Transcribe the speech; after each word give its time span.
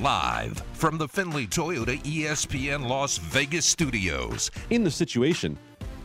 live 0.00 0.62
from 0.72 0.96
the 0.98 1.06
Findlay 1.06 1.46
Toyota 1.46 2.00
ESPN 2.02 2.88
Las 2.88 3.18
Vegas 3.18 3.66
studios. 3.66 4.50
in 4.70 4.82
the 4.84 4.90
situation, 4.90 5.58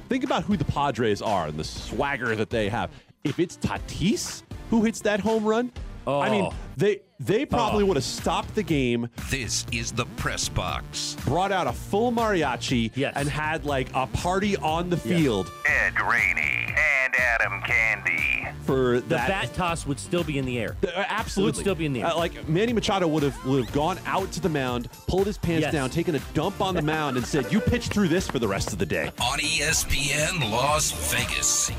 think 0.10 0.24
about 0.24 0.44
who 0.44 0.58
the 0.58 0.66
Padres 0.66 1.22
are 1.22 1.48
and 1.48 1.58
the 1.58 1.64
swagger 1.64 2.36
that 2.36 2.50
they 2.50 2.68
have. 2.70 2.90
If 3.24 3.40
it's 3.40 3.58
Tatis 3.58 4.44
who 4.70 4.84
hits 4.84 5.00
that 5.02 5.20
home 5.20 5.46
run, 5.46 5.72
I 6.08 6.30
mean, 6.30 6.46
Oh. 6.46 6.54
they 6.78 7.00
they 7.20 7.46
probably 7.46 7.84
oh. 7.84 7.88
would 7.88 7.96
have 7.98 8.04
stopped 8.04 8.54
the 8.56 8.62
game, 8.64 9.08
This 9.32 9.66
is 9.72 9.92
the 9.94 10.06
press 10.18 10.50
box. 10.50 11.16
brought 11.26 11.52
out 11.54 11.66
a 11.66 11.72
full 11.74 12.12
mariachi, 12.12 12.92
Yes. 12.96 13.14
and 13.16 13.30
had 13.30 13.66
like 13.66 13.88
a 13.94 14.06
party 14.08 14.58
on 14.58 14.90
the 14.90 14.98
field 14.98 15.50
Ed 15.66 15.96
Graney 15.96 16.68
and 16.68 16.78
Adam 17.20 17.62
Candee. 17.62 18.52
for 18.64 19.00
The 19.00 19.16
bat 19.16 19.54
toss 19.54 19.86
would 19.86 20.00
still 20.00 20.24
be 20.24 20.38
in 20.38 20.46
the 20.46 20.58
air. 20.60 20.76
Uh, 20.84 21.04
absolutely, 21.08 21.50
It 21.50 21.56
would 21.58 21.62
still 21.62 21.76
be 21.76 21.86
in 21.86 21.94
the 21.94 22.02
air. 22.02 22.08
Uh, 22.08 22.18
like 22.18 22.48
Manny 22.48 22.74
Machado 22.74 23.08
would 23.08 23.24
have 23.24 23.46
would 23.46 23.64
have 23.66 23.74
gone 23.74 24.00
out 24.06 24.32
to 24.34 24.40
the 24.40 24.50
mound, 24.50 24.90
pulled 25.08 25.28
his 25.28 25.38
pants 25.38 25.62
Yes. 25.64 25.74
down, 25.74 25.90
taken 25.90 26.16
a 26.16 26.20
dump 26.34 26.62
on 26.62 26.76
the 26.76 26.82
mound, 26.82 27.18
and 27.18 27.26
said, 27.26 27.52
"You 27.52 27.60
pitch 27.62 27.88
through 27.88 28.08
this 28.10 28.28
for 28.28 28.40
the 28.40 28.48
rest 28.48 28.74
of 28.74 28.80
the 28.80 28.86
day." 28.86 29.12
On 29.22 29.40
ESPN 29.40 30.52
Las 30.52 30.92
Vegas. 31.14 31.72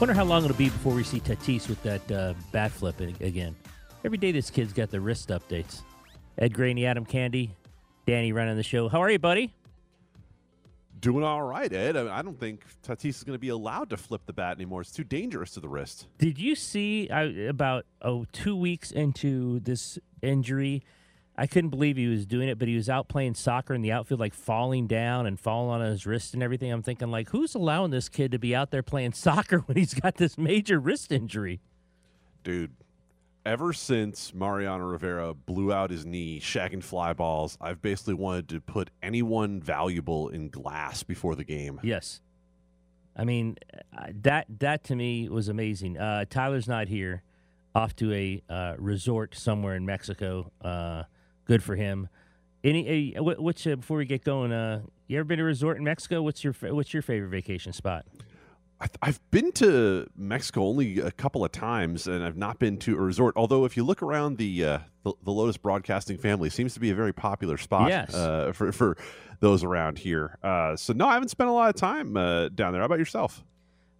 Wonder 0.00 0.14
how 0.14 0.24
long 0.24 0.44
it'll 0.44 0.56
be 0.56 0.68
before 0.68 0.94
we 0.94 1.04
see 1.04 1.20
Tatis 1.20 1.68
with 1.68 1.80
that 1.84 2.10
uh, 2.10 2.34
bat 2.50 2.72
flip 2.72 2.98
again. 3.00 3.54
Every 4.04 4.18
day 4.18 4.32
this 4.32 4.50
kid's 4.50 4.72
got 4.72 4.90
the 4.90 5.00
wrist 5.00 5.28
updates. 5.28 5.82
Ed 6.38 6.52
Graney, 6.54 6.86
Adam 6.86 7.04
Candee, 7.06 7.50
Danny 8.06 8.32
running 8.32 8.56
the 8.56 8.62
show. 8.64 8.88
How 8.88 9.00
are 9.00 9.10
you, 9.10 9.20
buddy? 9.20 9.52
Doing 11.02 11.24
all 11.24 11.42
right, 11.42 11.70
Ed. 11.72 11.96
I, 11.96 12.18
I 12.18 12.22
don't 12.22 12.38
think 12.38 12.64
Tatis 12.86 13.06
is 13.06 13.24
going 13.24 13.34
to 13.34 13.40
be 13.40 13.48
allowed 13.48 13.90
to 13.90 13.96
flip 13.96 14.22
the 14.24 14.32
bat 14.32 14.56
anymore. 14.56 14.82
It's 14.82 14.92
too 14.92 15.02
dangerous 15.02 15.50
to 15.54 15.60
the 15.60 15.68
wrist. 15.68 16.06
Did 16.16 16.38
you 16.38 16.54
see 16.54 17.10
I, 17.10 17.22
about 17.22 17.86
oh 18.00 18.24
two 18.30 18.56
weeks 18.56 18.92
into 18.92 19.58
this 19.58 19.98
injury? 20.22 20.84
I 21.36 21.48
couldn't 21.48 21.70
believe 21.70 21.96
he 21.96 22.06
was 22.06 22.24
doing 22.24 22.48
it, 22.48 22.56
but 22.56 22.68
he 22.68 22.76
was 22.76 22.88
out 22.88 23.08
playing 23.08 23.34
soccer 23.34 23.74
in 23.74 23.82
the 23.82 23.90
outfield, 23.90 24.20
like 24.20 24.32
falling 24.32 24.86
down 24.86 25.26
and 25.26 25.40
falling 25.40 25.80
on 25.82 25.90
his 25.90 26.06
wrist 26.06 26.34
and 26.34 26.42
everything. 26.42 26.70
I'm 26.70 26.82
thinking, 26.82 27.10
like, 27.10 27.30
who's 27.30 27.56
allowing 27.56 27.90
this 27.90 28.08
kid 28.08 28.30
to 28.30 28.38
be 28.38 28.54
out 28.54 28.70
there 28.70 28.84
playing 28.84 29.12
soccer 29.14 29.58
when 29.58 29.76
he's 29.76 29.94
got 29.94 30.16
this 30.16 30.38
major 30.38 30.78
wrist 30.78 31.10
injury? 31.10 31.60
Dude, 32.44 32.70
ever 33.44 33.72
since 33.72 34.32
Mariano 34.34 34.84
Rivera 34.84 35.34
blew 35.34 35.72
out 35.72 35.90
his 35.90 36.06
knee 36.06 36.40
shagging 36.40 36.82
fly 36.82 37.12
balls, 37.12 37.58
I've 37.60 37.82
basically 37.82 38.14
wanted 38.14 38.48
to 38.50 38.60
put 38.60 38.90
anyone 39.02 39.60
valuable 39.60 40.28
in 40.28 40.48
glass 40.48 41.02
before 41.02 41.34
the 41.34 41.44
game. 41.44 41.80
Yes. 41.82 42.20
I 43.16 43.24
mean, 43.24 43.56
uh, 43.96 44.06
that 44.22 44.46
that 44.60 44.84
to 44.84 44.96
me 44.96 45.28
was 45.28 45.48
amazing. 45.48 45.98
Uh, 45.98 46.24
Tyler's 46.28 46.66
not 46.66 46.88
here, 46.88 47.22
off 47.74 47.94
to 47.96 48.12
a 48.12 48.42
uh, 48.48 48.74
resort 48.78 49.34
somewhere 49.34 49.74
in 49.74 49.84
Mexico. 49.84 50.50
Uh, 50.62 51.04
good 51.44 51.62
for 51.62 51.76
him. 51.76 52.08
Any, 52.64 53.16
uh, 53.16 53.22
wh- 53.22 53.66
uh, 53.66 53.76
before 53.76 53.98
we 53.98 54.06
get 54.06 54.24
going, 54.24 54.52
uh, 54.52 54.82
you 55.08 55.18
ever 55.18 55.24
been 55.24 55.38
to 55.38 55.42
a 55.42 55.46
resort 55.46 55.76
in 55.76 55.84
Mexico? 55.84 56.22
What's 56.22 56.42
your 56.42 56.54
what's 56.54 56.94
your 56.94 57.02
favorite 57.02 57.28
vacation 57.28 57.72
spot? 57.72 58.06
I- 58.82 58.88
I've 59.08 59.20
been 59.30 59.52
to 59.52 60.08
Mexico 60.16 60.64
only 60.64 60.98
a 60.98 61.10
couple 61.12 61.44
of 61.44 61.52
times, 61.52 62.06
and 62.08 62.22
I've 62.24 62.36
not 62.36 62.58
been 62.58 62.76
to 62.78 62.96
a 62.96 63.00
resort. 63.00 63.34
Although, 63.36 63.64
if 63.64 63.76
you 63.76 63.84
look 63.84 64.02
around 64.02 64.38
the 64.38 64.64
uh, 64.64 64.78
the, 65.04 65.12
the 65.24 65.30
Lotus 65.30 65.56
Broadcasting 65.56 66.18
family, 66.18 66.48
it 66.48 66.52
seems 66.52 66.74
to 66.74 66.80
be 66.80 66.90
a 66.90 66.94
very 66.94 67.12
popular 67.12 67.56
spot 67.56 67.88
Yes. 67.90 68.14
uh, 68.14 68.52
for 68.52 68.72
for 68.72 68.96
those 69.40 69.62
around 69.64 69.98
here. 69.98 70.36
Uh, 70.42 70.76
so, 70.76 70.92
no, 70.92 71.06
I 71.08 71.14
haven't 71.14 71.28
spent 71.28 71.48
a 71.50 71.52
lot 71.52 71.68
of 71.70 71.76
time 71.76 72.16
uh, 72.16 72.48
down 72.48 72.72
there. 72.72 72.80
How 72.82 72.86
about 72.86 72.98
yourself? 72.98 73.42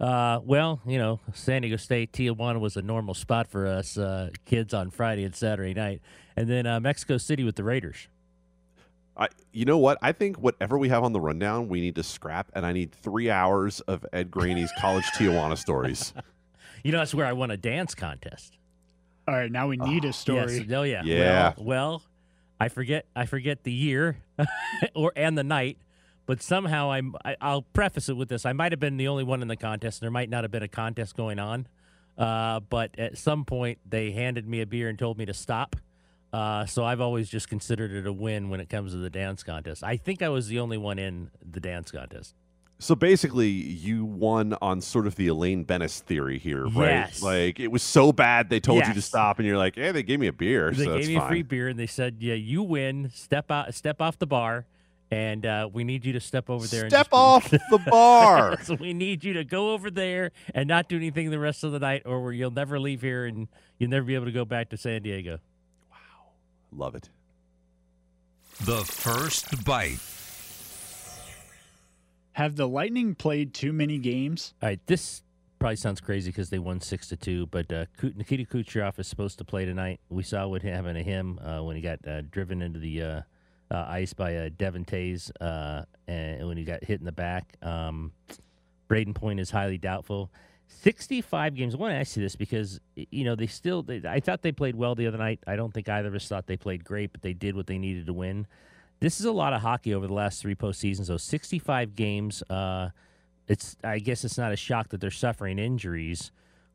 Uh, 0.00 0.41
well, 0.44 0.80
you 0.86 0.98
know, 0.98 1.20
San 1.33 1.62
Diego 1.62 1.77
State, 1.77 2.12
Tijuana 2.12 2.58
was 2.58 2.77
a 2.77 2.83
normal 2.83 3.14
spot 3.14 3.46
for 3.46 3.67
us 3.69 3.96
uh, 3.96 4.30
kids 4.46 4.74
on 4.74 4.91
Friday 4.91 5.22
and 5.24 5.34
Saturday 5.34 5.74
night, 5.74 6.00
and 6.36 6.48
then 6.50 6.67
uh, 6.67 6.80
Mexico 6.80 7.19
City 7.19 7.44
with 7.44 7.55
the 7.56 7.62
Raiders. 7.64 8.08
I, 9.16 9.28
you 9.52 9.64
know 9.64 9.78
what? 9.78 9.98
I 10.00 10.12
think 10.12 10.38
whatever 10.38 10.78
we 10.78 10.88
have 10.88 11.05
on 11.05 11.12
the 11.12 11.20
rundown, 11.20 11.68
we 11.68 11.80
need 11.80 11.96
to 11.96 12.02
scrap, 12.02 12.50
and 12.55 12.64
I 12.64 12.72
need 12.72 12.92
three 12.92 13.30
hours 13.30 13.80
of 13.80 14.06
Ed 14.12 14.30
Graney's 14.30 14.73
College 14.78 15.05
Tijuana 15.17 15.58
stories. 15.58 16.14
You 16.83 16.92
know, 16.92 16.98
that's 16.98 17.14
where 17.14 17.27
I 17.27 17.33
won 17.33 17.50
a 17.50 17.56
dance 17.56 17.95
contest. 17.95 18.56
All 19.28 19.34
right, 19.34 19.52
now 19.52 19.68
we 19.68 19.77
need 19.77 20.05
a 20.05 20.12
story. 20.12 20.58
Yes. 20.58 20.67
Oh 20.73 20.83
yeah. 20.83 21.02
Yeah. 21.05 21.52
Well, 21.56 21.67
well, 21.67 22.02
I 22.58 22.68
forget. 22.68 23.06
I 23.14 23.27
forget 23.27 23.62
the 23.64 23.73
year, 23.73 24.17
or 24.95 25.12
and 25.14 25.36
the 25.39 25.44
night. 25.44 25.79
But 26.27 26.42
somehow 26.42 26.90
I'm. 26.90 27.14
I, 27.24 27.36
I'll 27.40 27.62
preface 27.62 28.08
it 28.08 28.17
with 28.17 28.29
this: 28.29 28.46
I 28.46 28.52
might 28.52 28.73
have 28.73 28.80
been 28.80 28.96
the 28.96 29.08
only 29.08 29.24
one 29.24 29.42
in 29.42 29.48
the 29.48 29.56
contest. 29.56 30.00
And 30.00 30.06
there 30.06 30.11
might 30.11 30.30
not 30.30 30.42
have 30.44 30.50
been 30.50 30.62
a 30.62 30.68
contest 30.68 31.17
going 31.17 31.39
on. 31.39 31.68
Uh, 32.18 32.61
but 32.61 32.98
at 32.98 33.17
some 33.17 33.44
point, 33.44 33.79
they 33.89 34.11
handed 34.11 34.46
me 34.48 34.61
a 34.61 34.67
beer 34.67 34.89
and 34.89 34.98
told 34.98 35.18
me 35.18 35.24
to 35.27 35.34
stop. 35.34 35.77
Uh, 36.32 36.64
so 36.64 36.84
I've 36.84 37.00
always 37.00 37.28
just 37.28 37.48
considered 37.48 37.92
it 37.92 38.06
a 38.06 38.12
win 38.12 38.48
when 38.48 38.60
it 38.60 38.68
comes 38.70 38.92
to 38.92 38.98
the 38.98 39.10
dance 39.10 39.42
contest. 39.42 39.84
I 39.84 39.96
think 39.96 40.22
I 40.22 40.30
was 40.30 40.48
the 40.48 40.60
only 40.60 40.78
one 40.78 40.98
in 40.98 41.30
the 41.48 41.60
dance 41.60 41.90
contest. 41.90 42.34
So 42.78 42.96
basically, 42.96 43.48
you 43.48 44.04
won 44.04 44.56
on 44.60 44.80
sort 44.80 45.06
of 45.06 45.14
the 45.14 45.28
Elaine 45.28 45.62
Benes 45.62 46.00
theory 46.00 46.38
here, 46.38 46.64
right? 46.66 46.90
Yes. 46.90 47.22
Like 47.22 47.60
it 47.60 47.68
was 47.68 47.82
so 47.82 48.12
bad 48.12 48.48
they 48.50 48.58
told 48.58 48.84
you 48.84 48.94
to 48.94 49.02
stop, 49.02 49.38
and 49.38 49.46
you're 49.46 49.56
like, 49.58 49.76
"Hey, 49.76 49.92
they 49.92 50.02
gave 50.02 50.18
me 50.18 50.26
a 50.26 50.32
beer, 50.32 50.72
They 50.72 50.84
so 50.84 50.98
gave 50.98 51.06
me 51.06 51.14
a 51.16 51.28
free 51.28 51.42
beer 51.42 51.68
and 51.68 51.78
they 51.78 51.86
said, 51.86 52.16
"Yeah, 52.18 52.34
you 52.34 52.62
win. 52.64 53.10
Step 53.14 53.50
out. 53.52 53.72
Step 53.74 54.00
off 54.00 54.18
the 54.18 54.26
bar." 54.26 54.66
And 55.12 55.44
uh, 55.44 55.68
we 55.70 55.84
need 55.84 56.06
you 56.06 56.14
to 56.14 56.20
step 56.20 56.48
over 56.48 56.66
there. 56.66 56.84
and 56.84 56.90
Step 56.90 57.08
off 57.12 57.50
the 57.50 57.80
bar. 57.86 58.58
so 58.64 58.74
we 58.74 58.94
need 58.94 59.22
you 59.22 59.34
to 59.34 59.44
go 59.44 59.74
over 59.74 59.90
there 59.90 60.32
and 60.54 60.66
not 60.66 60.88
do 60.88 60.96
anything 60.96 61.30
the 61.30 61.38
rest 61.38 61.62
of 61.62 61.70
the 61.72 61.78
night, 61.78 62.02
or 62.06 62.32
you'll 62.32 62.50
never 62.50 62.80
leave 62.80 63.02
here 63.02 63.26
and 63.26 63.46
you'll 63.78 63.90
never 63.90 64.06
be 64.06 64.14
able 64.14 64.24
to 64.24 64.32
go 64.32 64.46
back 64.46 64.70
to 64.70 64.76
San 64.78 65.02
Diego. 65.02 65.38
Love 66.74 66.94
it. 66.94 67.08
The 68.64 68.84
first 68.84 69.64
bite. 69.64 69.98
Have 72.33 72.56
the 72.56 72.66
Lightning 72.66 73.14
played 73.14 73.52
too 73.52 73.72
many 73.72 73.98
games? 73.98 74.55
All 74.62 74.70
right, 74.70 74.80
this 74.86 75.22
probably 75.58 75.77
sounds 75.77 76.00
crazy 76.00 76.30
because 76.30 76.50
they 76.50 76.58
won 76.58 76.80
six 76.80 77.08
to 77.08 77.16
two, 77.16 77.46
but 77.46 77.70
uh, 77.72 77.84
Nikita 78.02 78.44
Kucherov 78.44 78.98
is 78.98 79.06
supposed 79.06 79.38
to 79.38 79.44
play 79.44 79.64
tonight. 79.64 80.00
We 80.08 80.22
saw 80.22 80.48
what 80.48 80.62
happened 80.62 80.96
to 80.96 81.02
him 81.05 81.38
uh, 81.38 81.62
when 81.62 81.77
he 81.77 81.82
got 81.82 82.06
uh, 82.06 82.22
driven 82.22 82.62
into 82.62 82.78
the 82.78 83.02
uh, 83.02 83.20
uh, 83.70 83.86
ice 83.88 84.12
by 84.12 84.36
uh, 84.36 84.48
Devon 84.56 84.84
Toews, 84.84 85.30
uh, 85.40 85.84
and 86.08 86.46
when 86.48 86.56
he 86.56 86.64
got 86.64 86.84
hit 86.84 87.00
in 87.00 87.06
the 87.06 87.12
back. 87.12 87.56
Um, 87.62 88.12
Brayden 88.88 89.14
Point 89.14 89.40
is 89.40 89.50
highly 89.50 89.78
doubtful. 89.78 90.30
65 90.80 91.55
games. 91.55 91.74
I 91.74 91.78
want 91.78 91.92
to 91.92 91.96
ask 91.96 92.16
you 92.16 92.22
this 92.22 92.36
because 92.36 92.80
you 92.94 93.24
know 93.24 93.34
they 93.34 93.46
still. 93.46 93.83
They, 93.83 94.02
I 94.06 94.20
thought 94.20 94.42
they 94.42 94.52
played 94.52 94.74
well 94.74 94.94
the 94.94 95.06
other 95.06 95.18
night. 95.18 95.40
I 95.46 95.56
don't 95.56 95.72
think 95.72 95.88
either 95.88 96.08
of 96.08 96.14
us 96.14 96.27
thought 96.27 96.46
they 96.46 96.56
played 96.56 96.84
great, 96.84 97.12
but 97.12 97.22
they 97.22 97.33
did 97.33 97.55
what 97.55 97.66
they 97.66 97.78
needed 97.78 98.06
to 98.06 98.12
win. 98.12 98.46
This 99.00 99.20
is 99.20 99.27
a 99.27 99.32
lot 99.32 99.52
of 99.52 99.62
hockey 99.62 99.94
over 99.94 100.06
the 100.06 100.12
last 100.12 100.40
three 100.40 100.55
postseasons. 100.55 101.06
So 101.06 101.16
65 101.16 101.94
games. 101.94 102.42
Uh, 102.48 102.90
it's. 103.46 103.77
I 103.84 103.98
guess 103.98 104.24
it's 104.24 104.38
not 104.38 104.52
a 104.52 104.56
shock 104.56 104.88
that 104.90 105.00
they're 105.00 105.11
suffering 105.11 105.58
injuries. 105.58 106.30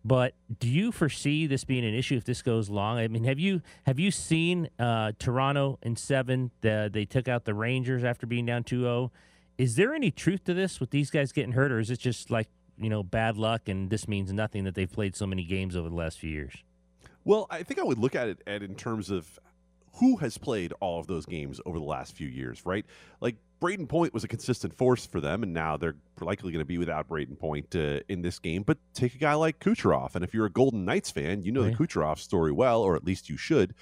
But 0.06 0.36
do 0.60 0.70
you 0.70 0.94
foresee 0.94 1.48
this 1.48 1.66
being 1.66 1.84
an 1.84 1.94
issue 1.94 2.16
if 2.16 2.24
this 2.24 2.42
goes 2.42 2.70
long? 2.70 2.98
I 2.98 3.10
mean, 3.10 3.26
have 3.26 3.40
you 3.40 3.62
have 3.86 4.00
you 4.00 4.12
seen 4.12 4.70
uh, 4.80 5.12
Toronto 5.20 5.80
in 5.82 5.98
seven? 5.98 6.52
The, 6.62 6.90
they 6.92 7.04
took 7.04 7.28
out 7.28 7.44
the 7.44 7.54
Rangers 7.54 8.06
after 8.06 8.26
being 8.26 8.46
down 8.46 8.64
2-0. 8.64 9.10
Is 9.58 9.76
there 9.76 9.94
any 9.94 10.12
truth 10.12 10.46
to 10.46 10.54
this 10.54 10.80
with 10.80 10.92
these 10.92 11.10
guys 11.10 11.32
getting 11.34 11.54
hurt, 11.54 11.72
or 11.74 11.80
is 11.80 11.90
it 11.90 12.00
just 12.00 12.30
like 12.30 12.48
you 12.80 12.90
know 12.90 13.04
bad 13.04 13.38
luck 13.38 13.68
and 13.70 13.90
this 13.90 14.08
means 14.08 14.32
nothing 14.32 14.64
that 14.66 14.76
they've 14.76 14.92
played 14.92 15.16
so 15.16 15.26
many 15.28 15.44
games 15.44 15.76
over 15.76 15.90
the 15.90 15.96
last 15.96 16.20
few 16.20 16.30
years? 16.30 16.54
Well, 17.24 17.48
I 17.50 17.64
think 17.64 17.80
I 17.80 17.84
would 17.84 17.98
look 17.98 18.16
at 18.16 18.28
it 18.30 18.42
Ed, 18.48 18.64
in 18.64 18.76
terms 18.76 19.10
of 19.10 19.40
who 19.96 20.18
has 20.18 20.38
played 20.38 20.74
all 20.80 21.00
of 21.00 21.08
those 21.08 21.26
games 21.26 21.60
over 21.66 21.80
the 21.80 21.86
last 21.86 22.14
few 22.16 22.28
years, 22.28 22.66
right? 22.66 22.86
Like 23.20 23.36
Brayden 23.60 23.90
Point 23.90 24.14
was 24.14 24.24
a 24.24 24.28
consistent 24.28 24.74
force 24.78 25.06
for 25.08 25.20
them, 25.20 25.42
and 25.42 25.52
now 25.54 25.76
they're 25.76 25.96
likely 26.22 26.52
going 26.52 26.62
to 26.62 26.66
be 26.68 26.78
without 26.78 27.10
Brayden 27.10 27.38
Point 27.38 27.76
uh, 27.76 28.02
in 28.08 28.22
this 28.22 28.38
game. 28.38 28.62
But 28.62 28.78
take 28.94 29.16
a 29.16 29.18
guy 29.18 29.34
like 29.34 29.60
Kucherov, 29.60 30.14
and 30.14 30.24
if 30.24 30.34
you're 30.36 30.46
a 30.46 30.52
Golden 30.52 30.86
Knights 30.86 31.10
fan, 31.10 31.42
you 31.44 31.52
know 31.52 31.64
Right. 31.64 31.76
the 31.76 31.84
Kucherov 31.84 32.20
story 32.20 32.52
well, 32.52 32.82
or 32.84 32.96
at 32.96 33.04
least 33.04 33.28
you 33.28 33.38
should, 33.38 33.74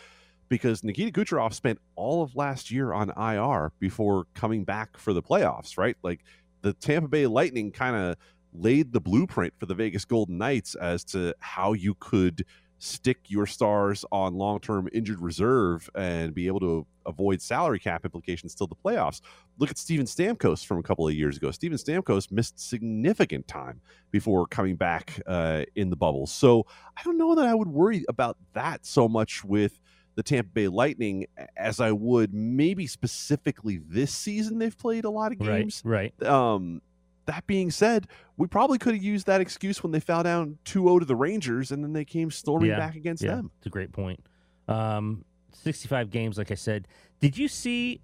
because 0.47 0.83
Nikita 0.85 1.11
Kucherov 1.11 1.53
spent 1.53 1.79
all 1.97 2.23
of 2.23 2.35
last 2.37 2.71
year 2.71 2.93
on 2.93 3.09
IR 3.17 3.73
before 3.79 4.25
coming 4.33 4.63
back 4.63 4.95
for 4.97 5.11
the 5.11 5.21
playoffs, 5.21 5.77
right? 5.77 5.97
Like 6.01 6.21
the 6.61 6.71
Tampa 6.71 7.09
Bay 7.09 7.27
Lightning 7.27 7.71
kind 7.71 7.95
of 7.97 8.15
laid 8.59 8.93
the 8.93 9.01
blueprint 9.01 9.53
for 9.59 9.65
the 9.65 9.75
Vegas 9.75 10.05
Golden 10.05 10.37
Knights 10.37 10.75
as 10.75 11.03
to 11.05 11.33
how 11.39 11.73
you 11.73 11.95
could 11.95 12.45
stick 12.77 13.17
your 13.27 13.45
stars 13.45 14.03
on 14.11 14.35
long-term 14.35 14.89
injured 14.93 15.21
reserve 15.21 15.89
and 15.95 16.33
be 16.33 16.47
able 16.47 16.59
to 16.59 16.85
avoid 17.05 17.41
salary 17.41 17.79
cap 17.79 18.03
implications 18.03 18.53
till 18.53 18.67
the 18.67 18.75
playoffs. 18.75 19.21
Look 19.57 19.69
at 19.71 19.77
Steven 19.77 20.05
Stamkos 20.05 20.65
from 20.65 20.79
a 20.79 20.83
couple 20.83 21.07
of 21.07 21.13
years 21.13 21.37
ago. 21.37 21.51
Steven 21.51 21.77
Stamkos 21.77 22.31
missed 22.31 22.59
significant 22.59 23.47
time 23.47 23.81
before 24.11 24.45
coming 24.45 24.75
back 24.75 25.19
uh, 25.25 25.63
in 25.75 25.89
the 25.89 25.95
bubble. 25.95 26.27
So 26.27 26.65
I 26.97 27.01
don't 27.03 27.17
know 27.17 27.35
that 27.35 27.45
I 27.45 27.55
would 27.55 27.69
worry 27.69 28.03
about 28.09 28.37
that 28.53 28.85
so 28.85 29.07
much 29.07 29.43
with 29.43 29.79
the 30.15 30.23
Tampa 30.23 30.49
Bay 30.49 30.67
Lightning 30.67 31.27
as 31.57 31.79
I 31.79 31.91
would 31.91 32.33
maybe 32.33 32.87
specifically 32.87 33.79
this 33.87 34.13
season. 34.13 34.59
They've 34.59 34.77
played 34.77 35.05
a 35.05 35.09
lot 35.09 35.31
of 35.31 35.39
games. 35.39 35.81
Right, 35.85 36.13
right. 36.21 36.29
Um, 36.29 36.81
that 37.25 37.45
being 37.47 37.71
said, 37.71 38.07
we 38.37 38.47
probably 38.47 38.77
could 38.77 38.93
have 38.93 39.03
used 39.03 39.25
that 39.27 39.41
excuse 39.41 39.81
when 39.83 39.91
they 39.91 39.99
fell 39.99 40.23
down 40.23 40.57
2-0 40.65 40.99
to 40.99 41.05
the 41.05 41.15
Rangers 41.15 41.71
and 41.71 41.83
then 41.83 41.93
they 41.93 42.05
came 42.05 42.29
storming 42.31 42.69
Yeah, 42.69 42.77
back 42.77 42.95
against 42.95 43.23
yeah, 43.23 43.35
them. 43.35 43.51
it's 43.57 43.65
a 43.67 43.69
great 43.69 43.91
point. 43.91 44.19
Um, 44.67 45.23
65 45.53 46.09
games, 46.11 46.37
like 46.37 46.51
I 46.51 46.55
said. 46.55 46.87
Did 47.19 47.37
you 47.37 47.47
see? 47.47 48.01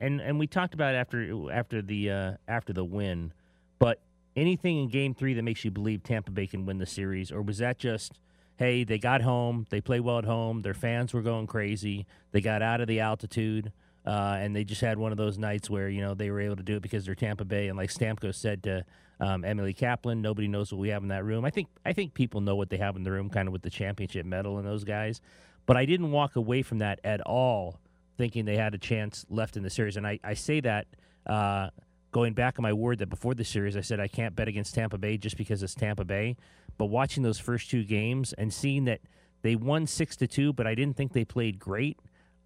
And 0.00 0.20
and 0.20 0.40
we 0.40 0.48
talked 0.48 0.74
about 0.74 0.94
after 0.96 1.52
after 1.52 1.80
the 1.82 2.10
uh, 2.10 2.32
after 2.48 2.72
the 2.72 2.84
win, 2.84 3.32
but 3.78 4.00
anything 4.34 4.78
in 4.78 4.88
Game 4.88 5.14
Three 5.14 5.34
that 5.34 5.42
makes 5.42 5.64
you 5.64 5.70
believe 5.70 6.02
Tampa 6.02 6.32
Bay 6.32 6.48
can 6.48 6.66
win 6.66 6.78
the 6.78 6.86
series, 6.86 7.30
or 7.30 7.42
was 7.42 7.58
that 7.58 7.78
just? 7.78 8.18
Hey, 8.56 8.82
they 8.84 8.98
got 8.98 9.22
home. 9.22 9.66
They 9.70 9.80
played 9.80 10.00
well 10.00 10.18
at 10.18 10.24
home. 10.24 10.62
Their 10.62 10.74
fans 10.74 11.14
were 11.14 11.22
going 11.22 11.46
crazy. 11.46 12.06
They 12.32 12.40
got 12.40 12.60
out 12.60 12.80
of 12.80 12.88
the 12.88 12.98
altitude. 13.00 13.72
Uh, 14.04 14.36
and 14.40 14.54
they 14.54 14.64
just 14.64 14.80
had 14.80 14.98
one 14.98 15.12
of 15.12 15.18
those 15.18 15.38
nights 15.38 15.70
where 15.70 15.88
you 15.88 16.00
know 16.00 16.14
they 16.14 16.30
were 16.30 16.40
able 16.40 16.56
to 16.56 16.62
do 16.62 16.76
it 16.76 16.82
because 16.82 17.06
they're 17.06 17.14
Tampa 17.14 17.44
Bay, 17.44 17.68
and 17.68 17.76
like 17.78 17.90
Stamkos 17.90 18.34
said 18.34 18.62
to 18.64 18.84
um, 19.20 19.44
Emily 19.44 19.72
Kaplan, 19.72 20.20
nobody 20.20 20.48
knows 20.48 20.72
what 20.72 20.80
we 20.80 20.88
have 20.88 21.02
in 21.02 21.08
that 21.08 21.24
room. 21.24 21.44
I 21.44 21.50
think 21.50 21.68
I 21.84 21.92
think 21.92 22.12
people 22.14 22.40
know 22.40 22.56
what 22.56 22.70
they 22.70 22.78
have 22.78 22.96
in 22.96 23.04
the 23.04 23.12
room, 23.12 23.30
kind 23.30 23.46
of 23.46 23.52
with 23.52 23.62
the 23.62 23.70
championship 23.70 24.26
medal 24.26 24.58
and 24.58 24.66
those 24.66 24.84
guys. 24.84 25.20
But 25.66 25.76
I 25.76 25.84
didn't 25.84 26.10
walk 26.10 26.34
away 26.34 26.62
from 26.62 26.78
that 26.78 26.98
at 27.04 27.20
all, 27.20 27.78
thinking 28.16 28.44
they 28.44 28.56
had 28.56 28.74
a 28.74 28.78
chance 28.78 29.24
left 29.30 29.56
in 29.56 29.62
the 29.62 29.70
series. 29.70 29.96
And 29.96 30.04
I, 30.04 30.18
I 30.24 30.34
say 30.34 30.60
that 30.60 30.88
uh, 31.24 31.68
going 32.10 32.32
back 32.32 32.58
on 32.58 32.64
my 32.64 32.72
word 32.72 32.98
that 32.98 33.08
before 33.08 33.34
the 33.34 33.44
series, 33.44 33.76
I 33.76 33.80
said 33.80 34.00
I 34.00 34.08
can't 34.08 34.34
bet 34.34 34.48
against 34.48 34.74
Tampa 34.74 34.98
Bay 34.98 35.16
just 35.16 35.36
because 35.36 35.62
it's 35.62 35.74
Tampa 35.74 36.04
Bay. 36.04 36.36
But 36.78 36.86
watching 36.86 37.22
those 37.22 37.38
first 37.38 37.70
two 37.70 37.84
games 37.84 38.32
and 38.32 38.52
seeing 38.52 38.86
that 38.86 39.00
they 39.42 39.54
won 39.54 39.86
six 39.86 40.16
to 40.16 40.26
two, 40.26 40.52
but 40.52 40.66
I 40.66 40.74
didn't 40.74 40.96
think 40.96 41.12
they 41.12 41.24
played 41.24 41.58
great. 41.58 41.98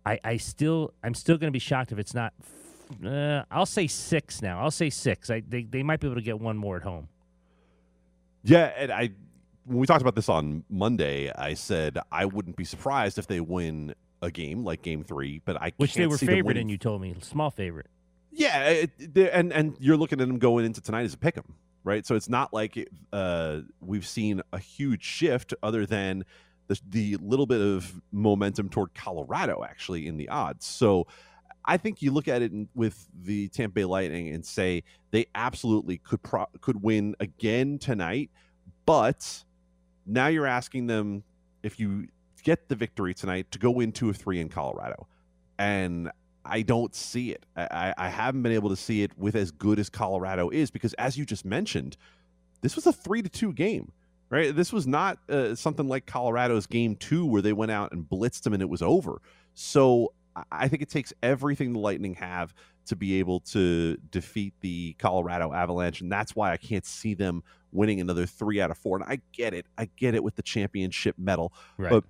I, 0.07 0.19
I 0.25 0.37
still 0.39 0.95
I'm 1.03 1.15
still 1.15 1.37
going 1.37 1.49
to 1.49 1.53
be 1.53 1.59
shocked 1.59 1.93
if 1.93 1.99
it's 1.99 2.15
not. 2.15 2.33
Uh, 3.05 3.43
I'll 3.51 3.67
say 3.67 3.89
six 3.89 4.41
now. 4.41 4.61
I'll 4.61 4.71
say 4.71 4.89
six. 4.89 5.29
I, 5.29 5.43
they 5.47 5.65
they 5.65 5.83
might 5.83 6.01
be 6.01 6.07
able 6.07 6.15
to 6.15 6.23
get 6.23 6.39
one 6.41 6.57
more 6.57 6.77
at 6.77 6.83
home. 6.85 7.09
Yeah, 8.45 8.73
and 8.77 8.93
I 8.93 9.11
when 9.65 9.79
we 9.79 9.87
talked 9.87 10.03
about 10.03 10.15
this 10.15 10.29
on 10.29 10.63
Monday, 10.71 11.33
I 11.33 11.55
said 11.55 11.99
I 12.13 12.25
wouldn't 12.27 12.57
be 12.57 12.65
surprised 12.65 13.19
if 13.19 13.27
they 13.27 13.41
win 13.41 13.95
a 14.23 14.31
game 14.31 14.65
like 14.65 14.83
Game 14.83 15.03
Three, 15.03 15.43
but 15.45 15.61
I 15.61 15.73
which 15.77 15.95
they 15.95 16.07
were 16.07 16.17
favorite, 16.19 16.57
and 16.57 16.71
you 16.71 16.79
told 16.79 17.03
me 17.03 17.15
small 17.21 17.51
favorite. 17.51 17.87
Yeah, 18.33 18.69
it, 18.69 19.15
they- 19.15 19.31
and 19.31 19.53
and 19.53 19.77
you're 19.81 19.97
looking 19.97 20.21
at 20.21 20.29
them 20.29 20.39
going 20.39 20.65
into 20.65 20.81
tonight 20.81 21.03
as 21.03 21.15
a 21.15 21.19
pick 21.19 21.37
'em, 21.37 21.55
right? 21.83 22.07
So 22.07 22.15
it's 22.15 22.29
not 22.29 22.53
like 22.55 22.89
uh, 23.13 23.61
we've 23.81 24.07
seen 24.07 24.43
a 24.53 24.59
huge 24.59 25.03
shift 25.03 25.53
other 25.63 25.87
than 25.87 26.25
the, 26.69 26.81
the 26.91 27.17
little 27.17 27.47
bit 27.47 27.61
of 27.61 28.01
momentum 28.13 28.69
toward 28.69 28.95
Colorado 28.95 29.65
actually 29.65 30.07
in 30.07 30.17
the 30.17 30.29
odds. 30.29 30.67
So 30.67 31.07
I 31.65 31.77
think 31.77 32.01
you 32.01 32.13
look 32.13 32.29
at 32.29 32.43
it 32.43 32.53
in, 32.53 32.69
with 32.75 33.09
the 33.23 33.49
Tampa 33.49 33.75
Bay 33.75 33.85
Lightning 33.85 34.29
and 34.29 34.45
say 34.45 34.85
they 35.11 35.27
absolutely 35.35 35.99
could 35.99 36.23
pro- 36.23 36.49
could 36.61 36.83
win 36.83 37.17
again 37.21 37.79
tonight, 37.79 38.31
but 38.85 39.45
now 40.07 40.29
you're 40.29 40.47
asking 40.47 40.87
them 40.87 41.25
if 41.63 41.81
you 41.81 42.07
get 42.45 42.69
the 42.69 42.77
victory 42.77 43.13
tonight 43.13 43.51
to 43.51 43.59
go 43.59 43.71
win 43.71 43.91
two 43.91 44.09
of 44.09 44.17
three 44.17 44.41
in 44.41 44.49
Colorado, 44.49 45.09
and 45.59 46.11
I 46.45 46.63
don't 46.63 46.95
see 46.95 47.33
it. 47.33 47.45
I, 47.57 47.93
I 47.99 48.09
haven't 48.09 48.43
been 48.43 48.53
able 48.53 48.71
to 48.71 48.77
see 48.77 49.03
it 49.03 49.11
with 49.19 49.35
as 49.35 49.51
good 49.51 49.81
as 49.81 49.91
Colorado 49.91 50.51
is 50.51 50.71
because, 50.71 50.95
as 50.95 51.19
you 51.19 51.25
just 51.25 51.45
mentioned, 51.45 51.97
this 52.61 52.77
was 52.77 52.87
a 52.87 52.93
three 52.93 53.23
to 53.23 53.29
two 53.29 53.53
game, 53.53 53.91
right? 54.31 54.55
This 54.55 54.73
was 54.73 54.87
not 54.87 55.19
uh, 55.29 55.55
something 55.55 55.89
like 55.89 56.07
Colorado's 56.07 56.67
game 56.67 56.97
two 56.97 57.27
where 57.27 57.43
they 57.43 57.53
went 57.53 57.71
out 57.71 57.93
and 57.93 58.05
blitzed 58.09 58.43
them 58.43 58.53
and 58.53 58.63
it 58.63 58.69
was 58.69 58.83
over. 58.83 59.21
So 59.55 60.13
I- 60.51 60.69
think 60.69 60.83
it 60.83 60.91
takes 60.91 61.13
everything 61.23 61.73
the 61.73 61.79
Lightning 61.79 62.15
have 62.15 62.55
to 62.87 62.97
be 62.97 63.19
able 63.19 63.41
to 63.41 63.97
defeat 64.11 64.55
the 64.61 64.95
Colorado 64.99 65.53
Avalanche, 65.53 66.01
and 66.01 66.13
that's 66.13 66.37
why 66.37 66.53
I 66.53 66.57
can't 66.57 66.87
see 66.87 67.15
them 67.15 67.43
winning 67.73 68.01
another 68.01 68.27
three 68.27 68.61
out 68.61 68.71
of 68.71 68.79
four. 68.79 68.97
And 68.97 69.05
I 69.05 69.21
get 69.33 69.55
it, 69.55 69.67
I 69.77 69.89
get 69.97 70.15
it 70.15 70.23
with 70.23 70.37
the 70.37 70.43
championship 70.43 71.17
medal. 71.19 71.53
Right. 71.79 71.91
But 71.91 72.05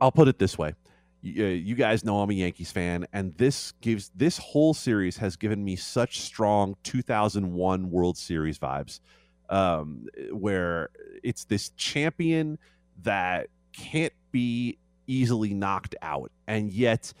I'll 0.00 0.12
put 0.12 0.28
it 0.28 0.38
this 0.38 0.56
way. 0.56 0.74
You, 1.20 1.44
uh, 1.44 1.48
you 1.48 1.74
guys 1.74 2.04
know 2.04 2.20
I'm 2.20 2.30
a 2.30 2.34
Yankees 2.34 2.70
fan, 2.70 3.06
and 3.12 3.36
this 3.38 3.72
gives 3.80 4.10
this 4.14 4.38
whole 4.38 4.72
series 4.72 5.16
has 5.16 5.36
given 5.36 5.64
me 5.64 5.74
such 5.74 6.20
strong 6.20 6.76
2001 6.84 7.90
World 7.90 8.16
Series 8.16 8.58
vibes, 8.58 9.00
um, 9.48 10.06
where 10.30 10.90
it's 11.22 11.44
this 11.44 11.70
champion 11.70 12.58
that 13.02 13.48
can't 13.72 14.12
be 14.30 14.78
easily 15.06 15.54
knocked 15.54 15.94
out, 16.02 16.30
and 16.46 16.72
yet 16.72 17.12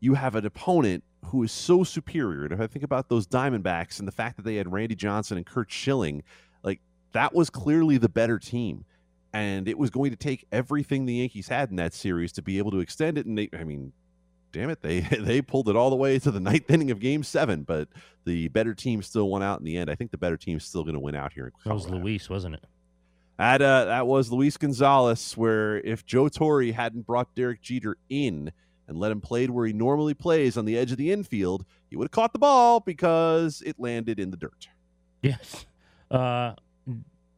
you 0.00 0.14
have 0.14 0.34
an 0.34 0.46
opponent 0.46 1.04
who 1.26 1.42
is 1.42 1.52
so 1.52 1.84
superior. 1.84 2.44
And 2.44 2.52
if 2.52 2.60
I 2.60 2.66
think 2.66 2.84
about 2.84 3.08
those 3.08 3.26
Diamondbacks 3.26 3.98
and 3.98 4.08
the 4.08 4.12
fact 4.12 4.36
that 4.36 4.42
they 4.42 4.56
had 4.56 4.72
Randy 4.72 4.94
Johnson 4.94 5.36
and 5.36 5.46
Curt 5.46 5.70
Schilling, 5.70 6.22
like 6.62 6.80
that 7.12 7.34
was 7.34 7.50
clearly 7.50 7.98
the 7.98 8.08
better 8.08 8.38
team 8.38 8.84
and 9.32 9.68
it 9.68 9.78
was 9.78 9.90
going 9.90 10.10
to 10.10 10.16
take 10.16 10.46
everything 10.50 11.06
the 11.06 11.14
Yankees 11.14 11.48
had 11.48 11.70
in 11.70 11.76
that 11.76 11.94
series 11.94 12.32
to 12.32 12.42
be 12.42 12.58
able 12.58 12.70
to 12.72 12.80
extend 12.80 13.18
it. 13.18 13.26
And 13.26 13.38
they, 13.38 13.48
I 13.52 13.64
mean, 13.64 13.92
damn 14.52 14.70
it, 14.70 14.82
they 14.82 15.00
they 15.20 15.42
pulled 15.42 15.68
it 15.68 15.76
all 15.76 15.90
the 15.90 15.96
way 15.96 16.18
to 16.18 16.30
the 16.30 16.40
ninth 16.40 16.70
inning 16.70 16.90
of 16.90 17.00
Game 17.00 17.22
Seven, 17.22 17.62
but 17.62 17.88
the 18.24 18.48
better 18.48 18.74
team 18.74 19.02
still 19.02 19.28
won 19.28 19.42
out 19.42 19.58
in 19.58 19.64
the 19.64 19.76
end. 19.76 19.90
I 19.90 19.94
think 19.94 20.10
the 20.10 20.18
better 20.18 20.36
team 20.36 20.56
is 20.58 20.64
still 20.64 20.82
going 20.82 20.94
to 20.94 21.00
win 21.00 21.14
out 21.14 21.32
here. 21.32 21.46
In 21.46 21.52
That 21.64 21.74
was 21.74 21.88
Luis, 21.88 22.28
wasn't 22.28 22.56
it? 22.56 22.64
That 23.38 23.62
uh, 23.62 23.86
that 23.86 24.06
was 24.06 24.30
Luis 24.30 24.56
Gonzalez. 24.56 25.36
Where 25.36 25.78
if 25.78 26.04
Joe 26.04 26.28
Torre 26.28 26.72
hadn't 26.72 27.06
brought 27.06 27.34
Derek 27.34 27.62
Jeter 27.62 27.96
in 28.08 28.52
and 28.86 28.98
let 28.98 29.12
him 29.12 29.20
play 29.20 29.46
where 29.46 29.66
he 29.66 29.72
normally 29.72 30.14
plays 30.14 30.56
on 30.56 30.64
the 30.64 30.76
edge 30.76 30.90
of 30.90 30.98
the 30.98 31.12
infield, 31.12 31.64
he 31.88 31.96
would 31.96 32.04
have 32.04 32.10
caught 32.10 32.32
the 32.32 32.38
ball 32.38 32.80
because 32.80 33.62
it 33.64 33.76
landed 33.78 34.18
in 34.18 34.30
the 34.30 34.36
dirt. 34.36 34.68
Yes. 35.22 35.64
Uh, 36.10 36.54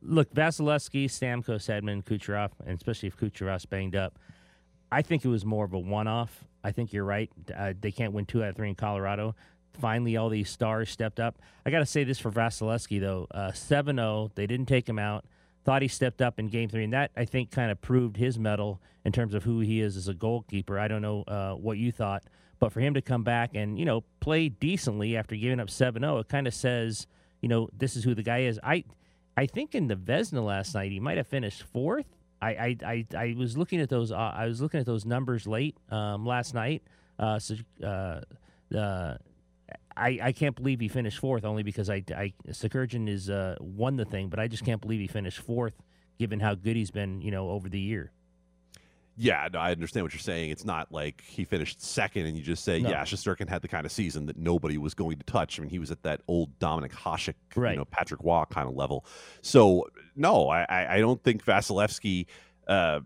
look, 0.01 0.33
Vasilevskiy, 0.35 1.05
Stamkos, 1.05 1.69
Hedman, 1.69 2.03
Kucherov, 2.03 2.51
and 2.65 2.77
especially 2.77 3.09
if 3.09 3.17
Kucherov's 3.17 3.67
banged 3.67 3.95
up, 3.95 4.19
I 4.91 5.03
think 5.03 5.25
it 5.25 5.29
was 5.29 5.45
more 5.45 5.65
of 5.65 5.73
a 5.73 5.79
one-off. 5.79 6.45
I 6.65 6.73
think 6.73 6.93
you're 6.93 7.05
right. 7.05 7.31
Uh, 7.55 7.73
they 7.81 7.91
can't 7.91 8.13
win 8.13 8.27
two 8.27 8.43
out 8.43 8.51
of 8.51 8.57
three 8.57 8.69
in 8.69 8.75
Colorado. 8.75 9.35
Finally, 9.81 10.17
all 10.17 10.29
these 10.29 10.51
stars 10.51 10.91
stepped 10.91 11.19
up. 11.19 11.39
I 11.65 11.71
got 11.71 11.79
to 11.79 11.87
say 11.87 12.05
this 12.05 12.19
for 12.19 12.31
Vasilevskiy, 12.31 13.01
though. 13.01 13.27
Uh, 13.31 13.53
7-0, 13.53 14.35
they 14.35 14.47
didn't 14.47 14.67
take 14.67 14.89
him 14.89 14.99
out. 14.99 15.25
Thought 15.65 15.83
he 15.83 15.89
stepped 15.89 16.21
up 16.21 16.39
in 16.39 16.49
game 16.49 16.69
three, 16.69 16.85
and 16.85 16.93
that, 16.93 17.11
I 17.17 17.25
think, 17.25 17.51
kind 17.51 17.71
of 17.71 17.81
proved 17.81 18.17
his 18.17 18.39
mettle 18.39 18.83
in 19.05 19.13
terms 19.13 19.33
of 19.33 19.45
who 19.45 19.61
he 19.61 19.81
is 19.81 19.97
as 19.97 20.09
a 20.09 20.15
goalkeeper. 20.15 20.79
I 20.79 20.89
don't 20.89 21.03
know 21.03 21.23
uh, 21.23 21.53
what 21.53 21.79
you 21.79 21.93
thought, 21.93 22.25
but 22.59 22.73
for 22.73 22.81
him 22.81 22.95
to 22.95 23.03
come 23.03 23.23
back 23.23 23.55
and, 23.55 23.79
you 23.79 23.85
know, 23.85 24.05
play 24.21 24.49
decently 24.49 25.17
after 25.17 25.37
giving 25.37 25.61
up 25.61 25.69
7-0, 25.69 26.21
it 26.21 26.29
kind 26.29 26.47
of 26.47 26.55
says, 26.55 27.07
you 27.41 27.49
know, 27.49 27.69
this 27.77 27.97
is 27.97 28.05
who 28.05 28.15
the 28.15 28.23
guy 28.23 28.41
is. 28.41 28.61
I 28.63 28.85
I 29.37 29.47
think 29.47 29.75
in 29.75 29.89
the 29.89 29.97
Vezina 29.97 30.45
last 30.45 30.75
night 30.75 30.93
he 30.93 31.01
might 31.01 31.17
have 31.17 31.27
finished 31.27 31.63
fourth. 31.63 32.07
I 32.43 32.49
I, 32.49 32.77
I, 32.85 33.07
I 33.17 33.35
was 33.39 33.57
looking 33.57 33.81
at 33.81 33.89
those 33.89 34.13
uh, 34.13 34.17
I 34.17 34.47
was 34.47 34.61
looking 34.61 34.81
at 34.81 34.87
those 34.87 35.05
numbers 35.07 35.47
late 35.47 35.77
um, 35.91 36.27
last 36.27 36.55
night. 36.55 36.83
Uh, 37.19 37.39
so 37.39 37.55
uh, 37.83 38.21
uh, 38.77 39.17
I 39.97 40.19
I 40.23 40.33
can't 40.33 40.57
believe 40.57 40.81
he 40.81 40.89
finished 40.89 41.19
fourth 41.19 41.45
only 41.45 41.63
because 41.63 41.89
I 41.89 42.03
I 42.15 42.35
Sakurjan 42.49 43.09
is 43.09 43.31
uh, 43.31 43.57
won 43.61 43.97
the 43.97 44.05
thing, 44.05 44.29
but 44.29 44.41
I 44.41 44.49
just 44.49 44.65
can't 44.65 44.81
believe 44.81 45.01
he 45.01 45.07
finished 45.07 45.39
fourth 45.39 45.75
given 46.19 46.41
how 46.41 46.55
good 46.55 46.77
he's 46.77 46.91
been 46.91 47.23
you 47.23 47.31
know 47.31 47.51
over 47.51 47.69
the 47.69 47.81
year. 47.81 48.11
Yeah, 49.17 49.47
no, 49.53 49.59
I 49.59 49.73
understand 49.73 50.05
what 50.05 50.13
you're 50.15 50.21
saying. 50.21 50.51
It's 50.51 50.65
not 50.65 50.91
like 50.91 51.23
he 51.27 51.45
finished 51.45 51.83
second 51.83 52.27
and 52.27 52.37
you 52.37 52.43
just 52.43 52.65
say, 52.65 52.81
No. 52.81 52.89
yeah, 52.91 53.03
Shesterkin 53.05 53.49
had 53.49 53.61
the 53.61 53.69
kind 53.69 53.85
of 53.85 53.93
season 53.93 54.25
that 54.27 54.39
nobody 54.39 54.79
was 54.79 54.95
going 54.95 55.19
to 55.19 55.25
touch. 55.25 55.59
I 55.59 55.63
mean, 55.63 55.71
he 55.71 55.79
was 55.79 55.91
at 55.91 56.03
that 56.05 56.23
old 56.29 56.59
Dominik 56.59 56.93
Hasek, 56.93 57.35
Right. 57.55 57.73
you 57.73 57.77
know, 57.79 57.85
Patrick 57.85 58.21
Roy 58.25 58.45
kind 58.51 58.69
of 58.69 58.75
level. 58.75 59.05
So, 59.43 59.87
no, 60.17 60.49
I, 60.49 60.97
I 60.97 61.01
don't 61.01 61.23
think 61.23 61.45
Vasilevskiy 61.45 62.27
uh, 62.67 63.01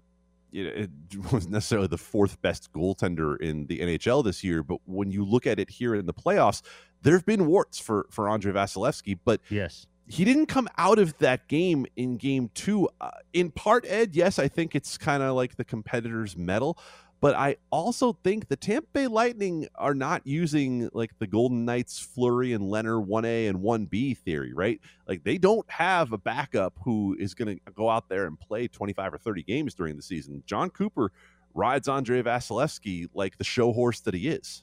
know, 0.53 0.71
it 0.71 0.91
was 1.33 1.49
necessarily 1.49 1.89
the 1.89 1.99
fourth 1.99 2.41
best 2.41 2.73
goaltender 2.73 3.39
in 3.41 3.67
the 3.67 3.81
NHL 3.81 4.25
this 4.25 4.45
year. 4.45 4.63
But 4.63 4.79
when 4.87 5.11
you 5.11 5.25
look 5.25 5.47
at 5.47 5.59
it 5.59 5.71
here 5.71 5.95
in 5.95 6.07
the 6.07 6.15
playoffs, 6.15 6.63
there 7.03 7.15
have 7.15 7.27
been 7.27 7.47
warts 7.47 7.79
for, 7.79 8.07
for 8.11 8.29
Andrei 8.29 8.53
Vasilevskiy, 8.53 9.19
but 9.25 9.41
Yes. 9.51 9.87
He 10.09 10.25
didn't 10.25 10.47
come 10.47 10.69
out 10.79 10.99
of 10.99 11.19
that 11.19 11.49
game 11.49 11.87
in 11.97 12.17
game 12.17 12.51
two. 12.55 12.89
Uh, 13.01 13.11
in 13.33 13.51
part, 13.51 13.85
Ed, 13.89 14.15
yes, 14.15 14.39
I 14.39 14.49
think 14.49 14.75
it's 14.75 14.97
kind 14.97 15.23
of 15.23 15.35
like 15.35 15.57
the 15.57 15.65
competitor's 15.65 16.37
medal, 16.37 16.79
but 17.21 17.35
I 17.35 17.57
also 17.71 18.13
think 18.13 18.49
the 18.49 18.57
Tampa 18.57 18.87
Bay 18.93 19.07
Lightning 19.09 19.67
are 19.75 19.95
not 19.95 20.27
using 20.27 20.89
like 20.93 21.19
the 21.19 21.27
Golden 21.27 21.65
Knights 21.65 21.99
Fleury 21.99 22.53
and 22.53 22.65
Lehner 22.65 23.05
1A 23.05 23.49
and 23.49 23.59
1B 23.59 24.19
theory, 24.19 24.53
right? 24.53 24.81
Like 25.09 25.25
they 25.25 25.39
don't 25.39 25.69
have 25.71 26.13
a 26.13 26.19
backup 26.19 26.75
who 26.85 27.17
is 27.19 27.35
going 27.35 27.57
to 27.57 27.73
go 27.73 27.89
out 27.89 28.09
there 28.09 28.27
and 28.27 28.39
play 28.39 28.69
25 28.69 29.15
or 29.15 29.19
30 29.19 29.43
games 29.43 29.75
during 29.75 29.97
the 29.97 30.03
season. 30.03 30.43
Jon 30.47 30.71
Cooper 30.71 31.11
rides 31.55 31.89
Andrei 31.89 32.23
Vasilevskiy 32.23 33.09
like 33.15 33.39
the 33.39 33.45
show 33.45 33.73
horse 33.73 34.01
that 34.01 34.15
he 34.15 34.29
is. 34.29 34.63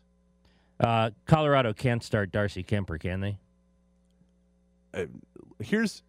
Uh, 0.80 1.12
Colorado 1.26 1.74
can't 1.74 2.04
start 2.04 2.32
Darcy 2.32 2.64
Kuemper, 2.64 3.00
can 3.00 3.20
they? 3.22 3.38
Uh, 4.94 5.06
here's 5.60 6.04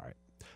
all 0.00 0.06
right. 0.06 0.14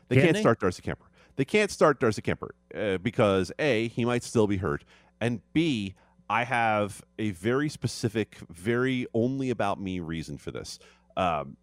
They 0.08 0.16
Can 0.16 0.24
can't 0.24 0.34
they? 0.34 0.40
start 0.40 0.60
Darcy 0.60 0.82
Kuemper. 0.82 1.06
They 1.36 1.44
can't 1.44 1.70
start 1.70 2.00
Darcy 2.00 2.22
Kuemper 2.22 2.50
uh, 2.74 2.98
because 2.98 3.52
a 3.58 3.88
he 3.88 4.04
might 4.04 4.22
still 4.22 4.46
be 4.46 4.56
hurt, 4.56 4.84
and 5.20 5.40
b 5.52 5.94
I 6.30 6.44
have 6.44 7.02
a 7.18 7.30
very 7.30 7.68
specific, 7.68 8.36
very 8.50 9.06
only 9.14 9.50
about 9.50 9.80
me 9.80 10.00
reason 10.00 10.36
for 10.36 10.50
this. 10.50 10.78
Um, 11.16 11.56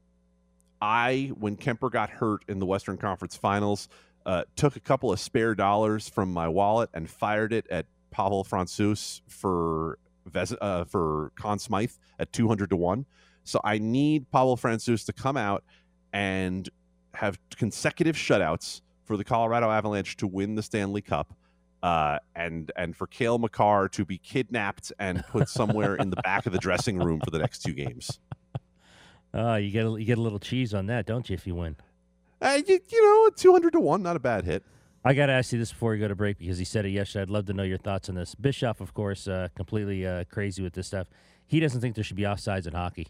I 0.82 1.32
when 1.38 1.56
Kuemper 1.58 1.92
got 1.92 2.10
hurt 2.10 2.44
in 2.48 2.60
the 2.60 2.66
Western 2.66 2.98
Conference 2.98 3.36
Finals, 3.36 3.88
uh, 4.26 4.44
took 4.56 4.76
a 4.76 4.80
couple 4.80 5.12
of 5.12 5.20
spare 5.20 5.56
dollars 5.56 6.10
from 6.10 6.32
my 6.34 6.48
wallet 6.48 6.90
and 6.94 7.10
fired 7.10 7.54
it 7.54 7.68
at 7.70 7.86
Pavel 8.12 8.44
Francouz 8.44 9.22
for 9.28 10.00
Ves- 10.26 10.56
uh, 10.60 10.86
for 10.86 11.32
Conn 11.36 11.60
Smythe 11.60 11.92
at 12.20 12.34
200 12.34 12.70
to 12.72 12.76
1. 12.76 13.06
So 13.44 13.62
I 13.64 13.78
need 13.78 14.32
Pavel 14.32 14.58
Francouz 14.58 15.06
to 15.06 15.14
come 15.14 15.38
out 15.38 15.64
and 16.16 16.70
have 17.14 17.38
consecutive 17.58 18.16
shutouts 18.16 18.82
for 19.04 19.18
the 19.18 19.24
Colorado 19.24 19.70
Avalanche 19.70 20.16
to 20.18 20.28
win 20.28 20.56
the 20.56 20.64
Stanley 20.64 21.02
Cup. 21.02 21.34
Uh, 21.84 22.18
and 22.36 22.72
and 22.78 22.96
for 22.96 23.06
Cale 23.06 23.38
Makar 23.38 23.90
to 23.90 24.06
be 24.06 24.18
kidnapped 24.18 24.92
and 24.98 25.24
put 25.28 25.48
somewhere 25.50 25.96
in 25.98 26.10
the 26.10 26.16
back 26.24 26.48
of 26.48 26.52
the 26.52 26.58
dressing 26.58 26.98
room 26.98 27.20
for 27.24 27.30
the 27.30 27.38
next 27.38 27.60
two 27.60 27.74
games. 27.74 28.20
Uh, 29.32 29.56
you 29.62 29.70
get 29.70 29.86
a, 29.86 29.90
you 29.92 30.06
get 30.06 30.18
a 30.18 30.22
little 30.22 30.40
cheese 30.40 30.74
on 30.74 30.88
that, 30.88 31.06
don't 31.06 31.30
you? 31.30 31.36
If 31.36 31.46
you 31.46 31.54
win, 31.54 31.76
Uh, 32.42 32.60
you, 32.66 32.80
you 32.90 33.04
know, 33.04 33.30
200 33.30 33.74
to 33.74 33.80
1, 33.80 34.02
not 34.02 34.16
a 34.16 34.20
bad 34.20 34.46
hit. 34.46 34.64
I 35.04 35.14
got 35.14 35.28
to 35.28 35.34
ask 35.34 35.52
you 35.52 35.60
this 35.60 35.72
before 35.72 35.92
we 35.92 36.00
go 36.00 36.08
to 36.08 36.16
break 36.16 36.40
because 36.40 36.58
he 36.58 36.66
said 36.66 36.86
it 36.86 36.90
yesterday. 36.90 37.24
I'd 37.24 37.30
love 37.30 37.46
to 37.48 37.54
know 37.54 37.62
your 37.62 37.78
thoughts 37.78 38.10
on 38.10 38.16
this. 38.16 38.34
Bischoff, 38.34 38.82
of 38.82 38.96
course, 38.96 39.28
uh, 39.28 39.50
completely 39.56 40.08
uh, 40.08 40.24
crazy 40.24 40.64
with 40.64 40.74
this 40.74 40.88
stuff. 40.88 41.08
He 41.46 41.60
doesn't 41.60 41.82
think 41.82 41.94
there 41.94 42.04
should 42.04 42.18
be 42.18 42.24
offsides 42.24 42.66
in 42.66 42.74
hockey. 42.74 43.10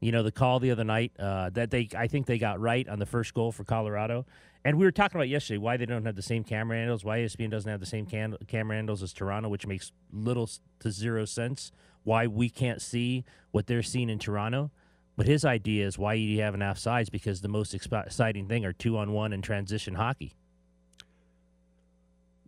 You 0.00 0.12
know, 0.12 0.22
the 0.22 0.32
call 0.32 0.60
the 0.60 0.70
other 0.70 0.84
night 0.84 1.12
uh, 1.18 1.50
that 1.50 1.70
they, 1.70 1.88
I 1.96 2.06
think 2.06 2.26
they 2.26 2.38
got 2.38 2.60
right 2.60 2.86
on 2.88 2.98
the 2.98 3.06
first 3.06 3.32
goal 3.34 3.52
for 3.52 3.64
Colorado. 3.64 4.26
And 4.64 4.78
we 4.78 4.84
were 4.84 4.92
talking 4.92 5.16
about 5.16 5.28
yesterday 5.28 5.58
why 5.58 5.76
they 5.76 5.86
don't 5.86 6.04
have 6.04 6.16
the 6.16 6.22
same 6.22 6.44
camera 6.44 6.76
angles, 6.76 7.04
why 7.04 7.20
ESPN 7.20 7.50
doesn't 7.50 7.70
have 7.70 7.80
the 7.80 7.86
same 7.86 8.04
can- 8.04 8.36
camera 8.48 8.76
angles 8.76 9.02
as 9.02 9.12
Toronto, 9.12 9.48
which 9.48 9.66
makes 9.66 9.92
little 10.12 10.50
to 10.80 10.90
zero 10.90 11.24
sense. 11.24 11.72
Why 12.02 12.26
we 12.26 12.50
can't 12.50 12.82
see 12.82 13.24
what 13.52 13.66
they're 13.68 13.82
seeing 13.82 14.10
in 14.10 14.18
Toronto. 14.18 14.70
But 15.16 15.26
his 15.26 15.44
idea 15.44 15.86
is 15.86 15.98
why 15.98 16.14
you 16.14 16.42
have 16.42 16.54
an 16.54 16.60
offsides 16.60 17.10
because 17.10 17.40
the 17.40 17.48
most 17.48 17.74
exciting 17.74 18.48
thing 18.48 18.64
are 18.64 18.72
two 18.72 18.98
on 18.98 19.12
one 19.12 19.32
and 19.32 19.42
transition 19.42 19.94
hockey. 19.94 20.34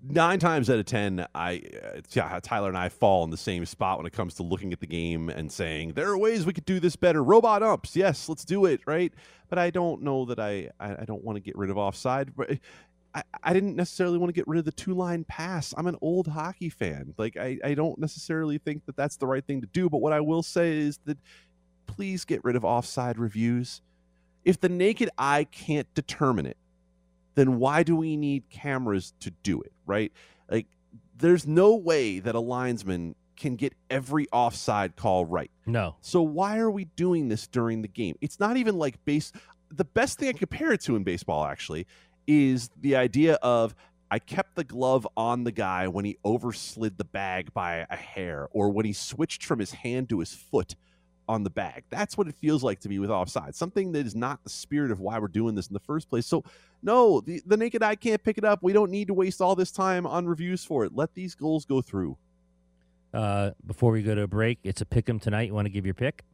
Nine 0.02 0.38
times 0.38 0.71
out 0.71 0.78
of 0.78 0.87
ten, 0.87 1.26
I 1.35 1.62
uh, 2.21 2.40
Tyler 2.43 2.69
and 2.69 2.78
I 2.78 2.88
fall 2.88 3.25
in 3.25 3.31
the 3.31 3.37
same 3.37 3.64
spot 3.67 3.99
when 3.99 4.07
it 4.07 4.12
comes 4.12 4.35
to 4.35 4.43
looking 4.43 4.73
at 4.73 4.81
the 4.81 4.87
game 4.87 5.28
and 5.28 5.50
saying 5.50 5.93
there 5.93 6.09
are 6.09 6.19
ways 6.19 6.47
we 6.47 6.52
could 6.52 6.64
do 6.64 6.81
this 6.81 6.97
better. 6.97 7.23
Robot 7.23 7.62
umps, 7.62 7.97
yes, 7.97 8.28
let's 8.28 8.45
do 8.45 8.64
it, 8.67 8.81
right? 8.87 9.12
But 9.49 9.59
I 9.59 9.71
don't 9.71 10.02
know 10.02 10.25
that 10.26 10.38
I 10.38 10.71
I, 10.81 11.02
I 11.02 11.05
don't 11.05 11.25
want 11.25 11.37
to 11.37 11.40
get 11.40 11.57
rid 11.57 11.71
of 11.71 11.78
offside. 11.78 12.35
But 12.37 12.59
I, 13.14 13.23
I 13.43 13.52
didn't 13.52 13.76
necessarily 13.76 14.19
want 14.19 14.28
to 14.28 14.35
get 14.35 14.47
rid 14.47 14.59
of 14.59 14.64
the 14.64 14.73
two 14.73 14.95
line 14.95 15.25
pass. 15.25 15.75
I'm 15.76 15.87
an 15.87 15.97
old 16.00 16.26
hockey 16.26 16.69
fan. 16.69 17.14
Like 17.17 17.37
I, 17.37 17.59
I 17.64 17.75
don't 17.75 17.99
necessarily 17.99 18.59
think 18.59 18.87
that 18.87 18.97
that's 18.97 19.17
the 19.17 19.26
right 19.26 19.45
thing 19.45 19.61
to 19.61 19.67
do. 19.69 19.88
But 19.88 19.99
what 19.99 20.12
I 20.12 20.21
will 20.21 20.43
say 20.43 20.78
is 20.78 20.99
that 21.07 21.19
please 21.87 22.25
get 22.25 22.45
rid 22.45 22.57
of 22.57 22.64
offside 22.64 23.19
reviews. 23.19 23.83
If 24.45 24.61
the 24.61 24.69
naked 24.69 25.11
eye 25.19 25.45
can't 25.45 25.93
determine 25.95 26.47
it, 26.47 26.57
then 27.38 27.59
why 27.59 27.83
do 27.83 27.95
we 27.95 28.16
need 28.16 28.50
cameras 28.50 29.12
to 29.21 29.30
do 29.30 29.61
it, 29.61 29.73
right? 29.87 30.12
Like, 30.50 30.66
there's 31.16 31.47
no 31.47 31.76
way 31.76 32.18
that 32.18 32.35
a 32.35 32.40
linesman 32.40 33.14
can 33.37 33.54
get 33.54 33.75
every 33.88 34.26
offside 34.33 34.97
call 34.97 35.25
right. 35.25 35.50
No. 35.64 35.95
So 36.00 36.23
why 36.23 36.59
are 36.59 36.71
we 36.71 36.85
doing 36.85 37.28
this 37.28 37.47
during 37.47 37.83
the 37.83 37.88
game? 37.88 38.16
It's 38.21 38.40
not 38.40 38.57
even 38.57 38.76
like 38.76 39.04
base. 39.04 39.33
The 39.71 39.85
best 39.85 40.18
thing 40.18 40.28
I 40.28 40.33
compare 40.33 40.73
it 40.73 40.80
to 40.83 40.97
in 40.97 41.04
baseball 41.04 41.45
actually 41.45 41.87
is 42.26 42.71
the 42.80 42.97
idea 42.97 43.35
of 43.35 43.75
I 44.11 44.18
kept 44.18 44.57
the 44.57 44.64
glove 44.64 45.07
on 45.16 45.45
the 45.45 45.52
guy 45.52 45.87
when 45.87 46.04
he 46.04 46.18
overslid 46.25 46.97
the 46.97 47.04
bag 47.04 47.52
by 47.52 47.87
a 47.90 47.97
hair, 47.97 48.49
or 48.50 48.71
when 48.71 48.87
he 48.87 48.92
switched 48.92 49.45
from 49.45 49.59
his 49.59 49.73
hand 49.73 50.09
to 50.09 50.21
his 50.21 50.33
foot 50.33 50.75
on 51.28 51.44
the 51.44 51.50
bag. 51.50 51.85
That's 51.90 52.16
what 52.16 52.26
it 52.26 52.35
feels 52.35 52.64
like 52.64 52.80
to 52.80 52.88
me 52.88 52.99
with 52.99 53.11
offside. 53.11 53.54
Something 53.54 53.92
that 53.92 54.06
is 54.06 54.14
not 54.14 54.42
the 54.42 54.50
spirit 54.50 54.90
of 54.90 55.00
why 55.00 55.18
we're 55.18 55.28
doing 55.28 55.54
this 55.54 55.66
in 55.66 55.75
the 55.75 55.80
first 55.80 56.08
place. 56.08 56.26
So 56.26 56.42
no, 56.82 57.20
the, 57.20 57.42
the 57.47 57.56
naked 57.56 57.82
eye 57.82 57.97
can't 57.97 58.23
pick 58.23 58.38
it 58.38 58.44
up. 58.44 58.62
We 58.62 58.73
don't 58.73 58.90
need 58.90 59.08
to 59.08 59.14
waste 59.14 59.40
all 59.40 59.54
this 59.54 59.70
time 59.70 60.06
on 60.06 60.26
reviews 60.26 60.64
for 60.64 60.85
it. 60.85 60.94
Let 60.94 61.14
these 61.14 61.35
goals 61.35 61.64
go 61.64 61.80
through. 61.80 62.16
Uh, 63.12 63.50
before 63.66 63.92
we 63.92 64.02
go 64.02 64.14
to 64.14 64.23
a 64.23 64.26
break, 64.26 64.58
it's 64.64 64.80
a 64.80 64.87
pick 64.87 65.08
'em 65.08 65.18
tonight. 65.18 65.49
You 65.49 65.54
want 65.54 65.66
to 65.66 65.70
give 65.70 65.85
your 65.85 65.94
pick? 65.94 66.25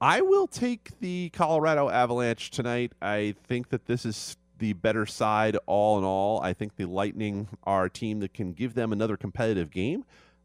I 0.00 0.20
will 0.20 0.46
take 0.46 0.98
the 1.00 1.30
Colorado 1.30 1.88
Avalanche 1.88 2.50
tonight. 2.50 2.92
I 3.00 3.34
think 3.44 3.70
that 3.70 3.86
this 3.86 4.04
is 4.04 4.36
the 4.58 4.72
better 4.74 5.06
side 5.06 5.56
all 5.66 5.98
in 5.98 6.04
all. 6.04 6.40
I 6.42 6.52
think 6.52 6.76
the 6.76 6.84
Lightning 6.84 7.48
are 7.64 7.86
a 7.86 7.90
team 7.90 8.20
that 8.20 8.34
can 8.34 8.52
give 8.52 8.74
them 8.74 8.92
another 8.92 9.16
competitive 9.16 9.70
game. 9.70 10.04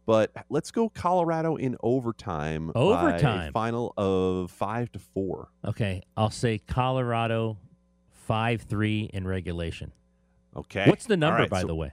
But 0.09 0.31
let's 0.49 0.71
go 0.71 0.89
Colorado 0.89 1.55
in 1.55 1.77
overtime. 1.83 2.71
Overtime. 2.73 3.53
final 3.53 3.93
of 3.95 4.49
five 4.49 4.91
to 4.93 4.97
four. 4.97 5.49
Okay, 5.63 6.01
I'll 6.17 6.31
say 6.31 6.57
Colorado 6.57 7.59
five 8.25 8.63
three 8.63 9.07
in 9.13 9.27
regulation. 9.27 9.91
Okay. 10.55 10.89
What's 10.89 11.05
the 11.05 11.15
number, 11.15 11.41
right, 11.41 11.49
by 11.51 11.61
so 11.61 11.67
the 11.67 11.75
way? 11.75 11.91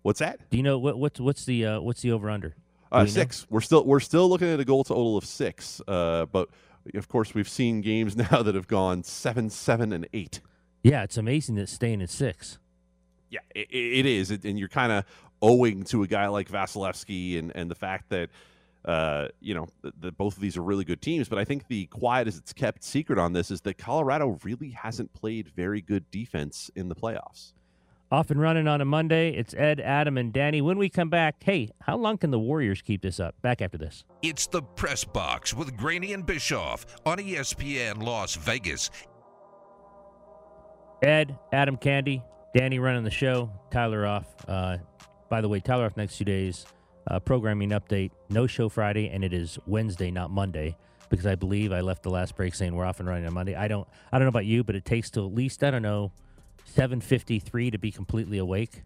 What's 0.00 0.20
that? 0.20 0.48
Do 0.48 0.56
you 0.56 0.62
know 0.62 0.78
what 0.78 0.98
what's 0.98 1.20
what's 1.20 1.44
the 1.44 1.66
uh, 1.66 1.80
what's 1.80 2.00
the 2.00 2.12
over 2.12 2.30
under? 2.30 2.56
Uh, 2.90 3.00
we 3.00 3.02
know? 3.02 3.06
six. 3.08 3.46
We're 3.50 3.60
still 3.60 3.84
we're 3.84 4.00
still 4.00 4.26
looking 4.30 4.48
at 4.48 4.58
a 4.58 4.64
goal 4.64 4.82
total 4.82 5.18
of 5.18 5.26
six. 5.26 5.82
Uh, 5.86 6.24
but 6.32 6.48
of 6.94 7.08
course, 7.08 7.34
we've 7.34 7.46
seen 7.46 7.82
games 7.82 8.16
now 8.30 8.42
that 8.42 8.54
have 8.54 8.68
gone 8.68 9.02
seven, 9.02 9.50
seven, 9.50 9.92
and 9.92 10.08
eight. 10.14 10.40
Yeah, 10.82 11.02
it's 11.02 11.18
amazing 11.18 11.56
that 11.56 11.64
it's 11.64 11.72
staying 11.72 12.00
at 12.00 12.08
six. 12.08 12.58
Yeah, 13.28 13.40
it, 13.54 13.68
it 13.70 14.06
is, 14.06 14.30
It- 14.30 14.44
and 14.44 14.58
you're 14.58 14.68
kind 14.70 14.92
of 14.92 15.04
owing 15.42 15.84
to 15.84 16.02
a 16.02 16.06
guy 16.06 16.28
like 16.28 16.48
Vasilevskiy 16.48 17.38
and 17.38 17.54
and 17.54 17.70
the 17.70 17.74
fact 17.74 18.08
that 18.10 18.30
uh, 18.84 19.28
you 19.40 19.54
know 19.54 19.68
that, 19.82 20.00
that 20.00 20.16
both 20.16 20.36
of 20.36 20.42
these 20.42 20.56
are 20.56 20.62
really 20.62 20.84
good 20.84 21.02
teams. 21.02 21.28
But 21.28 21.38
I 21.38 21.44
think 21.44 21.68
the 21.68 21.86
quiet 21.86 22.28
as 22.28 22.36
it's 22.36 22.52
kept 22.52 22.82
secret 22.82 23.18
on 23.18 23.32
this 23.32 23.50
is 23.50 23.60
that 23.62 23.78
Colorado 23.78 24.38
really 24.42 24.70
hasn't 24.70 25.12
played 25.12 25.48
very 25.48 25.80
good 25.80 26.10
defense 26.10 26.70
in 26.74 26.88
the 26.88 26.94
playoffs. 26.94 27.52
Off 28.10 28.30
and 28.30 28.40
running 28.40 28.66
on 28.66 28.80
a 28.80 28.86
Monday. 28.86 29.34
It's 29.34 29.52
Ed, 29.52 29.80
Adam, 29.80 30.16
and 30.16 30.32
Danny. 30.32 30.62
When 30.62 30.78
we 30.78 30.88
come 30.88 31.10
back, 31.10 31.42
hey, 31.44 31.68
how 31.82 31.98
long 31.98 32.16
can 32.16 32.30
the 32.30 32.38
Warriors 32.38 32.80
keep 32.80 33.02
this 33.02 33.20
up? 33.20 33.34
Back 33.42 33.60
after 33.60 33.76
this. 33.76 34.04
It's 34.22 34.46
the 34.46 34.62
Press 34.62 35.04
Box 35.04 35.52
with 35.52 35.76
Graney 35.76 36.14
and 36.14 36.24
Bischoff 36.24 36.86
on 37.04 37.18
ESPN 37.18 38.02
Las 38.02 38.34
Vegas. 38.36 38.90
Ed, 41.02 41.38
Adam 41.52 41.76
Candee, 41.76 42.22
Danny 42.56 42.78
running 42.78 43.04
the 43.04 43.10
show, 43.10 43.52
Tyler 43.70 44.06
off. 44.06 44.24
Uh, 44.48 44.78
by 45.28 45.40
the 45.40 45.48
way, 45.48 45.60
Tyler 45.60 45.86
off 45.86 45.96
next 45.96 46.18
two 46.18 46.24
days. 46.24 46.66
Uh, 47.06 47.18
programming 47.18 47.70
update: 47.70 48.10
no 48.28 48.46
show 48.46 48.68
Friday, 48.68 49.08
and 49.08 49.24
it 49.24 49.32
is 49.32 49.58
Wednesday, 49.66 50.10
not 50.10 50.30
Monday, 50.30 50.76
because 51.08 51.26
I 51.26 51.34
believe 51.34 51.72
I 51.72 51.80
left 51.80 52.02
the 52.02 52.10
last 52.10 52.36
break 52.36 52.54
saying 52.54 52.74
we're 52.74 52.84
off 52.84 53.00
and 53.00 53.08
running 53.08 53.26
on 53.26 53.32
Monday. 53.32 53.54
I 53.54 53.68
don't, 53.68 53.88
I 54.12 54.18
don't 54.18 54.26
know 54.26 54.30
about 54.30 54.46
you, 54.46 54.62
but 54.62 54.74
it 54.74 54.84
takes 54.84 55.10
till 55.10 55.26
at 55.26 55.34
least 55.34 55.64
I 55.64 55.70
don't 55.70 55.82
know, 55.82 56.12
seven 56.64 57.00
fifty 57.00 57.38
three 57.38 57.70
to 57.70 57.78
be 57.78 57.90
completely 57.90 58.38
awake. 58.38 58.82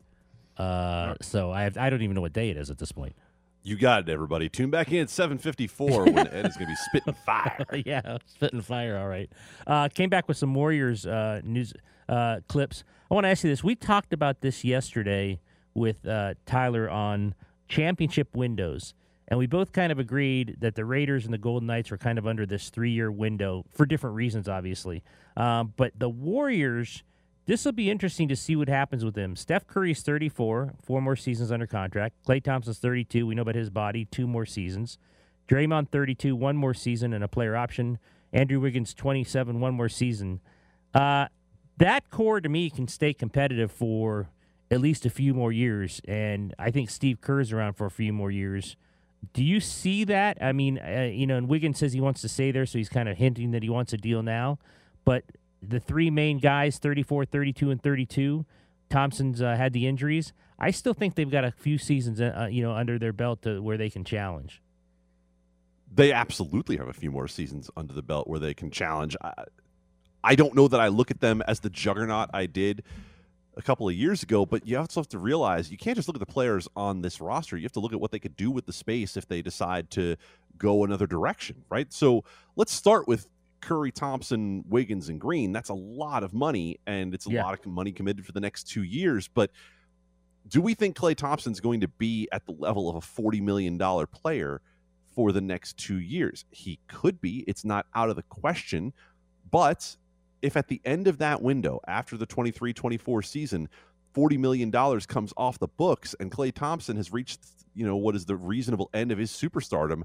Uh, 0.56 1.14
so 1.20 1.50
I 1.50 1.62
have, 1.62 1.76
I 1.76 1.90
don't 1.90 2.02
even 2.02 2.14
know 2.14 2.20
what 2.20 2.32
day 2.32 2.50
it 2.50 2.56
is 2.56 2.70
at 2.70 2.78
this 2.78 2.92
point. 2.92 3.16
You 3.64 3.76
got 3.76 4.08
it, 4.08 4.12
everybody. 4.12 4.48
Tune 4.48 4.70
back 4.70 4.90
in 4.90 5.02
at 5.02 5.08
7:54 5.08 6.12
when 6.12 6.26
Ed 6.28 6.46
is 6.46 6.56
going 6.56 6.66
to 6.66 6.72
be 6.72 6.74
spitting 6.74 7.14
fire. 7.24 7.66
yeah, 7.86 8.18
spitting 8.26 8.60
fire. 8.60 8.98
All 8.98 9.08
right. 9.08 9.30
Uh, 9.66 9.88
came 9.88 10.10
back 10.10 10.26
with 10.26 10.36
some 10.36 10.52
Warriors 10.54 11.06
uh, 11.06 11.40
news 11.44 11.72
uh, 12.08 12.40
clips. 12.48 12.82
I 13.10 13.14
want 13.14 13.24
to 13.24 13.28
ask 13.28 13.44
you 13.44 13.50
this. 13.50 13.62
We 13.62 13.76
talked 13.76 14.12
about 14.12 14.40
this 14.40 14.64
yesterday 14.64 15.40
with 15.74 16.06
uh, 16.06 16.34
Tyler 16.46 16.88
on 16.88 17.34
championship 17.68 18.34
windows, 18.34 18.94
and 19.28 19.38
we 19.38 19.46
both 19.46 19.72
kind 19.72 19.92
of 19.92 19.98
agreed 19.98 20.56
that 20.60 20.74
the 20.74 20.84
Raiders 20.84 21.24
and 21.24 21.32
the 21.32 21.38
Golden 21.38 21.66
Knights 21.66 21.90
were 21.90 21.98
kind 21.98 22.18
of 22.18 22.26
under 22.26 22.44
this 22.44 22.70
three-year 22.70 23.10
window 23.10 23.64
for 23.70 23.86
different 23.86 24.16
reasons, 24.16 24.48
obviously. 24.48 25.02
Um, 25.36 25.72
but 25.76 25.92
the 25.98 26.08
Warriors. 26.08 27.02
This 27.44 27.64
will 27.64 27.72
be 27.72 27.90
interesting 27.90 28.28
to 28.28 28.36
see 28.36 28.54
what 28.54 28.68
happens 28.68 29.04
with 29.04 29.14
them. 29.14 29.34
Steph 29.34 29.66
Curry's 29.66 30.00
34, 30.02 30.74
four 30.80 31.02
more 31.02 31.16
seasons 31.16 31.50
under 31.50 31.66
contract. 31.66 32.14
Klay 32.24 32.40
Thompson's 32.40 32.78
32. 32.78 33.26
We 33.26 33.34
know 33.34 33.42
about 33.42 33.56
his 33.56 33.68
body, 33.68 34.04
two 34.04 34.28
more 34.28 34.46
seasons. 34.46 34.96
Draymond 35.48 35.88
32, 35.88 36.36
one 36.36 36.56
more 36.56 36.72
season 36.72 37.12
and 37.12 37.24
a 37.24 37.28
player 37.28 37.56
option. 37.56 37.98
Andrew 38.32 38.60
Wiggins 38.60 38.94
27, 38.94 39.60
one 39.60 39.74
more 39.74 39.88
season. 39.88 40.40
Uh, 40.94 41.26
that 41.78 42.10
core 42.10 42.40
to 42.40 42.48
me 42.48 42.70
can 42.70 42.88
stay 42.88 43.12
competitive 43.12 43.70
for 43.70 44.28
at 44.72 44.80
least 44.80 45.04
a 45.04 45.10
few 45.10 45.34
more 45.34 45.52
years, 45.52 46.00
and 46.08 46.54
I 46.58 46.70
think 46.70 46.88
Steve 46.88 47.20
Kerr's 47.20 47.52
around 47.52 47.74
for 47.74 47.84
a 47.84 47.90
few 47.90 48.10
more 48.10 48.30
years. 48.30 48.74
Do 49.34 49.44
you 49.44 49.60
see 49.60 50.02
that? 50.04 50.38
I 50.40 50.52
mean, 50.52 50.78
uh, 50.78 51.10
you 51.12 51.26
know, 51.26 51.36
and 51.36 51.46
Wiggins 51.46 51.78
says 51.78 51.92
he 51.92 52.00
wants 52.00 52.22
to 52.22 52.28
stay 52.28 52.50
there, 52.52 52.64
so 52.64 52.78
he's 52.78 52.88
kind 52.88 53.06
of 53.06 53.18
hinting 53.18 53.50
that 53.50 53.62
he 53.62 53.68
wants 53.68 53.92
a 53.92 53.98
deal 53.98 54.22
now. 54.22 54.58
But 55.04 55.24
the 55.62 55.78
three 55.78 56.10
main 56.10 56.38
guys, 56.38 56.78
34, 56.78 57.26
32, 57.26 57.70
and 57.70 57.82
32, 57.82 58.46
Thompson's 58.88 59.42
uh, 59.42 59.56
had 59.56 59.74
the 59.74 59.86
injuries. 59.86 60.32
I 60.58 60.70
still 60.70 60.94
think 60.94 61.16
they've 61.16 61.30
got 61.30 61.44
a 61.44 61.50
few 61.50 61.76
seasons, 61.76 62.18
uh, 62.18 62.48
you 62.50 62.62
know, 62.62 62.72
under 62.72 62.98
their 62.98 63.12
belt 63.12 63.42
to, 63.42 63.60
where 63.60 63.76
they 63.76 63.90
can 63.90 64.04
challenge. 64.04 64.62
they 65.94 66.12
absolutely 66.12 66.78
have 66.78 66.88
a 66.88 66.94
few 66.94 67.10
more 67.10 67.28
seasons 67.28 67.70
under 67.76 67.92
the 67.92 68.02
belt 68.02 68.26
where 68.26 68.40
they 68.40 68.54
can 68.54 68.70
challenge. 68.70 69.16
I, 69.22 69.32
I 70.24 70.34
don't 70.34 70.54
know 70.54 70.66
that 70.68 70.80
I 70.80 70.88
look 70.88 71.10
at 71.10 71.20
them 71.20 71.42
as 71.46 71.60
the 71.60 71.68
juggernaut 71.68 72.30
I 72.32 72.46
did 72.46 72.82
a 73.56 73.62
couple 73.62 73.88
of 73.88 73.94
years 73.94 74.22
ago, 74.22 74.46
but 74.46 74.66
you 74.66 74.78
also 74.78 75.00
have 75.00 75.08
to 75.08 75.18
realize 75.18 75.70
you 75.70 75.76
can't 75.76 75.96
just 75.96 76.08
look 76.08 76.16
at 76.16 76.20
the 76.20 76.32
players 76.32 76.68
on 76.74 77.02
this 77.02 77.20
roster. 77.20 77.56
You 77.56 77.64
have 77.64 77.72
to 77.72 77.80
look 77.80 77.92
at 77.92 78.00
what 78.00 78.10
they 78.10 78.18
could 78.18 78.36
do 78.36 78.50
with 78.50 78.66
the 78.66 78.72
space 78.72 79.16
if 79.16 79.26
they 79.28 79.42
decide 79.42 79.90
to 79.90 80.16
go 80.58 80.84
another 80.84 81.06
direction, 81.06 81.64
right? 81.68 81.92
So 81.92 82.24
let's 82.56 82.72
start 82.72 83.06
with 83.06 83.28
Curry, 83.60 83.92
Thompson, 83.92 84.64
Wiggins, 84.68 85.08
and 85.08 85.20
Green. 85.20 85.52
That's 85.52 85.68
a 85.68 85.74
lot 85.74 86.24
of 86.24 86.32
money, 86.32 86.78
and 86.86 87.14
it's 87.14 87.26
a 87.26 87.30
Yeah. 87.30 87.44
lot 87.44 87.58
of 87.58 87.66
money 87.66 87.92
committed 87.92 88.24
for 88.24 88.32
the 88.32 88.40
next 88.40 88.64
two 88.64 88.82
years. 88.82 89.28
But 89.28 89.50
do 90.48 90.60
we 90.60 90.74
think 90.74 90.96
Klay 90.96 91.14
Thompson's 91.14 91.60
going 91.60 91.80
to 91.80 91.88
be 91.88 92.28
at 92.32 92.46
the 92.46 92.52
level 92.52 92.88
of 92.88 92.96
a 92.96 93.00
$40 93.00 93.40
million 93.40 93.78
player 94.08 94.60
for 95.14 95.30
the 95.30 95.40
next 95.40 95.76
two 95.76 96.00
years? 96.00 96.44
He 96.50 96.80
could 96.88 97.20
be. 97.20 97.44
It's 97.46 97.64
not 97.64 97.86
out 97.94 98.08
of 98.10 98.16
the 98.16 98.24
question. 98.24 98.92
But 99.50 99.96
if 100.42 100.56
at 100.56 100.68
the 100.68 100.80
end 100.84 101.08
of 101.08 101.18
that 101.18 101.40
window, 101.40 101.80
after 101.86 102.16
the 102.16 102.26
23 102.26 102.72
24 102.72 103.22
season, 103.22 103.68
$40 104.14 104.38
million 104.38 104.70
comes 105.02 105.32
off 105.36 105.58
the 105.58 105.68
books 105.68 106.14
and 106.20 106.30
Klay 106.30 106.52
Thompson 106.52 106.96
has 106.96 107.12
reached, 107.12 107.40
you 107.74 107.86
know, 107.86 107.96
what 107.96 108.14
is 108.14 108.26
the 108.26 108.36
reasonable 108.36 108.90
end 108.92 109.10
of 109.10 109.18
his 109.18 109.30
superstardom, 109.30 110.02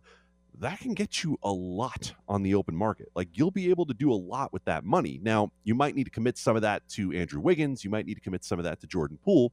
that 0.60 0.80
can 0.80 0.94
get 0.94 1.24
you 1.24 1.38
a 1.44 1.52
lot 1.52 2.14
on 2.28 2.42
the 2.44 2.56
open 2.56 2.76
market. 2.76 3.10
Like 3.16 3.30
you'll 3.34 3.52
be 3.52 3.70
able 3.70 3.86
to 3.88 3.94
do 3.94 4.12
a 4.12 4.16
lot 4.16 4.54
with 4.54 4.64
that 4.66 4.84
money. 4.84 5.20
Now, 5.22 5.52
you 5.64 5.76
might 5.76 5.96
need 5.96 6.06
to 6.06 6.10
commit 6.10 6.38
some 6.38 6.56
of 6.56 6.62
that 6.62 6.88
to 6.90 7.12
Andrew 7.12 7.42
Wiggins. 7.42 7.84
You 7.84 7.90
might 7.90 8.06
need 8.06 8.16
to 8.16 8.22
commit 8.22 8.44
some 8.44 8.60
of 8.60 8.66
that 8.66 8.80
to 8.82 8.88
Jordan 8.88 9.20
Poole. 9.24 9.52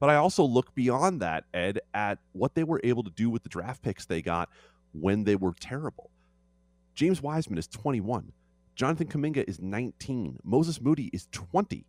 But 0.00 0.10
I 0.10 0.16
also 0.16 0.44
look 0.44 0.74
beyond 0.74 1.22
that, 1.22 1.44
Ed, 1.54 1.80
at 1.92 2.18
what 2.32 2.54
they 2.54 2.64
were 2.64 2.80
able 2.84 3.02
to 3.04 3.10
do 3.10 3.30
with 3.30 3.42
the 3.42 3.48
draft 3.48 3.82
picks 3.82 4.06
they 4.06 4.22
got 4.22 4.48
when 4.92 5.24
they 5.24 5.36
were 5.36 5.54
terrible. 5.58 6.10
James 6.94 7.20
Wiseman 7.20 7.58
is 7.58 7.66
21. 7.66 8.32
Jonathan 8.74 9.06
Kuminga 9.06 9.44
is 9.46 9.60
19. 9.60 10.40
Moses 10.42 10.80
Moody 10.80 11.10
is 11.12 11.28
20. 11.30 11.86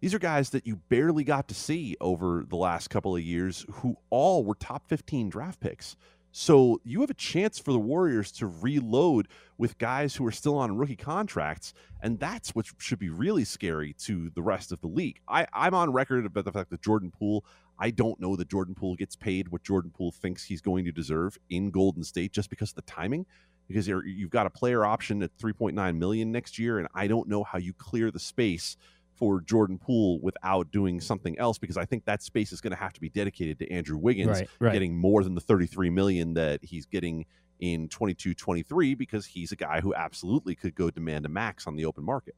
These 0.00 0.14
are 0.14 0.18
guys 0.18 0.50
that 0.50 0.66
you 0.66 0.76
barely 0.76 1.24
got 1.24 1.46
to 1.48 1.54
see 1.54 1.96
over 2.00 2.44
the 2.48 2.56
last 2.56 2.88
couple 2.88 3.14
of 3.14 3.22
years 3.22 3.64
who 3.70 3.96
all 4.10 4.44
were 4.44 4.54
top 4.54 4.88
15 4.88 5.28
draft 5.28 5.60
picks. 5.60 5.94
So 6.34 6.80
you 6.82 7.02
have 7.02 7.10
a 7.10 7.14
chance 7.14 7.58
for 7.58 7.72
the 7.72 7.78
Warriors 7.78 8.32
to 8.32 8.46
reload 8.46 9.28
with 9.58 9.76
guys 9.76 10.16
who 10.16 10.26
are 10.26 10.32
still 10.32 10.56
on 10.56 10.78
rookie 10.78 10.96
contracts, 10.96 11.74
and 12.02 12.18
that's 12.18 12.54
what 12.54 12.66
should 12.78 12.98
be 12.98 13.10
really 13.10 13.44
scary 13.44 13.92
to 14.00 14.30
the 14.34 14.42
rest 14.42 14.72
of 14.72 14.80
the 14.80 14.86
league. 14.86 15.20
I, 15.28 15.46
I'm 15.52 15.74
on 15.74 15.92
record 15.92 16.24
about 16.24 16.46
the 16.46 16.52
fact 16.52 16.70
that 16.70 16.80
Jordan 16.80 17.12
Poole, 17.16 17.44
I 17.78 17.90
don't 17.90 18.18
know 18.18 18.34
that 18.36 18.48
Jordan 18.48 18.74
Poole 18.74 18.96
gets 18.96 19.14
paid 19.14 19.48
what 19.48 19.62
Jordan 19.62 19.92
Poole 19.94 20.10
thinks 20.10 20.42
he's 20.42 20.62
going 20.62 20.86
to 20.86 20.92
deserve 20.92 21.36
in 21.50 21.70
Golden 21.70 22.02
State 22.02 22.32
just 22.32 22.48
because 22.48 22.70
of 22.70 22.76
the 22.76 22.82
timing. 22.82 23.26
Because 23.72 23.88
you've 23.88 24.30
got 24.30 24.46
a 24.46 24.50
player 24.50 24.84
option 24.84 25.22
at 25.22 25.36
3.9 25.38 25.96
million 25.96 26.30
next 26.30 26.58
year, 26.58 26.78
and 26.78 26.88
I 26.94 27.06
don't 27.06 27.28
know 27.28 27.42
how 27.42 27.58
you 27.58 27.72
clear 27.72 28.10
the 28.10 28.20
space 28.20 28.76
for 29.14 29.40
Jordan 29.40 29.78
Poole 29.78 30.20
without 30.20 30.70
doing 30.72 31.00
something 31.00 31.38
else 31.38 31.56
because 31.56 31.76
I 31.76 31.84
think 31.84 32.04
that 32.06 32.22
space 32.22 32.50
is 32.52 32.60
going 32.60 32.72
to 32.72 32.76
have 32.76 32.92
to 32.94 33.00
be 33.00 33.08
dedicated 33.08 33.58
to 33.60 33.70
Andrew 33.70 33.96
Wiggins 33.96 34.40
right, 34.40 34.48
right. 34.58 34.72
getting 34.72 34.96
more 34.96 35.22
than 35.22 35.34
the 35.34 35.40
33 35.40 35.90
million 35.90 36.34
that 36.34 36.58
he's 36.64 36.86
getting 36.86 37.26
in 37.60 37.88
22-23 37.88 38.98
because 38.98 39.24
he's 39.24 39.52
a 39.52 39.56
guy 39.56 39.80
who 39.80 39.94
absolutely 39.94 40.56
could 40.56 40.74
go 40.74 40.90
demand 40.90 41.24
a 41.24 41.28
max 41.28 41.66
on 41.66 41.76
the 41.76 41.84
open 41.84 42.04
market. 42.04 42.34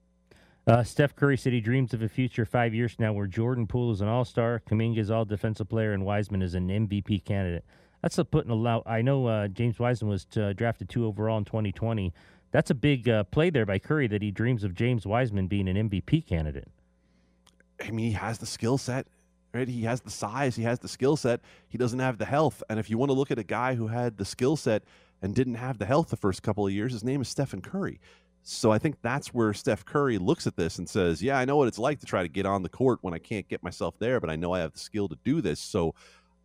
Uh, 0.66 0.82
Steph 0.82 1.14
Curry 1.14 1.36
said 1.36 1.52
he 1.52 1.60
dreams 1.60 1.92
of 1.92 2.02
a 2.02 2.08
future 2.08 2.44
five 2.44 2.74
years 2.74 2.94
from 2.94 3.04
now 3.04 3.12
where 3.12 3.26
Jordan 3.26 3.66
Poole 3.66 3.92
is 3.92 4.00
an 4.00 4.08
All 4.08 4.24
Star, 4.24 4.62
Kuminga 4.68 4.98
is 4.98 5.10
All 5.10 5.24
Defensive 5.24 5.68
Player, 5.68 5.92
and 5.92 6.04
Wiseman 6.04 6.42
is 6.42 6.54
an 6.54 6.68
MVP 6.68 7.24
candidate. 7.24 7.64
That's 8.04 8.18
a 8.18 8.24
putting 8.24 8.50
a 8.50 8.54
lot. 8.54 8.82
I 8.84 9.00
know 9.00 9.26
uh, 9.26 9.48
James 9.48 9.78
Wiseman 9.78 10.10
was 10.10 10.26
uh, 10.36 10.52
drafted 10.52 10.90
two 10.90 11.06
overall 11.06 11.38
in 11.38 11.46
2020 11.46 12.12
that's 12.54 12.70
a 12.70 12.74
big 12.74 13.08
uh, 13.08 13.24
play 13.24 13.50
there 13.50 13.66
by 13.66 13.80
Curry 13.80 14.06
that 14.06 14.22
he 14.22 14.30
dreams 14.30 14.62
of 14.62 14.74
James 14.74 15.04
Wiseman 15.04 15.48
being 15.48 15.66
an 15.66 15.90
MVP 15.90 16.24
candidate. 16.24 16.68
I 17.80 17.90
mean, 17.90 18.06
he 18.06 18.12
has 18.12 18.38
the 18.38 18.46
skill 18.46 18.78
set, 18.78 19.08
right? 19.52 19.66
He 19.66 19.82
has 19.82 20.02
the 20.02 20.10
size, 20.10 20.54
he 20.54 20.62
has 20.62 20.78
the 20.78 20.86
skill 20.86 21.16
set. 21.16 21.40
He 21.68 21.78
doesn't 21.78 21.98
have 21.98 22.18
the 22.18 22.24
health. 22.24 22.62
And 22.70 22.78
if 22.78 22.88
you 22.88 22.96
want 22.96 23.10
to 23.10 23.14
look 23.14 23.32
at 23.32 23.40
a 23.40 23.42
guy 23.42 23.74
who 23.74 23.88
had 23.88 24.18
the 24.18 24.24
skill 24.24 24.54
set 24.54 24.84
and 25.20 25.34
didn't 25.34 25.56
have 25.56 25.78
the 25.78 25.84
health 25.84 26.10
the 26.10 26.16
first 26.16 26.44
couple 26.44 26.64
of 26.64 26.72
years, 26.72 26.92
his 26.92 27.02
name 27.02 27.20
is 27.22 27.28
Stephen 27.28 27.60
Curry. 27.60 27.98
So 28.44 28.70
I 28.70 28.78
think 28.78 28.98
that's 29.02 29.34
where 29.34 29.52
Steph 29.52 29.84
Curry 29.84 30.18
looks 30.18 30.46
at 30.46 30.54
this 30.54 30.78
and 30.78 30.88
says, 30.88 31.22
"Yeah, 31.24 31.38
I 31.38 31.44
know 31.44 31.56
what 31.56 31.66
it's 31.66 31.78
like 31.78 31.98
to 32.00 32.06
try 32.06 32.22
to 32.22 32.28
get 32.28 32.46
on 32.46 32.62
the 32.62 32.68
court 32.68 32.98
when 33.00 33.14
I 33.14 33.18
can't 33.18 33.48
get 33.48 33.64
myself 33.64 33.98
there, 33.98 34.20
but 34.20 34.30
I 34.30 34.36
know 34.36 34.52
I 34.52 34.60
have 34.60 34.74
the 34.74 34.78
skill 34.78 35.08
to 35.08 35.16
do 35.24 35.40
this." 35.40 35.58
So 35.58 35.94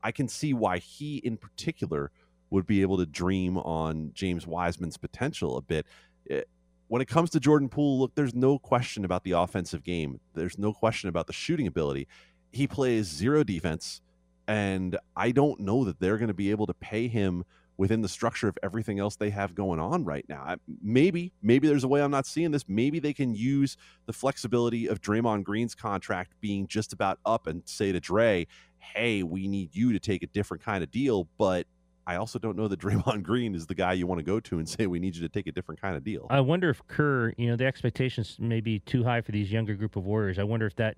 I 0.03 0.11
can 0.11 0.27
see 0.27 0.53
why 0.53 0.77
he 0.79 1.17
in 1.17 1.37
particular 1.37 2.11
would 2.49 2.65
be 2.65 2.81
able 2.81 2.97
to 2.97 3.05
dream 3.05 3.57
on 3.57 4.11
James 4.13 4.47
Wiseman's 4.47 4.97
potential 4.97 5.57
a 5.57 5.61
bit. 5.61 5.85
It, 6.25 6.33
eh, 6.33 6.43
when 6.87 7.03
it 7.03 7.07
comes 7.07 7.29
to 7.31 7.39
Jordan 7.39 7.69
Poole, 7.69 7.99
look, 7.99 8.15
there's 8.15 8.33
no 8.33 8.57
question 8.57 9.05
about 9.05 9.23
the 9.23 9.33
offensive 9.33 9.83
game. 9.83 10.19
There's 10.33 10.57
no 10.57 10.73
question 10.73 11.07
about 11.07 11.27
the 11.27 11.33
shooting 11.33 11.67
ability. 11.67 12.07
He 12.51 12.65
plays 12.65 13.05
zero 13.05 13.43
defense, 13.43 14.01
and 14.47 14.97
I 15.15 15.29
don't 15.29 15.59
know 15.59 15.83
that 15.83 15.99
they're 15.99 16.17
going 16.17 16.29
to 16.29 16.33
be 16.33 16.49
able 16.49 16.65
to 16.65 16.73
pay 16.73 17.07
him 17.07 17.45
within 17.77 18.01
the 18.01 18.09
structure 18.09 18.49
of 18.49 18.57
everything 18.61 18.99
else 18.99 19.15
they 19.15 19.29
have 19.29 19.55
going 19.55 19.79
on 19.79 20.03
right 20.03 20.25
now. 20.27 20.55
Maybe, 20.81 21.31
maybe 21.41 21.67
there's 21.67 21.85
a 21.85 21.87
way 21.87 22.01
I'm 22.01 22.11
not 22.11 22.25
seeing 22.25 22.51
this. 22.51 22.65
Maybe 22.67 22.99
they 22.99 23.13
can 23.13 23.33
use 23.33 23.77
the 24.05 24.11
flexibility 24.11 24.87
of 24.87 24.99
Draymond 24.99 25.43
Green's 25.43 25.75
contract 25.75 26.33
being 26.41 26.67
just 26.67 26.91
about 26.91 27.19
up 27.25 27.47
and 27.47 27.61
say 27.65 27.93
to 27.93 27.99
Dre, 28.01 28.47
"Hey, 28.79 29.23
we 29.23 29.47
need 29.47 29.75
you 29.75 29.93
to 29.93 29.99
take 29.99 30.23
a 30.23 30.27
different 30.27 30.63
kind 30.63 30.83
of 30.83 30.91
deal," 30.91 31.27
but 31.37 31.67
I 32.09 32.15
also 32.15 32.39
don't 32.39 32.57
know 32.57 32.67
that 32.67 32.79
Draymond 32.79 33.21
Green 33.23 33.53
is 33.53 33.67
the 33.67 33.75
guy 33.75 33.93
you 33.93 34.07
want 34.07 34.17
to 34.17 34.23
go 34.23 34.39
to 34.39 34.57
and 34.57 34.67
say 34.67 34.87
we 34.87 34.99
need 34.99 35.15
you 35.15 35.21
to 35.21 35.29
take 35.29 35.45
a 35.45 35.51
different 35.51 35.79
kind 35.79 35.95
of 35.95 36.03
deal. 36.03 36.25
I 36.31 36.39
wonder 36.39 36.69
if 36.69 36.85
Kerr, 36.87 37.33
you 37.37 37.47
know, 37.47 37.55
the 37.55 37.65
expectations 37.65 38.37
may 38.39 38.61
be 38.61 38.79
too 38.79 39.03
high 39.03 39.21
for 39.21 39.31
these 39.31 39.51
younger 39.51 39.75
group 39.75 39.95
of 39.95 40.05
Warriors. 40.05 40.39
I 40.39 40.43
wonder 40.43 40.65
if 40.65 40.75
that 40.77 40.95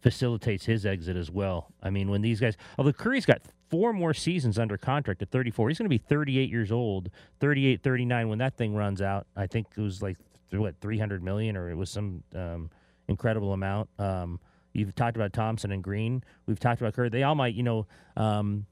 facilitates 0.00 0.64
his 0.64 0.86
exit 0.86 1.14
as 1.16 1.30
well. 1.30 1.74
I 1.82 1.90
mean, 1.90 2.08
when 2.08 2.22
these 2.22 2.40
guys, 2.40 2.56
although 2.78 2.92
Curry's 2.94 3.26
got 3.26 3.42
four 3.68 3.92
more 3.92 4.14
seasons 4.14 4.58
under 4.58 4.78
contract 4.78 5.20
at 5.20 5.30
34, 5.30 5.68
he's 5.68 5.78
going 5.78 5.84
to 5.84 5.90
be 5.90 5.98
38 5.98 6.48
years 6.48 6.72
old, 6.72 7.10
38, 7.40 7.82
39 7.82 8.28
when 8.28 8.38
that 8.38 8.56
thing 8.56 8.74
runs 8.74 9.02
out. 9.02 9.26
I 9.36 9.46
think 9.46 9.66
it 9.76 9.80
was 9.80 10.00
like 10.00 10.16
what 10.52 10.80
300 10.80 11.22
million 11.22 11.56
or 11.56 11.70
it 11.70 11.74
was 11.74 11.90
some 11.90 12.22
um, 12.34 12.70
incredible 13.08 13.52
amount. 13.52 13.90
Um, 13.98 14.40
you've 14.76 14.94
talked 14.94 15.16
about 15.16 15.32
Thompson 15.32 15.72
and 15.72 15.82
Green. 15.82 16.22
We've 16.46 16.60
talked 16.60 16.80
about 16.80 16.94
Curry. 16.94 17.08
They 17.08 17.22
all 17.22 17.34
might, 17.34 17.54
you 17.54 17.62
know. 17.62 17.86
Um, 18.16 18.66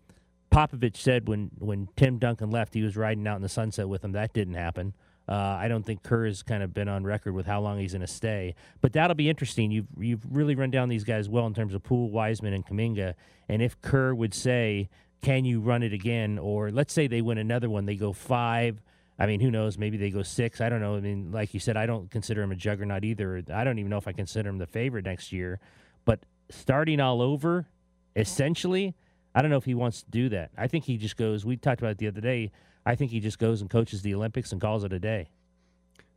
Popovich 0.51 0.97
said 0.97 1.27
when 1.27 1.51
when 1.59 1.89
Tim 1.97 2.19
Duncan 2.19 2.51
left, 2.51 2.75
he 2.75 2.83
was 2.83 2.97
riding 2.97 3.27
out 3.27 3.37
in 3.37 3.43
the 3.43 3.49
sunset 3.49 3.89
with 3.89 4.05
him. 4.05 4.13
That 4.13 4.33
didn't 4.33 4.55
happen. 4.55 4.95
Uh, 5.29 5.33
I 5.35 5.69
don't 5.69 5.85
think 5.85 6.03
Kerr 6.03 6.27
has 6.27 6.43
kind 6.43 6.63
of 6.63 6.75
been 6.75 6.89
on 6.89 7.03
record 7.03 7.33
with 7.33 7.47
how 7.47 7.61
long 7.61 7.79
he's 7.79 7.93
going 7.93 8.03
to 8.03 8.07
stay, 8.07 8.55
but 8.83 8.93
that'll 8.93 9.15
be 9.15 9.29
interesting. 9.29 9.71
You've 9.71 9.87
you've 9.99 10.23
really 10.31 10.55
run 10.55 10.71
down 10.71 10.89
these 10.89 11.03
guys 11.05 11.29
well 11.29 11.47
in 11.47 11.55
terms 11.55 11.75
of 11.75 11.83
Poole, 11.83 12.11
Wiseman, 12.11 12.53
and 12.53 12.65
Kuminga, 12.65 13.15
And 13.49 13.63
if 13.63 13.81
Kerr 13.81 14.15
would 14.15 14.35
say, 14.35 14.91
"Can 15.23 15.45
you 15.45 15.61
run 15.61 15.83
it 15.83 15.93
again?" 15.93 16.39
or 16.39 16.71
let's 16.71 16.93
say 16.93 17.07
they 17.07 17.23
win 17.23 17.39
another 17.39 17.71
one, 17.71 17.87
they 17.87 17.97
go 17.97 18.13
five. 18.13 18.81
I 19.19 19.27
mean, 19.27 19.41
who 19.41 19.51
knows? 19.51 19.79
Maybe 19.79 19.97
they 19.97 20.11
go 20.11 20.23
six. 20.23 20.61
I 20.61 20.69
don't 20.69 20.81
know. 20.81 20.97
I 20.97 21.01
mean, 21.01 21.33
like 21.33 21.55
you 21.55 21.61
said, 21.61 21.77
I 21.77 21.87
don't 21.87 22.11
consider 22.11 22.43
him 22.43 22.53
a 22.53 22.57
juggernaut 22.57 23.05
either. 23.05 23.43
I 23.53 23.65
don't 23.65 23.79
even 23.79 23.91
know 23.91 23.99
if 23.99 24.09
I 24.09 24.13
consider 24.13 24.49
him 24.49 24.59
the 24.59 24.67
favorite 24.67 25.05
next 25.05 25.33
year. 25.33 25.61
But 26.05 26.21
starting 26.51 27.01
all 27.01 27.23
over, 27.23 27.67
essentially, 28.17 28.95
I 29.35 29.43
don't 29.43 29.51
know 29.51 29.57
if 29.57 29.65
he 29.65 29.75
wants 29.75 30.03
to 30.03 30.11
do 30.11 30.29
that. 30.31 30.51
I 30.57 30.67
think 30.67 30.85
he 30.85 30.97
just 30.97 31.17
goes. 31.17 31.45
We 31.45 31.57
talked 31.57 31.81
about 31.81 31.93
it 31.93 31.99
the 31.99 32.09
other 32.09 32.21
day. 32.21 32.53
I 32.87 32.95
think 32.95 33.11
he 33.11 33.21
just 33.21 33.39
goes 33.39 33.61
and 33.61 33.71
coaches 33.71 34.03
the 34.03 34.15
Olympics 34.15 34.53
and 34.53 34.61
calls 34.61 34.85
it 34.85 34.93
a 34.93 34.99
day. 34.99 35.29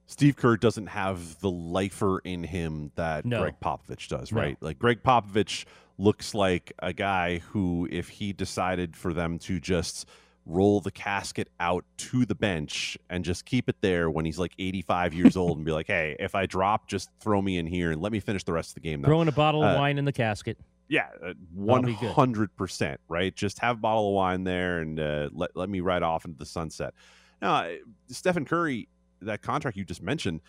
Steve 0.05 0.37
Kerr 0.37 0.55
doesn't 0.55 0.87
have 0.87 1.39
the 1.41 1.49
lifer 1.49 2.19
in 2.19 2.43
him 2.43 2.91
that 2.95 3.25
no. 3.25 3.41
Gregg 3.41 3.55
Popovich 3.61 4.07
does, 4.07 4.31
right? 4.31 4.57
No. 4.61 4.67
Like 4.67 4.79
Gregg 4.79 5.03
Popovich 5.03 5.65
looks 5.97 6.33
like 6.33 6.71
a 6.79 6.93
guy 6.93 7.39
who, 7.39 7.87
if 7.91 8.07
he 8.09 8.31
decided 8.31 8.95
for 8.95 9.13
them 9.13 9.37
to 9.39 9.59
just 9.59 10.07
roll 10.47 10.79
the 10.79 10.91
casket 10.91 11.49
out 11.59 11.83
to 11.97 12.25
the 12.25 12.33
bench 12.33 12.97
and 13.09 13.25
just 13.25 13.45
keep 13.45 13.67
it 13.67 13.75
there 13.81 14.09
when 14.09 14.25
he's 14.25 14.39
like 14.39 14.53
85 14.57 15.13
years 15.13 15.35
old 15.35 15.57
and 15.57 15.65
be 15.65 15.71
like, 15.71 15.87
hey, 15.87 16.15
if 16.19 16.35
I 16.35 16.45
drop, 16.45 16.87
just 16.87 17.09
throw 17.19 17.41
me 17.41 17.57
in 17.57 17.67
here 17.67 17.91
and 17.91 18.01
let 18.01 18.11
me 18.11 18.19
finish 18.19 18.43
the 18.43 18.53
rest 18.53 18.69
of 18.69 18.75
the 18.75 18.79
game. 18.79 19.03
Throwing 19.03 19.27
a 19.27 19.33
bottle 19.33 19.63
of 19.63 19.75
uh, 19.75 19.79
wine 19.79 19.97
in 19.97 20.05
the 20.05 20.13
casket. 20.13 20.57
Yeah, 20.87 21.07
uh, 21.21 21.33
one 21.53 21.83
hundred 21.83 22.55
percent. 22.55 23.01
Right, 23.09 23.35
just 23.35 23.59
have 23.59 23.77
a 23.77 23.79
bottle 23.79 24.07
of 24.07 24.13
wine 24.13 24.45
there 24.45 24.79
and 24.79 24.99
uh, 24.99 25.29
let 25.33 25.55
let 25.55 25.69
me 25.69 25.81
ride 25.81 26.01
off 26.03 26.23
into 26.23 26.37
the 26.37 26.45
sunset. 26.45 26.93
Now, 27.41 27.55
uh, 27.55 27.71
Stephen 28.07 28.45
Curry, 28.45 28.87
that 29.21 29.41
contract 29.41 29.77
you 29.77 29.83
just 29.83 30.01
mentioned, 30.01 30.41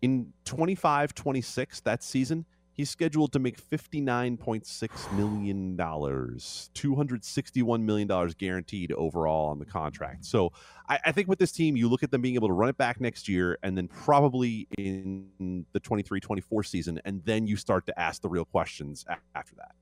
in 0.00 0.32
25, 0.44 1.14
26, 1.14 1.80
that 1.80 2.02
season, 2.02 2.46
he's 2.74 2.90
scheduled 2.90 3.32
to 3.32 3.38
make 3.38 3.58
$59.6 3.70 5.16
million, 5.16 5.76
$261 5.76 7.82
million 7.82 8.30
guaranteed 8.36 8.92
overall 8.92 9.48
on 9.48 9.58
the 9.58 9.64
contract. 9.64 10.26
So 10.26 10.52
I, 10.88 10.98
I, 11.06 11.12
think 11.12 11.28
with 11.28 11.38
this 11.38 11.52
team, 11.52 11.76
you 11.76 11.88
look 11.88 12.02
at 12.02 12.10
them 12.10 12.20
being 12.20 12.34
able 12.34 12.48
to 12.48 12.54
run 12.54 12.68
it 12.68 12.76
back 12.76 13.00
next 13.00 13.28
year 13.28 13.56
and 13.62 13.78
then 13.78 13.88
probably 13.88 14.68
in 14.76 15.64
the 15.72 15.80
23 15.80 16.20
24 16.20 16.62
season, 16.64 17.00
and 17.04 17.24
then 17.24 17.46
you 17.46 17.56
start 17.56 17.86
to 17.86 17.98
ask 17.98 18.20
the 18.20 18.28
real 18.28 18.44
questions 18.44 19.06
after 19.34 19.54
that. 19.54 19.74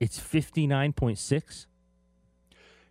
It's 0.00 0.18
59.6? 0.18 1.66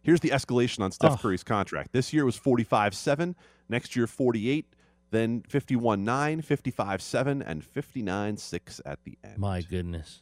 Here's 0.03 0.21
the 0.21 0.29
escalation 0.29 0.79
on 0.79 0.91
Steph 0.91 1.11
oh. 1.11 1.17
Curry's 1.17 1.43
contract. 1.43 1.91
This 1.91 2.11
year 2.11 2.25
was 2.25 2.35
45 2.35 2.95
7, 2.95 3.35
next 3.69 3.95
year 3.95 4.07
48 4.07 4.65
then 5.11 5.43
51 5.47 6.03
9, 6.03 6.41
55 6.41 7.01
7, 7.01 7.41
and 7.41 7.63
59 7.63 8.37
6 8.37 8.81
at 8.85 9.03
the 9.03 9.17
end. 9.23 9.37
My 9.37 9.61
goodness. 9.61 10.21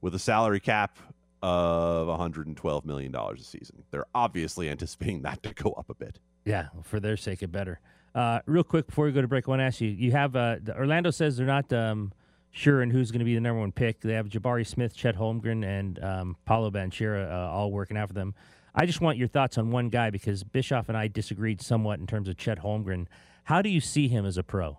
With 0.00 0.14
a 0.14 0.18
salary 0.18 0.60
cap 0.60 0.98
of 1.42 2.06
$112 2.08 2.84
million 2.86 3.14
a 3.14 3.36
season. 3.38 3.82
They're 3.90 4.06
obviously 4.14 4.70
anticipating 4.70 5.22
that 5.22 5.42
to 5.42 5.52
go 5.52 5.72
up 5.72 5.90
a 5.90 5.94
bit. 5.94 6.18
Yeah, 6.44 6.68
for 6.82 7.00
their 7.00 7.16
sake, 7.16 7.42
it 7.42 7.52
better. 7.52 7.80
Uh, 8.14 8.40
real 8.46 8.64
quick 8.64 8.86
before 8.86 9.06
we 9.06 9.12
go 9.12 9.20
to 9.20 9.28
break, 9.28 9.48
I 9.48 9.50
want 9.50 9.60
to 9.60 9.64
ask 9.64 9.80
you: 9.80 9.90
You 9.90 10.12
have 10.12 10.36
uh, 10.36 10.56
Orlando 10.70 11.10
says 11.10 11.36
they're 11.36 11.46
not 11.46 11.72
um, 11.72 12.12
sure 12.50 12.80
in 12.82 12.90
who's 12.90 13.10
going 13.10 13.18
to 13.18 13.24
be 13.24 13.34
the 13.34 13.40
number 13.40 13.60
one 13.60 13.72
pick. 13.72 14.00
They 14.00 14.14
have 14.14 14.28
Jabari 14.28 14.66
Smith, 14.66 14.94
Chet 14.94 15.16
Holmgren, 15.16 15.64
and 15.66 16.02
um, 16.02 16.36
Paolo 16.44 16.70
Banchero 16.70 17.30
uh, 17.30 17.50
all 17.50 17.72
working 17.72 17.96
out 17.96 18.08
for 18.08 18.14
them. 18.14 18.34
I 18.74 18.86
just 18.86 19.00
want 19.00 19.18
your 19.18 19.28
thoughts 19.28 19.58
on 19.58 19.70
one 19.70 19.88
guy 19.88 20.10
because 20.10 20.44
Bischoff 20.44 20.88
and 20.88 20.96
I 20.96 21.08
disagreed 21.08 21.60
somewhat 21.60 21.98
in 21.98 22.06
terms 22.06 22.28
of 22.28 22.36
Chet 22.36 22.60
Holmgren. 22.60 23.06
How 23.44 23.62
do 23.62 23.68
you 23.68 23.80
see 23.80 24.08
him 24.08 24.24
as 24.26 24.36
a 24.36 24.42
pro? 24.42 24.78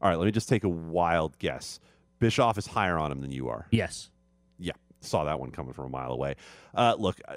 All 0.00 0.10
right, 0.10 0.16
let 0.16 0.24
me 0.24 0.32
just 0.32 0.48
take 0.48 0.64
a 0.64 0.68
wild 0.68 1.38
guess. 1.38 1.80
Bischoff 2.18 2.58
is 2.58 2.66
higher 2.66 2.98
on 2.98 3.10
him 3.10 3.20
than 3.20 3.32
you 3.32 3.48
are. 3.48 3.66
Yes. 3.70 4.10
Yeah, 4.58 4.72
saw 5.00 5.24
that 5.24 5.40
one 5.40 5.50
coming 5.50 5.72
from 5.72 5.86
a 5.86 5.88
mile 5.88 6.12
away. 6.12 6.36
Uh, 6.74 6.94
look, 6.98 7.20
uh, 7.26 7.36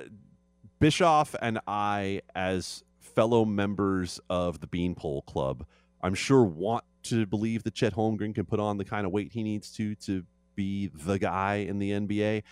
Bischoff 0.79 1.36
and 1.41 1.60
I, 1.67 2.21
as 2.36 2.83
fellow 2.99 3.45
members 3.45 4.19
of 4.29 4.60
the 4.60 4.67
Beanpole 4.67 5.23
Club, 5.23 5.65
I'm 6.01 6.13
sure 6.13 6.43
want 6.43 6.83
to 7.03 7.25
believe 7.25 7.63
that 7.63 7.73
Chet 7.73 7.93
Holmgren 7.93 8.36
can 8.36 8.45
put 8.45 8.60
on 8.60 8.77
the 8.77 8.86
kind 8.86 9.05
of 9.05 9.12
weight 9.12 9.31
he 9.31 9.41
needs 9.41 9.71
to 9.73 9.95
to 9.95 10.23
be 10.55 10.91
the 10.93 11.17
guy 11.17 11.55
in 11.55 11.79
the 11.79 11.91
NBA. 11.91 12.43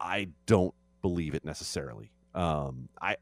I 0.00 0.28
don't 0.46 0.74
believe 1.02 1.34
it 1.34 1.44
necessarily. 1.44 2.10
Um, 2.34 2.88
I 3.00 3.16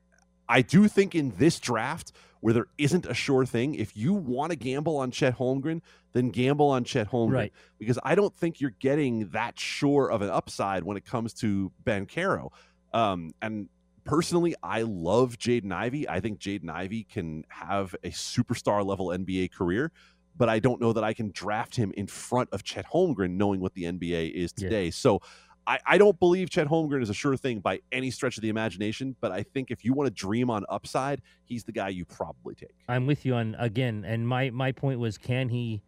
I 0.48 0.62
do 0.62 0.88
think 0.88 1.14
in 1.14 1.33
this 1.38 1.59
draft 1.61 2.12
where 2.40 2.52
there 2.52 2.66
isn't 2.76 3.07
a 3.07 3.14
sure 3.14 3.46
thing, 3.46 3.74
if 3.76 3.96
you 3.96 4.12
want 4.14 4.50
to 4.50 4.57
gamble 4.57 4.96
on 4.96 5.11
Chet 5.12 5.38
Holmgren, 5.38 5.81
then 6.12 6.31
gamble 6.31 6.68
on 6.70 6.83
Chet 6.85 7.09
Holmgren 7.11 7.33
Right. 7.33 7.52
because 7.78 7.98
I 8.02 8.14
don't 8.16 8.35
think 8.37 8.61
you're 8.61 8.74
getting 8.81 9.28
that 9.28 9.59
sure 9.61 10.11
of 10.11 10.22
an 10.22 10.28
upside 10.28 10.83
when 10.83 10.96
it 10.96 11.05
comes 11.05 11.33
to 11.35 11.70
Banchero. 11.85 12.50
Um, 12.92 13.33
and 13.40 13.68
personally, 14.05 14.57
I 14.62 14.83
love 14.83 15.38
Jaden 15.38 15.72
Ivey. 15.72 16.09
I 16.09 16.18
think 16.20 16.40
Jaden 16.40 16.68
Ivey 16.68 17.05
can 17.05 17.44
have 17.48 17.94
a 18.02 18.11
superstar 18.11 18.85
level 18.85 19.07
NBA 19.07 19.52
career, 19.52 19.92
but 20.37 20.48
I 20.48 20.59
don't 20.59 20.81
know 20.81 20.92
that 20.92 21.05
I 21.05 21.12
can 21.14 21.31
draft 21.31 21.76
him 21.76 21.92
in 21.96 22.09
front 22.09 22.48
of 22.50 22.64
Chet 22.64 22.87
Holmgren, 22.92 23.37
knowing 23.37 23.61
what 23.61 23.74
the 23.74 23.85
NBA 23.85 24.31
is 24.35 24.52
Yeah. 24.59 24.64
today. 24.68 24.90
So 24.90 25.20
I, 25.66 25.79
I 25.87 25.98
don't 25.98 26.18
believe 26.18 26.51
Chet 26.51 26.66
Holmgren 26.66 27.03
is 27.03 27.11
a 27.11 27.14
sure 27.14 27.37
thing 27.37 27.61
by 27.61 27.81
any 27.92 28.11
stretch 28.11 28.37
of 28.37 28.42
the 28.42 28.48
imagination, 28.48 29.14
but 29.20 29.31
I 29.31 29.42
think 29.42 29.70
if 29.70 29.85
you 29.85 29.92
want 29.92 30.09
to 30.09 30.14
dream 30.14 30.51
on 30.51 30.64
upside, 30.68 31.22
he's 31.44 31.64
the 31.64 31.72
guy 31.72 31.88
you 31.88 32.05
probably 32.05 32.55
take. 32.55 32.75
I'm 32.88 33.07
with 33.07 33.25
you 33.25 33.35
on 33.35 33.55
again, 33.59 34.05
and 34.07 34.27
my 34.27 34.51
my 34.51 34.72
point 34.72 34.98
was, 34.98 35.18
can 35.18 35.48
he, 35.48 35.83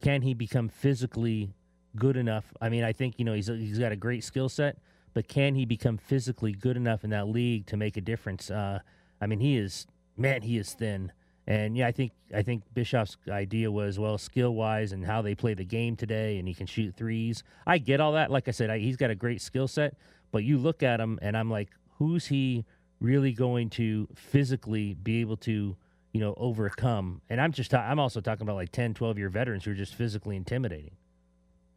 can 0.00 0.22
he 0.22 0.34
become 0.34 0.68
physically 0.68 1.54
good 1.96 2.16
enough? 2.16 2.52
I 2.60 2.68
mean, 2.68 2.84
I 2.84 2.92
think 2.92 3.14
you 3.18 3.24
know 3.24 3.34
he's 3.34 3.48
he's 3.48 3.78
got 3.78 3.92
a 3.92 3.96
great 3.96 4.24
skill 4.24 4.48
set, 4.48 4.78
but 5.12 5.28
can 5.28 5.54
he 5.54 5.66
become 5.66 5.98
physically 5.98 6.52
good 6.52 6.76
enough 6.76 7.04
in 7.04 7.10
that 7.10 7.28
league 7.28 7.66
to 7.66 7.76
make 7.76 7.96
a 7.96 8.00
difference? 8.00 8.50
Uh, 8.50 8.80
I 9.20 9.26
mean, 9.26 9.40
he 9.40 9.56
is 9.56 9.86
man, 10.16 10.42
he 10.42 10.56
is 10.56 10.72
thin, 10.72 11.12
and 11.46 11.76
yeah, 11.76 11.86
I 11.86 11.92
think 11.92 12.12
I 12.34 12.42
think 12.42 12.62
Bischoff's 12.74 13.16
idea 13.28 13.70
was 13.70 13.98
well, 13.98 14.18
skill 14.18 14.54
wise 14.54 14.92
and 14.92 15.04
how 15.04 15.22
they 15.22 15.34
play 15.34 15.54
the 15.54 15.64
game 15.64 15.96
today, 15.96 16.38
and 16.38 16.46
he 16.46 16.54
can 16.54 16.66
shoot 16.66 16.94
threes. 16.94 17.42
I 17.66 17.78
get 17.78 18.00
all 18.00 18.12
that. 18.12 18.30
Like 18.30 18.48
I 18.48 18.52
said, 18.52 18.70
I, 18.70 18.78
he's 18.78 18.96
got 18.96 19.10
a 19.10 19.14
great 19.14 19.40
skill 19.40 19.68
set, 19.68 19.96
but 20.32 20.44
you 20.44 20.58
look 20.58 20.82
at 20.82 21.00
him, 21.00 21.18
and 21.22 21.36
I'm 21.36 21.50
like, 21.50 21.70
who's 21.98 22.26
he 22.26 22.64
really 23.00 23.32
going 23.32 23.70
to 23.70 24.08
physically 24.14 24.94
be 24.94 25.20
able 25.20 25.36
to? 25.38 25.76
you 26.12 26.20
know, 26.20 26.34
overcome. 26.36 27.22
And 27.30 27.40
I'm 27.40 27.52
just, 27.52 27.70
ta- 27.70 27.86
I'm 27.88 28.00
also 28.00 28.20
talking 28.20 28.42
about 28.42 28.56
like 28.56 28.72
10, 28.72 28.94
12 28.94 29.18
year 29.18 29.28
veterans 29.28 29.64
who 29.64 29.70
are 29.70 29.74
just 29.74 29.94
physically 29.94 30.36
intimidating. 30.36 30.96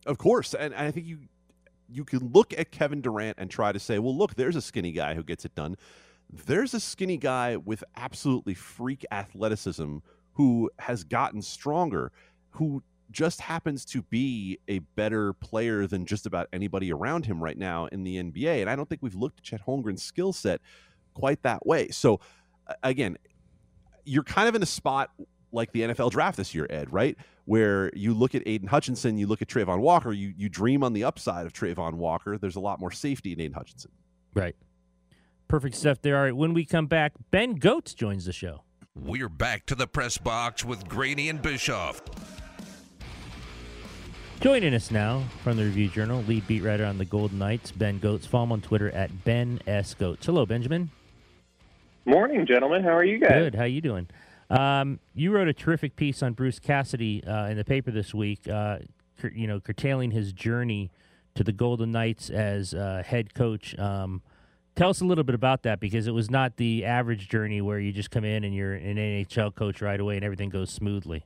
Of 0.06 0.17
course, 0.17 0.54
and 0.54 0.73
I 0.73 0.91
think 0.91 1.06
you 1.06 1.19
you 1.89 2.04
can 2.04 2.32
look 2.32 2.58
at 2.58 2.71
Kevin 2.71 3.02
Durant 3.02 3.38
and 3.38 3.49
try 3.52 3.71
to 3.71 3.80
say, 3.80 3.99
well, 3.99 4.15
look, 4.15 4.36
there's 4.36 4.56
a 4.56 4.62
skinny 4.62 4.91
guy 4.91 5.13
who 5.13 5.23
gets 5.23 5.45
it 5.45 5.54
done. 5.54 5.78
There's 6.46 6.74
a 6.74 6.80
skinny 6.80 7.17
guy 7.17 7.58
with 7.58 7.84
absolutely 7.96 8.54
freak 8.56 9.06
athleticism 9.12 9.98
who 10.34 10.72
has 10.80 11.04
gotten 11.04 11.41
stronger, 11.41 12.12
who 12.52 12.82
just 13.12 13.39
happens 13.41 13.86
to 13.86 14.02
be 14.02 14.60
a 14.67 14.80
better 14.80 15.34
player 15.34 15.86
than 15.86 16.06
just 16.06 16.26
about 16.26 16.48
anybody 16.52 16.91
around 16.91 17.26
him 17.26 17.41
right 17.41 17.58
now 17.58 17.86
in 17.88 18.04
the 18.04 18.17
NBA. 18.17 18.62
And 18.62 18.69
I 18.69 18.76
don't 18.76 18.89
think 18.89 19.04
we've 19.04 19.15
looked 19.15 19.39
at 19.39 19.43
Chet 19.43 19.62
Holmgren's 19.65 20.02
skill 20.02 20.34
set 20.34 20.60
quite 21.13 21.43
that 21.43 21.65
way. 21.65 21.89
So, 21.89 22.19
again, 22.82 23.17
you're 24.04 24.24
kind 24.24 24.50
of 24.50 24.56
in 24.56 24.63
a 24.63 24.67
spot 24.67 25.12
like 25.52 25.72
the 25.72 25.82
NFL 25.82 26.10
draft 26.10 26.38
this 26.38 26.56
year, 26.56 26.65
Ed, 26.69 26.91
right? 26.91 27.15
Where 27.46 27.91
you 27.93 28.13
look 28.15 28.34
at 28.34 28.41
Aidan 28.48 28.67
Hutchinson, 28.67 29.17
you 29.17 29.28
look 29.28 29.43
at 29.43 29.48
Travon 29.48 29.80
Walker, 29.80 30.12
you 30.12 30.34
you 30.36 30.50
dream 30.50 30.84
on 30.84 30.93
the 30.93 31.04
upside 31.04 31.46
of 31.46 31.54
Travon 31.54 31.93
Walker. 31.93 32.39
There's 32.39 32.56
a 32.56 32.60
lot 32.60 32.80
more 32.80 32.91
safety 32.91 33.34
in 33.34 33.39
Aidan 33.39 33.54
Hutchinson. 33.54 33.91
Right. 34.34 34.56
Perfect 35.47 35.75
stuff 35.75 36.01
there. 36.01 36.17
All 36.17 36.23
right. 36.23 36.36
When 36.36 36.53
we 36.53 36.65
come 36.65 36.88
back, 36.88 37.13
Ben 37.32 37.60
Gotz 37.60 37.95
joins 37.95 38.25
the 38.25 38.34
show. 38.34 38.63
We're 38.95 39.29
back 39.29 39.65
to 39.67 39.75
the 39.75 39.88
press 39.88 40.17
box 40.17 40.63
with 40.63 40.88
Graney 40.88 41.29
and 41.29 41.41
Bischoff. 41.41 42.01
Joining 44.39 44.73
us 44.73 44.91
now 44.91 45.23
from 45.43 45.58
the 45.58 45.63
Review 45.63 45.88
Journal, 45.88 46.21
lead 46.23 46.45
beat 46.47 46.63
writer 46.63 46.86
on 46.86 46.97
the 46.97 47.06
Golden 47.06 47.39
Knights, 47.39 47.71
Ben 47.71 47.99
Gotz. 47.99 48.27
Follow 48.27 48.43
him 48.45 48.51
on 48.51 48.62
Twitter 48.62 48.91
at 48.91 49.23
Ben 49.23 49.60
S. 49.67 49.95
Gotz. 49.97 50.25
Hello, 50.25 50.45
Benjamin. 50.45 50.91
Morning, 52.06 52.45
gentlemen. 52.45 52.84
How 52.84 52.95
are 52.95 53.03
you 53.06 53.19
guys? 53.19 53.32
Good. 53.32 53.56
How 53.56 53.63
you 53.63 53.79
doing? 53.79 54.08
Um, 54.49 54.99
you 55.15 55.32
wrote 55.32 55.47
a 55.47 55.53
terrific 55.53 55.95
piece 55.95 56.21
on 56.21 56.34
Bruce 56.34 56.60
Cassidy 56.60 57.23
uh, 57.23 57.47
in 57.47 57.58
the 57.58 57.63
paper 57.63 57.91
this 57.91 58.13
week. 58.13 58.47
Uh, 58.47 58.79
cur- 59.19 59.32
you 59.34 59.47
know, 59.47 59.60
curtailing 59.62 60.12
his 60.12 60.34
journey 60.34 60.91
to 61.36 61.43
the 61.43 61.53
Golden 61.53 61.91
Knights 61.91 62.29
as 62.29 62.73
uh, 62.73 63.01
head 63.06 63.34
coach. 63.34 63.77
Um, 63.79 64.21
tell 64.75 64.89
us 64.89 65.01
a 65.01 65.05
little 65.05 65.23
bit 65.23 65.36
about 65.36 65.63
that 65.63 65.79
because 65.79 66.07
it 66.07 66.13
was 66.13 66.29
not 66.29 66.57
the 66.57 66.86
average 66.86 67.29
journey 67.29 67.62
where 67.62 67.79
you 67.79 67.91
just 67.91 68.12
come 68.12 68.25
in 68.25 68.43
and 68.43 68.55
you're 68.55 68.73
an 68.73 68.97
NHL 68.97 69.53
coach 69.55 69.81
right 69.81 69.99
away 69.99 70.15
and 70.15 70.25
everything 70.25 70.49
goes 70.49 70.69
smoothly. 70.69 71.23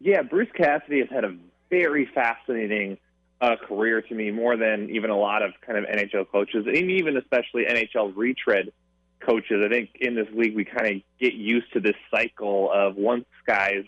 Yeah, 0.00 0.22
Bruce 0.22 0.50
Cassidy 0.54 1.00
has 1.00 1.08
had 1.10 1.24
a 1.24 1.36
very 1.70 2.08
fascinating 2.14 2.98
uh, 3.40 3.56
career 3.56 4.02
to 4.02 4.14
me, 4.14 4.30
more 4.30 4.56
than 4.56 4.90
even 4.90 5.10
a 5.10 5.18
lot 5.18 5.42
of 5.42 5.52
kind 5.66 5.78
of 5.78 5.84
NHL 5.84 6.30
coaches, 6.30 6.66
and 6.66 6.90
even 6.90 7.16
especially 7.16 7.64
NHL 7.64 8.12
retread 8.14 8.72
coaches. 9.20 9.62
I 9.64 9.68
think 9.68 9.90
in 10.00 10.14
this 10.14 10.28
league 10.34 10.54
we 10.54 10.64
kind 10.64 10.96
of 10.96 11.02
get 11.20 11.34
used 11.34 11.72
to 11.72 11.80
this 11.80 11.96
cycle 12.10 12.70
of 12.72 12.96
once 12.96 13.24
guys 13.46 13.84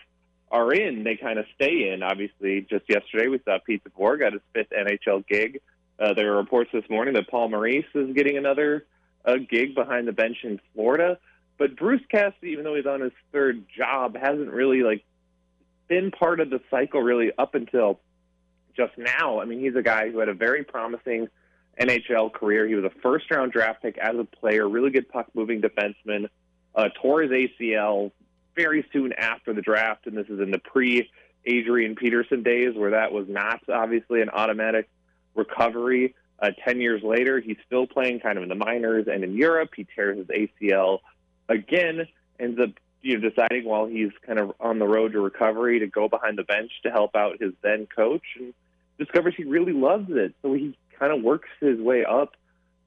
are 0.51 0.73
in, 0.73 1.05
they 1.05 1.17
kind 1.17 1.39
of 1.39 1.47
stay 1.55 1.91
in. 1.93 2.03
Obviously, 2.03 2.67
just 2.69 2.85
yesterday 2.89 3.29
we 3.29 3.41
saw 3.45 3.59
Pete 3.65 3.83
DeBoer 3.85 4.19
got 4.19 4.33
his 4.33 4.43
fifth 4.55 4.71
NHL 4.71 5.27
gig. 5.27 5.61
Uh, 5.99 6.15
there 6.15 6.33
are 6.33 6.37
reports 6.37 6.71
this 6.73 6.85
morning 6.91 7.15
that 7.15 7.29
Paul 7.29 7.49
Maurice 7.49 7.87
is 7.95 8.15
getting 8.15 8.37
another 8.37 8.87
uh, 9.25 9.37
gig 9.37 9.75
behind 9.75 10.07
the 10.07 10.13
bench 10.13 10.39
in 10.45 10.61
Florida. 10.75 11.19
But 11.59 11.77
Bruce 11.77 12.03
Cassidy, 12.11 12.51
even 12.51 12.65
though 12.65 12.75
he's 12.75 12.87
on 12.87 13.01
his 13.01 13.13
third 13.33 13.65
job, 13.77 14.17
hasn't 14.17 14.51
really 14.51 14.83
like 14.83 15.05
been 15.89 16.11
part 16.11 16.41
of 16.41 16.51
the 16.51 16.61
cycle 16.71 17.01
really 17.01 17.33
up 17.39 17.55
until 17.55 18.01
just 18.77 18.93
now. 18.99 19.41
I 19.41 19.47
mean, 19.47 19.61
he's 19.61 19.75
a 19.75 19.83
guy 19.83 20.11
who 20.11 20.19
had 20.19 20.29
a 20.29 20.35
very 20.35 20.65
promising 20.65 21.29
NHL 21.81 22.33
career. 22.33 22.67
He 22.67 22.75
was 22.75 22.85
a 22.85 23.01
first 23.01 23.31
round 23.31 23.53
draft 23.53 23.83
pick 23.83 23.97
as 23.99 24.17
a 24.17 24.25
player, 24.25 24.69
really 24.69 24.91
good 24.91 25.09
puck 25.09 25.27
moving 25.35 25.63
defenseman. 25.63 26.29
Uh, 26.75 26.91
tore 27.01 27.23
his 27.23 27.31
ACL 27.31 28.13
very 28.55 28.85
soon 28.93 29.15
after 29.15 29.55
the 29.55 29.63
draft, 29.63 30.07
and 30.07 30.17
this 30.17 30.27
is 30.29 30.41
in 30.41 30.51
the 30.51 30.59
pre 30.59 31.11
Adrian 31.47 31.95
Peterson 31.95 32.43
days 32.43 32.75
where 32.75 32.91
that 32.91 33.13
was 33.13 33.27
not 33.29 33.61
obviously 33.69 34.21
an 34.21 34.29
automatic 34.29 34.91
recovery. 35.37 36.15
Uh, 36.39 36.51
10 36.65 36.81
years 36.81 37.03
later, 37.03 37.41
he's 37.41 37.57
still 37.67 37.87
playing 37.87 38.21
kind 38.21 38.37
of 38.37 38.43
in 38.43 38.49
the 38.49 38.55
minors 38.55 39.07
and 39.11 39.25
in 39.25 39.35
Europe. 39.35 39.71
He 39.75 39.87
tears 39.95 40.19
his 40.19 40.27
ACL 40.27 41.01
again, 41.49 42.07
ends 42.39 42.61
up 42.61 42.71
you 43.03 43.19
know, 43.19 43.29
deciding 43.29 43.65
while 43.65 43.87
he's 43.87 44.11
kind 44.27 44.39
of 44.39 44.53
on 44.61 44.79
the 44.79 44.87
road 44.87 45.13
to 45.13 45.21
recovery 45.21 45.79
to 45.81 45.87
go 45.87 46.09
behind 46.09 46.39
the 46.39 46.43
bench 46.43 46.73
to 46.83 46.91
help 46.91 47.15
out 47.15 47.41
his 47.41 47.53
then 47.63 47.87
coach 47.87 48.25
and 48.39 48.53
discovers 48.99 49.35
he 49.37 49.45
really 49.45 49.73
loves 49.73 50.09
it. 50.11 50.35
So 50.43 50.53
he 50.53 50.77
kind 50.99 51.13
of 51.13 51.23
works 51.23 51.49
his 51.61 51.79
way 51.79 52.05
up 52.05 52.35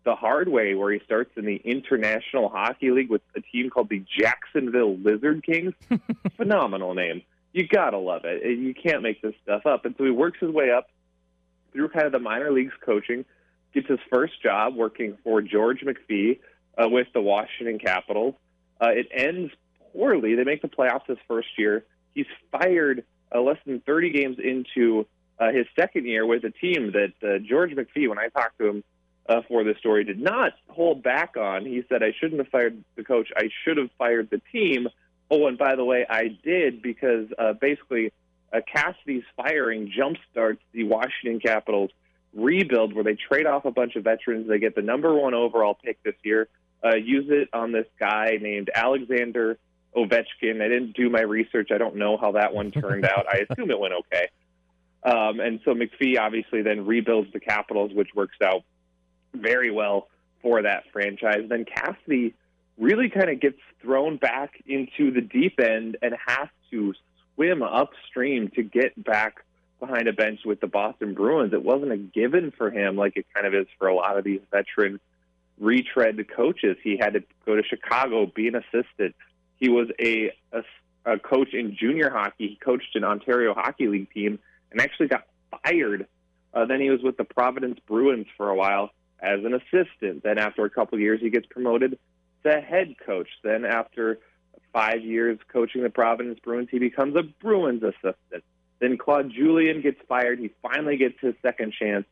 the 0.04 0.16
hard 0.16 0.48
way 0.48 0.76
where 0.76 0.92
he 0.92 1.00
starts 1.06 1.32
in 1.36 1.46
the 1.46 1.56
International 1.56 2.50
Hockey 2.50 2.92
League 2.92 3.10
with 3.10 3.22
a 3.36 3.42
team 3.42 3.70
called 3.70 3.90
the 3.90 4.04
Jacksonville 4.18 4.98
Lizard 4.98 5.44
Kings. 5.44 5.74
Phenomenal 6.38 6.94
name. 6.94 7.22
You 7.54 7.68
gotta 7.68 7.98
love 7.98 8.26
it. 8.26 8.46
You 8.46 8.74
can't 8.74 9.02
make 9.02 9.22
this 9.22 9.34
stuff 9.44 9.66
up. 9.66 9.86
And 9.86 9.96
so 9.98 10.04
he 10.04 10.12
works 10.12 10.40
his 10.40 10.52
way 10.52 10.72
up 10.72 10.90
through 11.72 11.90
kind 11.90 12.06
of 12.06 12.12
the 12.12 12.20
minor 12.20 12.52
leagues 12.52 12.74
coaching, 12.86 13.26
gets 13.74 13.88
his 13.88 14.00
first 14.10 14.42
job 14.42 14.76
working 14.76 15.18
for 15.24 15.42
George 15.42 15.82
McPhee 15.82 16.40
uh, 16.78 16.90
with 16.90 17.08
the 17.14 17.22
Washington 17.22 17.80
Capitals. 17.80 18.36
Uh, 18.82 18.90
it 18.90 19.08
ends 19.12 19.52
poorly. 19.94 20.36
They 20.36 20.44
make 20.44 20.62
the 20.62 20.68
playoffs 20.68 21.08
his 21.08 21.18
first 21.28 21.50
year. 21.58 21.86
He's 22.14 22.26
fired 22.52 23.04
uh, 23.34 23.42
less 23.42 23.58
than 23.66 23.82
30 23.82 24.12
games 24.12 24.38
into 24.44 25.06
uh, 25.40 25.52
his 25.52 25.66
second 25.78 26.06
year 26.06 26.26
with 26.26 26.44
a 26.44 26.52
team 26.52 26.94
that 26.94 27.14
uh, 27.24 27.40
George 27.40 27.72
McPhee, 27.72 28.10
when 28.10 28.20
I 28.20 28.28
talked 28.30 28.58
to 28.60 28.68
him 28.68 28.84
uh, 29.28 29.42
for 29.48 29.64
this 29.64 29.78
story, 29.78 30.04
did 30.04 30.20
not 30.20 30.54
hold 30.68 31.04
back 31.04 31.38
on. 31.38 31.66
He 31.66 31.84
said, 31.88 32.04
I 32.04 32.14
shouldn't 32.20 32.40
have 32.40 32.50
fired 32.50 32.84
the 32.96 33.04
coach. 33.04 33.30
I 33.36 33.50
should 33.64 33.78
have 33.78 33.90
fired 33.98 34.30
the 34.30 34.42
team. 34.52 34.88
Oh, 35.32 35.48
and 35.48 35.58
by 35.58 35.76
the 35.76 35.86
way, 35.86 36.06
I 36.10 36.30
did 36.44 36.82
because 36.82 37.28
uh, 37.38 37.54
basically 37.54 38.12
uh, 38.54 38.60
Cassidy's 38.72 39.24
firing 39.36 39.92
jumpstarts 39.98 40.60
the 40.74 40.84
Washington 40.84 41.40
Capitals 41.40 41.92
rebuild 42.34 42.94
where 42.94 43.04
they 43.04 43.16
trade 43.16 43.46
off 43.46 43.66
a 43.66 43.72
bunch 43.72 43.96
of 43.96 44.04
veterans. 44.04 44.48
They 44.48 44.60
get 44.60 44.76
the 44.76 44.82
number 44.82 45.14
one 45.14 45.34
overall 45.34 45.78
pick 45.84 46.02
this 46.04 46.16
year, 46.24 46.48
uh, 46.84 46.96
use 46.96 47.26
it 47.30 47.50
on 47.54 47.72
this 47.72 47.88
guy 48.00 48.38
named 48.42 48.70
Alexander 48.74 49.58
Ovechkin. 49.96 50.62
I 50.62 50.68
didn't 50.68 50.94
do 50.94 51.10
my 51.10 51.22
research. 51.22 51.70
I 51.74 51.78
don't 51.78 51.96
know 51.96 52.18
how 52.18 52.34
that 52.34 52.54
one 52.54 52.72
turned 52.72 53.06
out. 53.06 53.26
I 53.28 53.46
assume 53.50 53.72
it 53.72 53.80
went 53.80 53.94
okay. 53.94 54.30
Um, 55.04 55.40
and 55.40 55.60
so 55.64 55.74
McPhee 55.74 56.20
obviously 56.20 56.62
then 56.62 56.86
rebuilds 56.86 57.32
the 57.32 57.40
Capitals, 57.40 57.92
which 57.94 58.10
works 58.14 58.38
out 58.44 58.64
very 59.34 59.72
well 59.72 60.08
for 60.42 60.62
that 60.62 60.84
franchise. 60.92 61.46
Then 61.48 61.66
Cassidy 61.66 62.34
really 62.78 63.10
kind 63.10 63.30
of 63.30 63.40
gets 63.40 63.60
thrown 63.82 64.18
back 64.18 64.62
into 64.66 65.12
the 65.12 65.22
deep 65.22 65.60
end 65.60 65.98
and 66.02 66.16
has 66.26 66.48
to 66.72 66.94
swim 67.40 67.64
upstream 67.64 68.50
to 68.50 68.62
get 68.62 69.02
back 69.02 69.46
behind 69.80 70.10
a 70.10 70.14
bench 70.14 70.42
with 70.46 70.60
the 70.60 70.68
Boston 70.68 71.14
Bruins. 71.14 71.54
It 71.54 71.64
wasn't 71.64 71.94
a 71.94 71.98
given 71.98 72.52
for 72.52 72.70
him 72.70 72.98
like 72.98 73.16
it 73.16 73.26
kind 73.34 73.48
of 73.48 73.54
is 73.54 73.66
for 73.78 73.88
a 73.88 73.96
lot 73.96 74.18
of 74.18 74.26
these 74.26 74.42
veteran 74.52 75.00
retread 75.58 76.20
coaches. 76.36 76.76
He 76.84 76.98
had 76.98 77.14
to 77.14 77.24
go 77.46 77.56
to 77.56 77.64
Chicago, 77.64 78.26
be 78.26 78.50
an 78.50 78.56
assistant. 78.56 79.16
He 79.58 79.70
was 79.70 79.88
a, 80.00 80.34
a, 80.52 80.64
a 81.06 81.18
coach 81.18 81.54
in 81.54 81.78
junior 81.80 82.10
hockey. 82.10 82.50
He 82.50 82.56
coached 82.56 82.96
an 82.96 83.06
Ontario 83.06 83.54
Hockey 83.54 83.88
League 83.88 84.12
team 84.12 84.40
and 84.72 84.82
actually 84.82 85.08
got 85.08 85.24
fired. 85.64 86.08
Uh, 86.54 86.66
then 86.66 86.82
he 86.82 86.90
was 86.90 87.02
with 87.02 87.16
the 87.16 87.24
Providence 87.24 87.80
Bruins 87.88 88.28
for 88.36 88.50
a 88.50 88.56
while 88.56 88.90
as 89.22 89.40
an 89.46 89.54
assistant. 89.54 90.24
Then 90.24 90.38
after 90.38 90.66
a 90.66 90.70
couple 90.70 91.00
years, 91.00 91.22
he 91.22 91.30
gets 91.30 91.46
promoted 91.46 91.98
to 92.44 92.60
head 92.60 92.96
coach. 93.06 93.30
Then 93.44 93.64
after 93.64 94.20
five 94.74 95.04
years 95.04 95.40
coaching 95.52 95.84
the 95.84 95.90
Providence 95.90 96.40
Bruins, 96.44 96.70
he 96.72 96.80
becomes 96.80 97.16
a 97.16 97.24
Bruins 97.24 97.84
assistant. 97.84 98.44
Then 98.80 98.98
Claude 98.98 99.32
Julien 99.32 99.82
gets 99.82 100.00
fired. 100.08 100.40
He 100.40 100.52
finally 100.62 100.98
gets 100.98 101.16
his 101.20 101.36
second 101.42 101.74
chance 101.74 102.06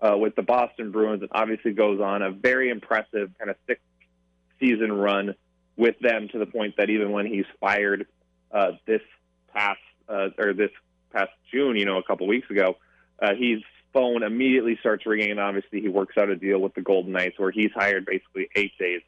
uh, 0.00 0.16
with 0.16 0.34
the 0.34 0.42
Boston 0.42 0.90
Bruins 0.90 1.22
and 1.22 1.30
obviously 1.32 1.72
goes 1.72 2.00
on 2.00 2.22
a 2.22 2.30
very 2.30 2.70
impressive 2.70 3.30
kind 3.38 3.50
of 3.50 3.56
six 3.66 3.80
season 4.60 4.92
run 4.92 5.34
with 5.76 5.98
them 6.00 6.28
to 6.28 6.38
the 6.38 6.46
point 6.46 6.76
that 6.78 6.88
even 6.88 7.12
when 7.12 7.26
he's 7.26 7.44
fired 7.60 8.06
uh, 8.50 8.72
this 8.86 9.02
past 9.52 9.78
uh, 10.08 10.28
or 10.38 10.54
this 10.54 10.70
past 11.12 11.30
June, 11.52 11.76
you 11.76 11.84
know, 11.84 11.98
a 11.98 12.02
couple 12.02 12.26
weeks 12.26 12.50
ago, 12.50 12.76
uh, 13.20 13.34
his 13.34 13.60
phone 13.92 14.22
immediately 14.22 14.76
starts 14.80 15.04
ringing, 15.06 15.30
and 15.30 15.40
obviously 15.40 15.80
he 15.80 15.88
works 15.88 16.16
out 16.18 16.28
a 16.28 16.36
deal 16.36 16.58
with 16.58 16.74
the 16.74 16.82
Golden 16.82 17.12
Knights 17.12 17.38
where 17.38 17.50
he's 17.50 17.70
hired 17.74 18.06
basically 18.06 18.48
eight 18.54 18.72
days 18.78 19.02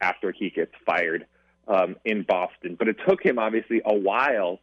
after 0.00 0.32
he 0.32 0.50
gets 0.50 0.72
fired 0.86 1.26
um, 1.68 1.96
in 2.04 2.24
Boston. 2.26 2.76
But 2.78 2.88
it 2.88 2.96
took 3.06 3.22
him 3.22 3.38
obviously 3.38 3.82
a 3.84 3.94
while 3.94 4.58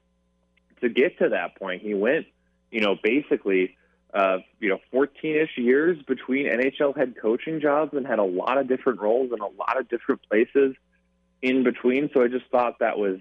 to 0.82 0.90
get 0.90 1.18
to 1.20 1.30
that 1.30 1.58
point. 1.58 1.82
He 1.82 1.94
went, 1.94 2.26
you 2.72 2.82
know, 2.82 2.96
basically, 3.02 3.78
uh, 4.14 4.40
you 4.60 4.70
know, 4.70 4.80
14-ish 4.94 5.58
years 5.58 5.98
between 6.08 6.48
NHL 6.48 6.98
head 6.98 7.16
coaching 7.22 7.62
jobs 7.62 7.94
and 7.94 8.06
had 8.06 8.20
a 8.20 8.24
lot 8.24 8.58
of 8.58 8.68
different 8.68 9.00
roles 9.00 9.32
in 9.32 9.40
a 9.40 9.48
lot 9.48 9.80
of 9.80 9.88
different 9.88 10.22
places 10.30 10.76
in 11.42 11.64
between. 11.64 12.10
So 12.14 12.24
I 12.24 12.28
just 12.28 12.46
thought 12.52 12.80
that 12.80 12.98
was 12.98 13.20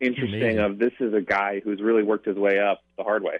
interesting. 0.00 0.42
Amazing. 0.42 0.58
Of 0.58 0.78
this 0.78 0.92
is 1.00 1.14
a 1.14 1.20
guy 1.20 1.60
who's 1.64 1.80
really 1.80 2.02
worked 2.02 2.26
his 2.26 2.36
way 2.36 2.60
up 2.60 2.80
the 2.96 3.04
hard 3.04 3.22
way. 3.22 3.38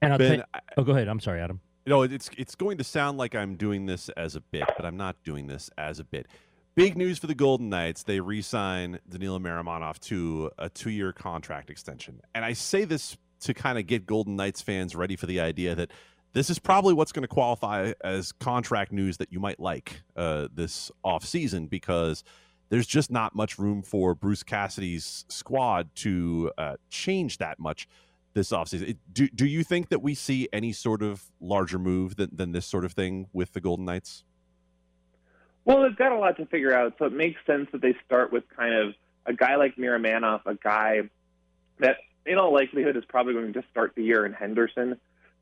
And 0.00 0.12
I'll 0.12 0.18
Ben, 0.18 0.38
tell- 0.38 0.62
oh, 0.76 0.84
go 0.84 0.92
ahead. 0.92 1.08
I'm 1.08 1.20
sorry, 1.20 1.40
Adam. 1.40 1.60
You 1.84 1.90
know, 1.90 2.02
it's 2.02 2.30
it's 2.36 2.54
going 2.54 2.78
to 2.78 2.84
sound 2.84 3.16
like 3.16 3.34
I'm 3.34 3.54
doing 3.54 3.86
this 3.86 4.08
as 4.10 4.34
a 4.34 4.40
bit, 4.40 4.64
but 4.76 4.84
I'm 4.84 4.96
not 4.96 5.16
doing 5.24 5.46
this 5.46 5.70
as 5.78 6.00
a 6.00 6.04
bit. 6.04 6.26
Big 6.76 6.94
news 6.94 7.18
for 7.18 7.26
the 7.26 7.34
Golden 7.34 7.70
Knights. 7.70 8.02
They 8.02 8.20
re-sign 8.20 8.98
Danila 9.10 9.40
Miromanov 9.40 9.98
to 10.00 10.50
a 10.58 10.68
two-year 10.68 11.14
contract 11.14 11.70
extension. 11.70 12.20
And 12.34 12.44
I 12.44 12.52
say 12.52 12.84
this 12.84 13.16
to 13.40 13.54
kind 13.54 13.78
of 13.78 13.86
get 13.86 14.04
Golden 14.04 14.36
Knights 14.36 14.60
fans 14.60 14.94
ready 14.94 15.16
for 15.16 15.24
the 15.24 15.40
idea 15.40 15.74
that 15.74 15.90
this 16.34 16.50
is 16.50 16.58
probably 16.58 16.92
what's 16.92 17.12
going 17.12 17.22
to 17.22 17.28
qualify 17.28 17.94
as 18.04 18.30
contract 18.32 18.92
news 18.92 19.16
that 19.16 19.32
you 19.32 19.40
might 19.40 19.58
like 19.58 20.02
uh, 20.16 20.48
this 20.52 20.90
offseason 21.02 21.70
because 21.70 22.22
there's 22.68 22.86
just 22.86 23.10
not 23.10 23.34
much 23.34 23.58
room 23.58 23.80
for 23.80 24.14
Bruce 24.14 24.42
Cassidy's 24.42 25.24
squad 25.30 25.88
to 25.94 26.52
uh, 26.58 26.76
change 26.90 27.38
that 27.38 27.58
much 27.58 27.88
this 28.34 28.50
offseason. 28.50 28.98
Do, 29.14 29.28
do 29.28 29.46
you 29.46 29.64
think 29.64 29.88
that 29.88 30.02
we 30.02 30.14
see 30.14 30.46
any 30.52 30.72
sort 30.72 31.02
of 31.02 31.24
larger 31.40 31.78
move 31.78 32.16
than, 32.16 32.28
than 32.34 32.52
this 32.52 32.66
sort 32.66 32.84
of 32.84 32.92
thing 32.92 33.28
with 33.32 33.54
the 33.54 33.62
Golden 33.62 33.86
Knights? 33.86 34.24
Well, 35.66 35.82
they've 35.82 35.96
got 35.96 36.12
a 36.12 36.16
lot 36.16 36.36
to 36.36 36.46
figure 36.46 36.72
out, 36.72 36.94
so 36.98 37.06
it 37.06 37.12
makes 37.12 37.38
sense 37.44 37.68
that 37.72 37.82
they 37.82 37.96
start 38.06 38.32
with 38.32 38.44
kind 38.56 38.72
of 38.72 38.94
a 39.26 39.34
guy 39.34 39.56
like 39.56 39.74
Miromanov, 39.74 40.42
a 40.46 40.54
guy 40.54 41.00
that, 41.80 41.96
in 42.24 42.38
all 42.38 42.54
likelihood, 42.54 42.96
is 42.96 43.04
probably 43.08 43.34
going 43.34 43.52
to 43.52 43.64
start 43.72 43.92
the 43.96 44.04
year 44.04 44.24
in 44.24 44.32
Henderson 44.32 44.98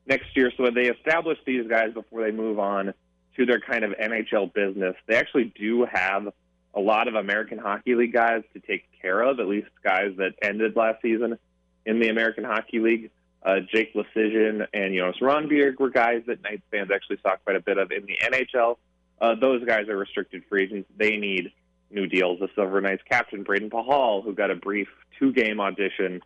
next 0.07 0.35
year. 0.35 0.51
So 0.57 0.71
they 0.71 0.89
establish 0.89 1.37
these 1.45 1.67
guys 1.67 1.93
before 1.93 2.23
they 2.23 2.31
move 2.31 2.57
on 2.57 2.95
to 3.37 3.45
their 3.45 3.59
kind 3.59 3.83
of 3.83 3.91
NHL 3.91 4.51
business. 4.51 4.95
They 5.07 5.15
actually 5.15 5.53
do 5.55 5.85
have 5.85 6.33
a 6.73 6.79
lot 6.79 7.07
of 7.07 7.13
American 7.13 7.59
Hockey 7.59 7.93
League 7.93 8.13
guys 8.13 8.41
to 8.53 8.59
take 8.59 8.85
care 8.99 9.21
of, 9.21 9.39
at 9.39 9.47
least 9.47 9.67
guys 9.83 10.15
that 10.17 10.31
ended 10.41 10.75
last 10.75 11.03
season 11.03 11.37
in 11.85 11.99
the 11.99 12.09
American 12.09 12.45
Hockey 12.45 12.79
League. 12.79 13.11
Uh, 13.43 13.59
Jake 13.71 13.93
Leschyshyn 13.93 14.65
and 14.73 14.95
Jonas 14.95 15.17
Rondbjerg 15.21 15.79
were 15.79 15.91
guys 15.91 16.23
that 16.25 16.41
Knights 16.41 16.63
fans 16.71 16.89
actually 16.91 17.19
saw 17.21 17.35
quite 17.43 17.57
a 17.57 17.61
bit 17.61 17.77
of 17.77 17.91
in 17.91 18.07
the 18.07 18.17
NHL. 18.23 18.77
Uh, 19.19 19.35
those 19.35 19.63
guys 19.65 19.87
are 19.87 19.97
restricted 19.97 20.43
free 20.49 20.63
agents. 20.63 20.89
They 20.97 21.17
need 21.17 21.51
new 21.89 22.07
deals. 22.07 22.39
The 22.39 22.49
Silver 22.55 22.81
Knights 22.81 23.03
captain, 23.09 23.43
Brayden 23.43 23.69
Pachal, 23.69 24.23
who 24.23 24.33
got 24.33 24.51
a 24.51 24.55
brief 24.55 24.87
two 25.19 25.31
game 25.31 25.59
audition 25.59 26.21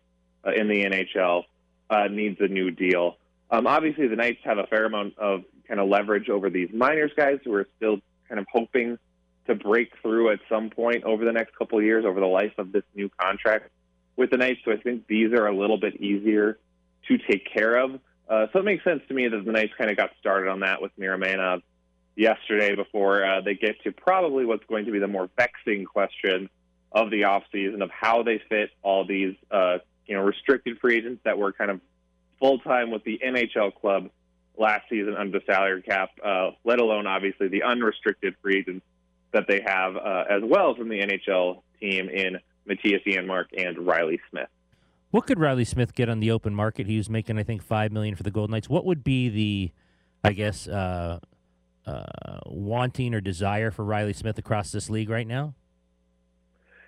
uh, 0.46 0.52
in 0.52 0.68
the 0.68 0.84
NHL, 0.84 1.44
uh, 1.88 2.08
needs 2.08 2.38
a 2.40 2.48
new 2.48 2.70
deal. 2.70 3.16
Um, 3.50 3.66
obviously, 3.66 4.08
the 4.08 4.16
Knights 4.16 4.40
have 4.44 4.58
a 4.58 4.66
fair 4.66 4.84
amount 4.84 5.18
of 5.18 5.44
kind 5.66 5.80
of 5.80 5.88
leverage 5.88 6.28
over 6.28 6.50
these 6.50 6.68
minors 6.72 7.12
guys 7.16 7.38
who 7.44 7.54
are 7.54 7.66
still 7.76 7.98
kind 8.28 8.40
of 8.40 8.46
hoping 8.52 8.98
to 9.46 9.54
break 9.54 9.90
through 10.02 10.30
at 10.30 10.40
some 10.48 10.70
point 10.70 11.04
over 11.04 11.24
the 11.24 11.32
next 11.32 11.56
couple 11.56 11.78
of 11.78 11.84
years, 11.84 12.04
over 12.04 12.20
the 12.20 12.26
life 12.26 12.52
of 12.58 12.72
this 12.72 12.84
new 12.94 13.10
contract 13.20 13.70
with 14.16 14.30
the 14.30 14.36
Knights. 14.36 14.60
So 14.64 14.72
I 14.72 14.76
think 14.76 15.06
these 15.06 15.32
are 15.32 15.46
a 15.46 15.56
little 15.56 15.78
bit 15.78 16.00
easier 16.00 16.58
to 17.08 17.18
take 17.18 17.52
care 17.52 17.76
of. 17.76 17.98
Uh, 18.28 18.46
so 18.52 18.60
it 18.60 18.64
makes 18.64 18.84
sense 18.84 19.02
to 19.08 19.14
me 19.14 19.26
that 19.26 19.44
the 19.44 19.52
Knights 19.52 19.72
kind 19.76 19.90
of 19.90 19.96
got 19.96 20.10
started 20.20 20.48
on 20.48 20.60
that 20.60 20.80
with 20.80 20.92
Miromanov 20.98 21.62
yesterday 22.20 22.76
before 22.76 23.24
uh, 23.24 23.40
they 23.40 23.54
get 23.54 23.82
to 23.82 23.92
probably 23.92 24.44
what's 24.44 24.64
going 24.66 24.84
to 24.84 24.92
be 24.92 24.98
the 24.98 25.08
more 25.08 25.30
vexing 25.36 25.86
question 25.86 26.50
of 26.92 27.10
the 27.10 27.22
offseason 27.22 27.82
of 27.82 27.90
how 27.90 28.22
they 28.22 28.40
fit 28.48 28.70
all 28.82 29.06
these 29.06 29.34
uh, 29.50 29.78
you 30.06 30.14
know 30.14 30.22
restricted 30.22 30.78
free 30.80 30.98
agents 30.98 31.22
that 31.24 31.38
were 31.38 31.50
kind 31.52 31.70
of 31.70 31.80
full 32.38 32.58
time 32.58 32.90
with 32.90 33.02
the 33.04 33.18
NHL 33.24 33.74
club 33.74 34.10
last 34.58 34.82
season 34.90 35.16
under 35.16 35.38
the 35.38 35.44
salary 35.46 35.80
cap, 35.80 36.10
uh, 36.22 36.50
let 36.64 36.78
alone 36.78 37.06
obviously 37.06 37.48
the 37.48 37.62
unrestricted 37.62 38.34
free 38.42 38.58
agents 38.58 38.84
that 39.32 39.46
they 39.48 39.62
have 39.64 39.96
uh, 39.96 40.24
as 40.28 40.42
well 40.44 40.74
from 40.74 40.90
the 40.90 41.00
NHL 41.00 41.62
team 41.80 42.10
in 42.10 42.38
Mattias 42.68 43.02
Janmark 43.06 43.46
and 43.56 43.78
Riley 43.86 44.20
Smith. 44.28 44.48
What 45.10 45.26
could 45.26 45.40
Riley 45.40 45.64
Smith 45.64 45.94
get 45.94 46.10
on 46.10 46.20
the 46.20 46.30
open 46.30 46.54
market? 46.54 46.86
He 46.86 46.98
was 46.98 47.08
making, 47.08 47.38
I 47.38 47.44
think, 47.44 47.62
five 47.62 47.92
million 47.92 48.14
for 48.14 48.22
the 48.22 48.30
Golden 48.30 48.52
Knights. 48.52 48.68
What 48.68 48.84
would 48.84 49.02
be 49.02 49.28
the, 49.28 49.72
I 50.22 50.32
guess, 50.32 50.68
uh, 50.68 51.20
uh, 51.90 52.40
wanting 52.46 53.14
or 53.14 53.20
desire 53.20 53.70
for 53.70 53.84
Riley 53.84 54.12
Smith 54.12 54.38
across 54.38 54.72
this 54.72 54.88
league 54.90 55.10
right 55.10 55.26
now? 55.26 55.54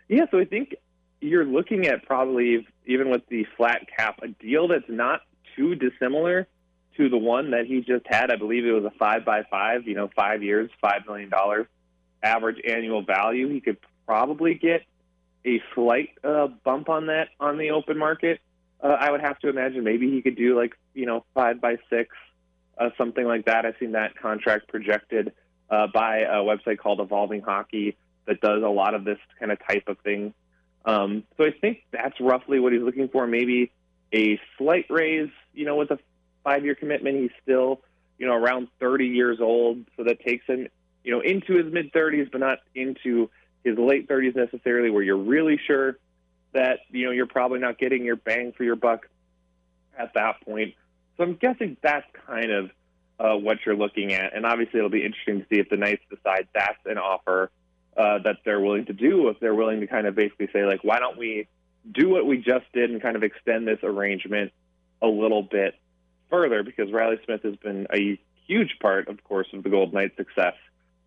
Yeah, 0.08 0.26
so 0.30 0.38
I 0.38 0.44
think 0.44 0.74
you're 1.20 1.44
looking 1.44 1.86
at 1.86 2.04
probably 2.04 2.66
even 2.86 3.10
with 3.10 3.22
the 3.28 3.46
flat 3.56 3.86
cap 3.96 4.20
a 4.22 4.28
deal 4.28 4.68
that's 4.68 4.84
not 4.88 5.20
too 5.56 5.74
dissimilar 5.74 6.48
to 6.96 7.08
the 7.08 7.16
one 7.16 7.52
that 7.52 7.66
he 7.66 7.80
just 7.80 8.06
had. 8.06 8.30
I 8.30 8.36
believe 8.36 8.66
it 8.66 8.72
was 8.72 8.84
a 8.84 8.96
five 8.98 9.24
by 9.24 9.42
five, 9.50 9.86
you 9.86 9.94
know, 9.94 10.10
five 10.14 10.42
years, 10.42 10.70
five 10.80 11.06
million 11.06 11.30
dollars 11.30 11.66
average 12.22 12.58
annual 12.68 13.02
value. 13.02 13.48
He 13.48 13.60
could 13.60 13.78
probably 14.06 14.54
get 14.54 14.82
a 15.44 15.60
slight 15.74 16.10
uh, 16.22 16.48
bump 16.64 16.88
on 16.88 17.06
that 17.06 17.28
on 17.40 17.58
the 17.58 17.70
open 17.70 17.98
market. 17.98 18.40
Uh, 18.80 18.96
I 18.98 19.10
would 19.10 19.20
have 19.20 19.38
to 19.40 19.48
imagine 19.48 19.84
maybe 19.84 20.10
he 20.10 20.22
could 20.22 20.36
do 20.36 20.56
like 20.56 20.74
you 20.94 21.06
know 21.06 21.24
five 21.34 21.60
by 21.60 21.76
six, 21.90 22.10
uh, 22.78 22.90
something 22.96 23.24
like 23.24 23.46
that. 23.46 23.66
I've 23.66 23.74
seen 23.78 23.92
that 23.92 24.16
contract 24.16 24.68
projected 24.68 25.32
uh, 25.70 25.86
by 25.92 26.18
a 26.20 26.36
website 26.36 26.78
called 26.78 27.00
Evolving 27.00 27.42
Hockey 27.42 27.96
that 28.26 28.40
does 28.40 28.62
a 28.62 28.68
lot 28.68 28.94
of 28.94 29.04
this 29.04 29.18
kind 29.38 29.50
of 29.50 29.58
type 29.66 29.84
of 29.88 29.98
thing. 30.00 30.34
Um, 30.84 31.24
so 31.36 31.44
I 31.44 31.50
think 31.52 31.84
that's 31.90 32.20
roughly 32.20 32.60
what 32.60 32.72
he's 32.72 32.82
looking 32.82 33.08
for. 33.08 33.26
Maybe 33.26 33.72
a 34.12 34.40
slight 34.58 34.86
raise, 34.90 35.30
you 35.54 35.64
know, 35.64 35.76
with 35.76 35.90
a 35.90 35.98
five-year 36.44 36.74
commitment. 36.74 37.20
He's 37.20 37.30
still, 37.42 37.80
you 38.18 38.26
know, 38.26 38.34
around 38.34 38.68
30 38.80 39.06
years 39.06 39.40
old, 39.40 39.84
so 39.96 40.04
that 40.04 40.20
takes 40.20 40.46
him, 40.46 40.68
you 41.04 41.12
know, 41.12 41.20
into 41.20 41.54
his 41.54 41.72
mid 41.72 41.92
30s, 41.92 42.30
but 42.30 42.40
not 42.40 42.58
into 42.74 43.30
his 43.64 43.78
late 43.78 44.08
30s 44.08 44.34
necessarily, 44.34 44.90
where 44.90 45.02
you're 45.02 45.16
really 45.16 45.58
sure 45.66 45.98
that 46.52 46.80
you 46.90 47.06
know 47.06 47.12
you're 47.12 47.26
probably 47.26 47.58
not 47.58 47.78
getting 47.78 48.04
your 48.04 48.16
bang 48.16 48.52
for 48.52 48.64
your 48.64 48.76
buck 48.76 49.08
at 49.98 50.14
that 50.14 50.40
point. 50.44 50.74
So 51.22 51.28
I'm 51.28 51.34
guessing 51.36 51.76
that's 51.80 52.06
kind 52.26 52.50
of 52.50 52.70
uh, 53.20 53.36
what 53.36 53.58
you're 53.64 53.76
looking 53.76 54.12
at, 54.12 54.34
and 54.34 54.44
obviously 54.44 54.78
it'll 54.78 54.90
be 54.90 55.04
interesting 55.04 55.38
to 55.38 55.46
see 55.48 55.60
if 55.60 55.68
the 55.68 55.76
Knights 55.76 56.02
decide 56.10 56.48
that's 56.52 56.80
an 56.84 56.98
offer 56.98 57.52
uh, 57.96 58.18
that 58.24 58.38
they're 58.44 58.58
willing 58.58 58.86
to 58.86 58.92
do. 58.92 59.28
If 59.28 59.38
they're 59.38 59.54
willing 59.54 59.78
to 59.82 59.86
kind 59.86 60.08
of 60.08 60.16
basically 60.16 60.48
say 60.52 60.64
like, 60.64 60.82
why 60.82 60.98
don't 60.98 61.16
we 61.16 61.46
do 61.88 62.08
what 62.08 62.26
we 62.26 62.38
just 62.38 62.64
did 62.74 62.90
and 62.90 63.00
kind 63.00 63.14
of 63.14 63.22
extend 63.22 63.68
this 63.68 63.78
arrangement 63.84 64.50
a 65.00 65.06
little 65.06 65.44
bit 65.44 65.76
further? 66.28 66.64
Because 66.64 66.90
Riley 66.90 67.20
Smith 67.24 67.44
has 67.44 67.54
been 67.54 67.86
a 67.94 68.18
huge 68.48 68.78
part, 68.80 69.06
of 69.06 69.22
course, 69.22 69.46
of 69.52 69.62
the 69.62 69.70
Golden 69.70 69.94
Knights' 69.94 70.16
success 70.16 70.54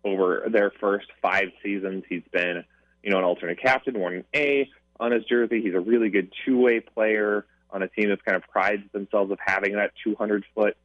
over 0.02 0.48
their 0.50 0.72
first 0.80 1.08
five 1.20 1.48
seasons. 1.62 2.04
He's 2.08 2.24
been, 2.32 2.64
you 3.02 3.10
know, 3.10 3.18
an 3.18 3.24
alternate 3.24 3.60
captain, 3.60 3.96
an 3.96 4.24
A 4.34 4.70
on 4.98 5.12
his 5.12 5.24
jersey. 5.24 5.60
He's 5.60 5.74
a 5.74 5.80
really 5.80 6.08
good 6.08 6.32
two-way 6.46 6.80
player. 6.80 7.44
On 7.70 7.82
a 7.82 7.88
team 7.88 8.08
that's 8.08 8.22
kind 8.22 8.36
of 8.36 8.42
prides 8.48 8.82
themselves 8.92 9.30
of 9.30 9.38
having 9.44 9.74
that 9.74 9.92
200 10.04 10.44
foot 10.54 10.76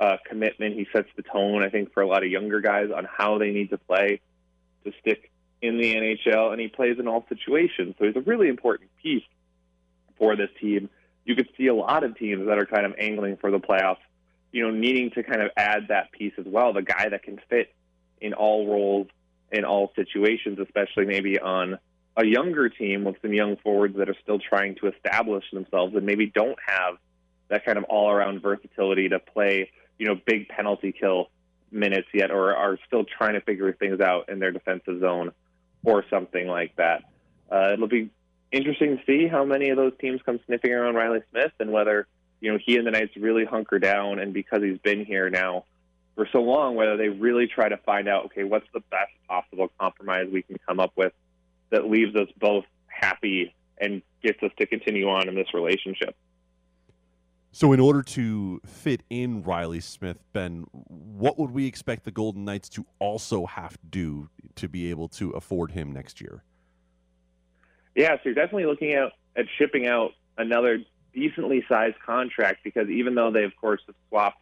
uh, 0.00 0.16
commitment. 0.28 0.74
He 0.74 0.86
sets 0.92 1.08
the 1.16 1.22
tone, 1.22 1.64
I 1.64 1.70
think, 1.70 1.92
for 1.92 2.02
a 2.02 2.06
lot 2.06 2.24
of 2.24 2.30
younger 2.30 2.60
guys 2.60 2.90
on 2.94 3.06
how 3.10 3.38
they 3.38 3.50
need 3.50 3.70
to 3.70 3.78
play 3.78 4.20
to 4.84 4.92
stick 5.00 5.30
in 5.62 5.78
the 5.78 5.94
NHL, 5.94 6.52
and 6.52 6.60
he 6.60 6.68
plays 6.68 6.98
in 6.98 7.08
all 7.08 7.24
situations. 7.28 7.94
So 7.98 8.04
he's 8.04 8.16
a 8.16 8.20
really 8.20 8.48
important 8.48 8.90
piece 9.02 9.24
for 10.18 10.36
this 10.36 10.50
team. 10.60 10.90
You 11.24 11.34
could 11.34 11.48
see 11.56 11.68
a 11.68 11.74
lot 11.74 12.04
of 12.04 12.18
teams 12.18 12.46
that 12.46 12.58
are 12.58 12.66
kind 12.66 12.84
of 12.84 12.94
angling 12.98 13.38
for 13.38 13.50
the 13.50 13.58
playoffs, 13.58 13.96
you 14.52 14.62
know, 14.62 14.70
needing 14.70 15.10
to 15.12 15.22
kind 15.22 15.40
of 15.40 15.50
add 15.56 15.88
that 15.88 16.12
piece 16.12 16.34
as 16.38 16.44
well, 16.46 16.72
the 16.72 16.82
guy 16.82 17.08
that 17.08 17.22
can 17.22 17.40
fit 17.48 17.74
in 18.20 18.34
all 18.34 18.66
roles 18.66 19.06
in 19.50 19.64
all 19.64 19.92
situations, 19.96 20.58
especially 20.58 21.06
maybe 21.06 21.38
on 21.38 21.78
a 22.16 22.24
younger 22.24 22.68
team 22.68 23.04
with 23.04 23.16
some 23.22 23.32
young 23.32 23.56
forwards 23.56 23.96
that 23.96 24.08
are 24.08 24.16
still 24.22 24.38
trying 24.38 24.76
to 24.76 24.88
establish 24.88 25.44
themselves 25.52 25.94
and 25.94 26.06
maybe 26.06 26.26
don't 26.26 26.58
have 26.64 26.96
that 27.48 27.64
kind 27.64 27.76
of 27.76 27.84
all 27.84 28.10
around 28.10 28.40
versatility 28.40 29.08
to 29.08 29.18
play, 29.18 29.70
you 29.98 30.06
know, 30.06 30.18
big 30.26 30.48
penalty 30.48 30.92
kill 30.92 31.28
minutes 31.70 32.08
yet 32.14 32.30
or 32.30 32.54
are 32.54 32.78
still 32.86 33.04
trying 33.04 33.34
to 33.34 33.40
figure 33.40 33.72
things 33.72 34.00
out 34.00 34.28
in 34.28 34.38
their 34.38 34.52
defensive 34.52 35.00
zone 35.00 35.32
or 35.84 36.04
something 36.08 36.46
like 36.46 36.74
that. 36.76 37.02
Uh, 37.50 37.72
it'll 37.72 37.88
be 37.88 38.10
interesting 38.52 38.96
to 38.96 39.04
see 39.04 39.26
how 39.26 39.44
many 39.44 39.70
of 39.70 39.76
those 39.76 39.92
teams 40.00 40.20
come 40.24 40.38
sniffing 40.46 40.72
around 40.72 40.94
Reilly 40.94 41.20
Smith 41.30 41.52
and 41.58 41.72
whether, 41.72 42.06
you 42.40 42.52
know, 42.52 42.58
he 42.64 42.76
and 42.76 42.86
the 42.86 42.92
Knights 42.92 43.16
really 43.16 43.44
hunker 43.44 43.80
down 43.80 44.20
and 44.20 44.32
because 44.32 44.62
he's 44.62 44.78
been 44.78 45.04
here 45.04 45.28
now 45.30 45.64
for 46.14 46.28
so 46.30 46.40
long, 46.40 46.76
whether 46.76 46.96
they 46.96 47.08
really 47.08 47.48
try 47.48 47.68
to 47.68 47.76
find 47.78 48.08
out, 48.08 48.26
okay, 48.26 48.44
what's 48.44 48.66
the 48.72 48.80
best 48.90 49.10
possible 49.28 49.70
compromise 49.80 50.28
we 50.32 50.42
can 50.42 50.56
come 50.66 50.78
up 50.78 50.92
with 50.96 51.12
that 51.74 51.90
leaves 51.90 52.14
us 52.14 52.28
both 52.38 52.64
happy 52.86 53.52
and 53.78 54.00
gets 54.22 54.40
us 54.44 54.52
to 54.58 54.66
continue 54.66 55.08
on 55.08 55.28
in 55.28 55.34
this 55.34 55.52
relationship. 55.52 56.14
So, 57.50 57.72
in 57.72 57.80
order 57.80 58.02
to 58.02 58.60
fit 58.64 59.02
in 59.10 59.42
Reilly 59.42 59.80
Smith, 59.80 60.18
Ben, 60.32 60.66
what 60.72 61.38
would 61.38 61.50
we 61.50 61.66
expect 61.66 62.04
the 62.04 62.10
Golden 62.10 62.44
Knights 62.44 62.68
to 62.70 62.86
also 62.98 63.46
have 63.46 63.72
to 63.72 63.86
do 63.90 64.28
to 64.56 64.68
be 64.68 64.90
able 64.90 65.08
to 65.10 65.30
afford 65.30 65.72
him 65.72 65.92
next 65.92 66.20
year? 66.20 66.42
Yeah, 67.94 68.14
so 68.14 68.20
you're 68.24 68.34
definitely 68.34 68.66
looking 68.66 68.92
at, 68.94 69.12
at 69.36 69.46
shipping 69.58 69.86
out 69.86 70.12
another 70.36 70.78
decently 71.12 71.64
sized 71.68 71.96
contract 72.04 72.64
because 72.64 72.88
even 72.88 73.14
though 73.14 73.30
they, 73.30 73.44
of 73.44 73.52
course, 73.56 73.80
have 73.86 73.94
swapped 74.08 74.40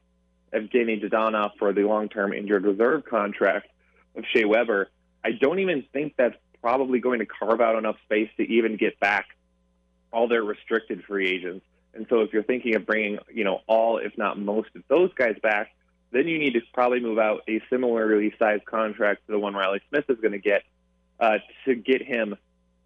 Evgeny 0.54 1.02
Dadonov 1.02 1.50
for 1.58 1.72
the 1.72 1.82
long 1.82 2.08
term 2.08 2.32
injured 2.32 2.64
reserve 2.64 3.04
contract 3.04 3.68
of 4.16 4.24
Shea 4.34 4.44
Weber, 4.44 4.90
I 5.24 5.32
don't 5.32 5.58
even 5.58 5.84
think 5.92 6.14
that's 6.16 6.36
probably 6.62 7.00
going 7.00 7.18
to 7.18 7.26
carve 7.26 7.60
out 7.60 7.76
enough 7.76 7.96
space 8.04 8.30
to 8.38 8.42
even 8.44 8.76
get 8.76 8.98
back 9.00 9.26
all 10.12 10.28
their 10.28 10.42
restricted 10.42 11.02
free 11.04 11.28
agents. 11.28 11.66
And 11.94 12.06
so 12.08 12.20
if 12.20 12.32
you're 12.32 12.42
thinking 12.42 12.74
of 12.76 12.86
bringing, 12.86 13.18
you 13.32 13.44
know, 13.44 13.60
all, 13.66 13.98
if 13.98 14.16
not 14.16 14.38
most 14.38 14.70
of 14.74 14.82
those 14.88 15.12
guys 15.14 15.36
back, 15.42 15.74
then 16.10 16.28
you 16.28 16.38
need 16.38 16.54
to 16.54 16.60
probably 16.72 17.00
move 17.00 17.18
out 17.18 17.40
a 17.48 17.60
similarly 17.68 18.32
sized 18.38 18.64
contract 18.64 19.26
to 19.26 19.32
the 19.32 19.38
one 19.38 19.54
Reilly 19.54 19.80
Smith 19.88 20.04
is 20.08 20.18
going 20.20 20.32
to 20.32 20.38
get 20.38 20.62
uh, 21.18 21.38
to 21.64 21.74
get 21.74 22.02
him 22.02 22.36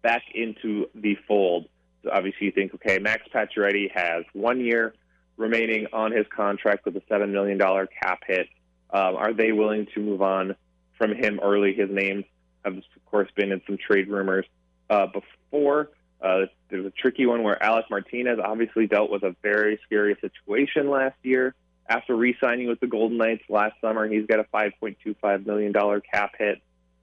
back 0.01 0.23
into 0.33 0.87
the 0.95 1.17
fold. 1.27 1.67
So 2.03 2.11
obviously 2.11 2.47
you 2.47 2.51
think, 2.51 2.73
okay, 2.75 2.99
Max 2.99 3.23
Pacioretty 3.33 3.91
has 3.93 4.23
one 4.33 4.59
year 4.59 4.93
remaining 5.35 5.87
on 5.93 6.11
his 6.11 6.25
contract 6.35 6.85
with 6.85 6.95
a 6.95 7.01
$7 7.01 7.31
million 7.31 7.59
cap 7.59 8.21
hit. 8.25 8.47
Um, 8.89 9.15
are 9.15 9.33
they 9.33 9.51
willing 9.51 9.87
to 9.93 9.99
move 9.99 10.21
on 10.21 10.55
from 10.97 11.13
him 11.13 11.39
early? 11.41 11.73
His 11.73 11.89
name 11.89 12.23
has, 12.65 12.75
of 12.75 13.05
course, 13.05 13.29
been 13.35 13.51
in 13.51 13.61
some 13.65 13.77
trade 13.77 14.07
rumors 14.07 14.45
uh, 14.89 15.07
before. 15.07 15.89
Uh, 16.21 16.45
there's 16.69 16.85
a 16.85 16.91
tricky 16.91 17.25
one 17.25 17.43
where 17.43 17.61
Alec 17.61 17.85
Martinez 17.89 18.39
obviously 18.43 18.87
dealt 18.87 19.11
with 19.11 19.23
a 19.23 19.35
very 19.43 19.79
scary 19.85 20.17
situation 20.19 20.89
last 20.89 21.15
year. 21.23 21.53
After 21.89 22.15
re-signing 22.15 22.67
with 22.67 22.79
the 22.79 22.87
Golden 22.87 23.17
Knights 23.17 23.43
last 23.49 23.75
summer, 23.79 24.07
he's 24.07 24.25
got 24.25 24.39
a 24.39 24.43
$5.25 24.43 25.45
million 25.45 25.73
cap 26.11 26.31
hit. 26.37 26.61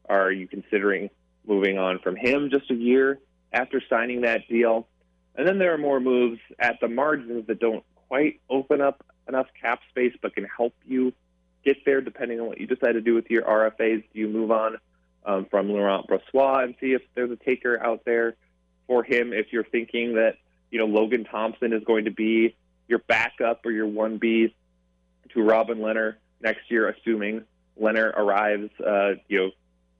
Are 0.09 0.31
you 0.31 0.47
considering 0.47 1.09
moving 1.47 1.79
on 1.79 2.01
from 2.01 2.17
him 2.17 2.51
just 2.51 2.71
a 2.71 2.75
year 2.75 3.19
after 3.53 3.81
signing 3.89 4.23
that 4.23 4.47
deal? 4.49 4.87
And 5.37 5.49
then 5.49 5.59
there 5.59 5.73
are 5.73 5.79
more 5.79 6.01
moves 6.01 6.41
at 6.59 6.79
the 6.81 6.89
margins 6.89 7.47
that 7.47 7.59
don't 7.59 7.85
quite 8.09 8.41
open 8.51 8.81
up 8.81 9.05
enough 9.27 9.47
cap 9.61 9.81
space 9.89 10.15
but 10.21 10.35
can 10.35 10.45
help 10.45 10.75
you 10.85 11.13
get 11.65 11.79
there 11.87 12.03
depending 12.03 12.41
on 12.41 12.47
what 12.47 12.61
you 12.61 12.67
decide 12.67 12.93
to 12.93 13.01
do 13.01 13.15
with 13.15 13.31
your 13.31 13.43
RFAs. 13.43 14.05
Do 14.13 14.21
you 14.21 14.29
move 14.29 14.51
on 14.51 14.77
um, 15.25 15.47
from 15.51 15.71
Laurent 15.71 16.07
Brossoit 16.07 16.65
and 16.65 16.75
see 16.81 16.93
if 16.93 17.03
there's 17.15 17.31
a 17.31 17.37
taker 17.37 17.83
out 17.83 18.05
there 18.05 18.37
for 18.87 19.03
him 19.03 19.33
if 19.33 19.47
you're 19.53 19.65
thinking 19.65 20.15
that, 20.15 20.37
you 20.71 20.79
know, 20.79 20.87
Logan 20.87 21.25
Thompson 21.25 21.73
is 21.73 21.83
going 21.85 22.05
to 22.05 22.11
be 22.11 22.55
your 22.89 22.99
backup 22.99 23.65
or 23.65 23.71
your 23.71 23.87
1B 23.87 24.53
to 25.33 25.43
Robin 25.43 25.79
Lehner 25.79 26.17
next 26.41 26.71
year, 26.71 26.89
assuming 26.89 27.45
Lehner 27.81 28.15
arrives, 28.17 28.71
uh, 28.87 29.13
you 29.29 29.39
know, 29.39 29.51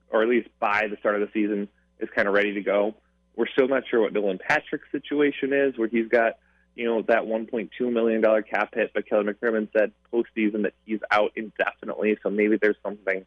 or 0.09 0.23
at 0.23 0.29
least 0.29 0.49
by 0.59 0.87
the 0.89 0.97
start 0.97 1.15
of 1.15 1.21
the 1.21 1.29
season 1.33 1.67
is 1.99 2.09
kind 2.15 2.27
of 2.27 2.33
ready 2.33 2.53
to 2.53 2.61
go. 2.61 2.95
We're 3.35 3.47
still 3.47 3.67
not 3.67 3.83
sure 3.89 4.01
what 4.01 4.13
Dylan 4.13 4.39
Patrick's 4.39 4.89
situation 4.91 5.51
is, 5.51 5.77
where 5.77 5.87
he's 5.87 6.07
got, 6.07 6.33
you 6.75 6.85
know, 6.85 7.01
that 7.03 7.23
$1.2 7.23 7.69
million 7.91 8.21
cap 8.43 8.73
hit, 8.73 8.91
but 8.93 9.09
Kelly 9.09 9.25
McCrimmon 9.25 9.67
said 9.77 9.91
postseason 10.13 10.63
that 10.63 10.73
he's 10.85 11.01
out 11.11 11.31
indefinitely, 11.35 12.17
so 12.23 12.29
maybe 12.29 12.57
there's 12.61 12.77
something 12.83 13.25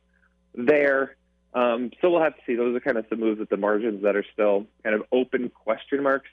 there. 0.54 1.16
Um, 1.54 1.90
so 2.00 2.10
we'll 2.10 2.22
have 2.22 2.36
to 2.36 2.42
see. 2.46 2.54
Those 2.54 2.76
are 2.76 2.80
kind 2.80 2.98
of 2.98 3.06
some 3.08 3.20
moves 3.20 3.40
at 3.40 3.48
the 3.48 3.56
margins 3.56 4.02
that 4.02 4.16
are 4.16 4.24
still 4.32 4.66
kind 4.82 4.94
of 4.94 5.02
open 5.12 5.50
question 5.50 6.02
marks 6.02 6.28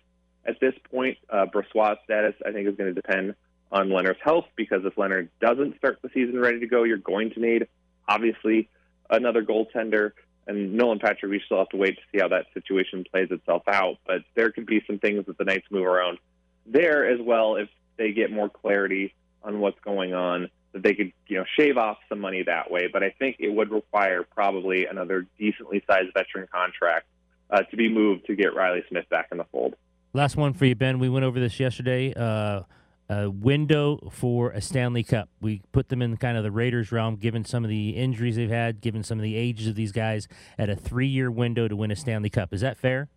at 0.46 0.60
this 0.60 0.74
point. 0.92 1.18
Uh, 1.30 1.46
Brossoit's 1.46 2.00
status, 2.04 2.36
I 2.46 2.52
think, 2.52 2.68
is 2.68 2.76
going 2.76 2.94
to 2.94 3.02
depend 3.02 3.36
on 3.72 3.90
Lehner's 3.90 4.20
health 4.24 4.46
because 4.56 4.82
if 4.86 4.96
Lehner 4.96 5.28
doesn't 5.42 5.78
start 5.78 6.00
the 6.02 6.10
season 6.14 6.40
ready 6.40 6.60
to 6.60 6.68
go, 6.68 6.84
you're 6.84 6.98
going 6.98 7.32
to 7.32 7.40
need, 7.40 7.68
obviously, 8.08 8.70
another 9.10 9.44
goaltender. 9.44 10.12
And 10.48 10.74
Nolan 10.76 11.00
Patrick, 11.00 11.32
we 11.32 11.42
still 11.46 11.58
have 11.58 11.70
to 11.70 11.78
wait 11.78 11.96
to 11.96 12.02
see 12.12 12.22
how 12.22 12.28
that 12.28 12.46
situation 12.54 13.04
plays 13.10 13.30
itself 13.32 13.64
out. 13.68 13.98
But 14.06 14.22
there 14.36 14.52
could 14.52 14.66
be 14.66 14.84
some 14.86 15.00
things 15.00 15.26
that 15.26 15.38
the 15.38 15.46
Knights 15.46 15.66
move 15.72 15.86
around 15.86 16.20
there 16.66 17.08
as 17.08 17.20
well 17.22 17.56
if 17.56 17.70
they 17.98 18.12
get 18.12 18.32
more 18.32 18.50
clarity 18.50 19.14
on 19.44 19.60
what's 19.60 19.80
going 19.80 20.14
on 20.14 20.50
that 20.76 20.84
they 20.84 20.94
could, 20.94 21.14
you 21.28 21.38
know, 21.38 21.46
shave 21.58 21.78
off 21.78 21.98
some 22.10 22.20
money 22.20 22.44
that 22.44 22.70
way. 22.70 22.88
But 22.92 23.02
I 23.02 23.10
think 23.18 23.38
it 23.40 23.50
would 23.50 23.72
require 23.72 24.24
probably 24.24 24.86
another 24.86 25.26
decently 25.40 25.82
sized 25.88 26.14
veteran 26.14 26.48
contract 26.54 27.08
uh, 27.50 27.62
to 27.62 27.78
be 27.78 27.90
moved 27.90 28.26
to 28.28 28.36
get 28.36 28.54
Reilly 28.54 28.84
Smith 28.90 29.06
back 29.10 29.30
in 29.32 29.38
the 29.38 29.46
fold. 29.46 29.76
Last 30.14 30.36
one 30.36 30.54
for 30.54 30.66
you, 30.66 30.76
Ben. 30.76 31.00
We 31.00 31.08
went 31.08 31.24
over 31.24 31.40
this 31.40 31.60
yesterday. 31.60 32.14
Uh, 32.14 32.64
a 33.08 33.30
window 33.30 34.10
for 34.12 34.52
a 34.52 34.62
Stanley 34.62 35.04
Cup. 35.04 35.30
We 35.40 35.62
put 35.72 35.90
them 35.90 36.02
in 36.02 36.18
kind 36.18 36.38
of 36.38 36.44
the 36.44 36.52
Raiders 36.52 36.92
realm, 36.92 37.16
given 37.16 37.46
some 37.46 37.64
of 37.64 37.70
the 37.70 37.92
injuries 37.92 38.36
they've 38.36 38.50
had, 38.50 38.82
given 38.82 39.04
some 39.04 39.18
of 39.18 39.24
the 39.24 39.36
ages 39.36 39.68
of 39.68 39.76
these 39.76 39.92
guys, 39.94 40.28
at 40.58 40.70
a 40.70 40.76
three-year 40.76 41.32
window 41.32 41.68
to 41.70 41.76
win 41.76 41.92
a 41.92 41.96
Stanley 41.96 42.30
Cup. 42.30 42.54
Is 42.54 42.62
that 42.62 42.78
fair? 42.78 43.08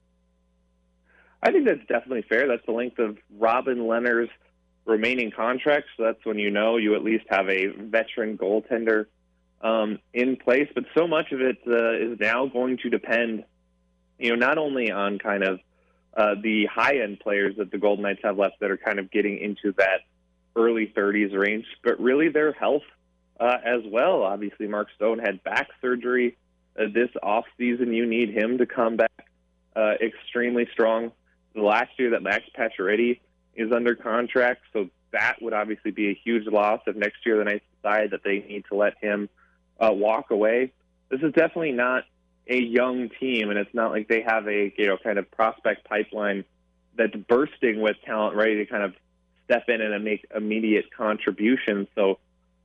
I 1.43 1.51
think 1.51 1.67
that's 1.67 1.81
definitely 1.89 2.25
fair. 2.29 2.47
That's 2.47 2.65
the 2.67 2.73
length 2.73 2.99
of 2.99 3.17
Robin 3.37 3.79
Lehner's 3.79 4.29
remaining 4.89 5.31
contracts. 5.31 5.91
So 5.97 6.05
that's 6.05 6.25
when 6.25 6.39
you 6.39 6.51
know 6.51 6.79
you 6.79 6.95
at 6.95 7.05
least 7.05 7.27
have 7.29 7.49
a 7.49 7.67
veteran 7.67 8.37
goaltender 8.37 9.07
um, 9.61 9.99
in 10.13 10.37
place. 10.37 10.69
But 10.75 10.85
so 10.97 11.07
much 11.07 11.31
of 11.31 11.41
it 11.41 11.59
uh, 11.67 12.13
is 12.13 12.19
now 12.19 12.47
going 12.47 12.79
to 12.79 12.91
depend, 12.91 13.45
you 14.19 14.31
know, 14.31 14.37
not 14.37 14.59
only 14.59 14.91
on 14.91 15.19
kind 15.19 15.45
of 15.45 15.61
uh, 16.17 16.35
the 16.43 16.67
high 16.67 17.01
end 17.03 17.21
players 17.21 17.57
that 17.59 17.71
the 17.71 17.79
Golden 17.79 18.03
Knights 18.03 18.21
have 18.25 18.39
left 18.39 18.61
that 18.61 18.71
are 18.71 18.79
kind 18.79 18.99
of 18.99 19.11
getting 19.11 19.39
into 19.39 19.73
that 19.77 20.01
early 20.57 20.93
30s 20.97 21.39
range, 21.39 21.67
but 21.85 22.01
really 22.01 22.31
their 22.31 22.53
health 22.53 22.83
uh, 23.39 23.59
as 23.65 23.83
well. 23.87 24.23
Obviously, 24.23 24.67
Mark 24.67 24.89
Stone 24.97 25.19
had 25.19 25.45
back 25.45 25.69
surgery 25.81 26.37
uh, 26.79 26.85
this 26.93 27.11
off 27.23 27.45
season. 27.59 27.93
You 27.93 28.07
need 28.07 28.31
him 28.31 28.59
to 28.59 28.67
come 28.67 28.97
back 28.97 29.29
uh, 29.77 29.93
extremely 30.01 30.67
strong. 30.73 31.13
The 31.55 31.63
last 31.63 31.91
year 31.99 32.11
that 32.11 32.23
Max 32.23 32.45
Pacioretty 32.57 33.21
is 33.59 33.73
under 33.73 33.95
contract, 33.97 34.63
so 34.73 34.89
that 35.11 35.43
would 35.43 35.53
obviously 35.53 35.91
be 35.91 36.09
a 36.11 36.15
huge 36.15 36.47
loss 36.47 36.81
if 36.87 36.97
next 36.97 37.27
year 37.27 37.37
the 37.37 37.45
Knights 37.45 37.65
decide 37.77 38.13
that 38.13 38.23
they 38.25 38.39
need 38.39 38.65
to 38.69 38.77
let 38.77 38.95
him 39.03 39.29
uh, 39.81 39.91
walk 39.93 40.31
away. 40.31 40.73
This 41.11 41.21
is 41.21 41.33
definitely 41.33 41.73
not 41.73 42.05
a 42.47 42.57
young 42.57 43.11
team, 43.21 43.51
and 43.51 43.59
it's 43.59 43.75
not 43.75 43.91
like 43.91 44.09
they 44.09 44.23
have 44.23 44.47
a 44.47 44.73
you 44.79 44.87
know 44.87 44.97
kind 44.97 45.19
of 45.19 45.31
prospect 45.31 45.89
pipeline 45.89 46.45
that's 46.97 47.17
bursting 47.17 47.81
with 47.81 47.97
talent, 48.07 48.37
ready 48.37 48.57
to 48.57 48.67
kind 48.67 48.85
of 48.85 48.95
step 49.45 49.65
in 49.69 49.81
and 49.81 50.05
make 50.05 50.25
immediate 50.35 50.87
contributions. 50.97 51.89
So 51.95 52.19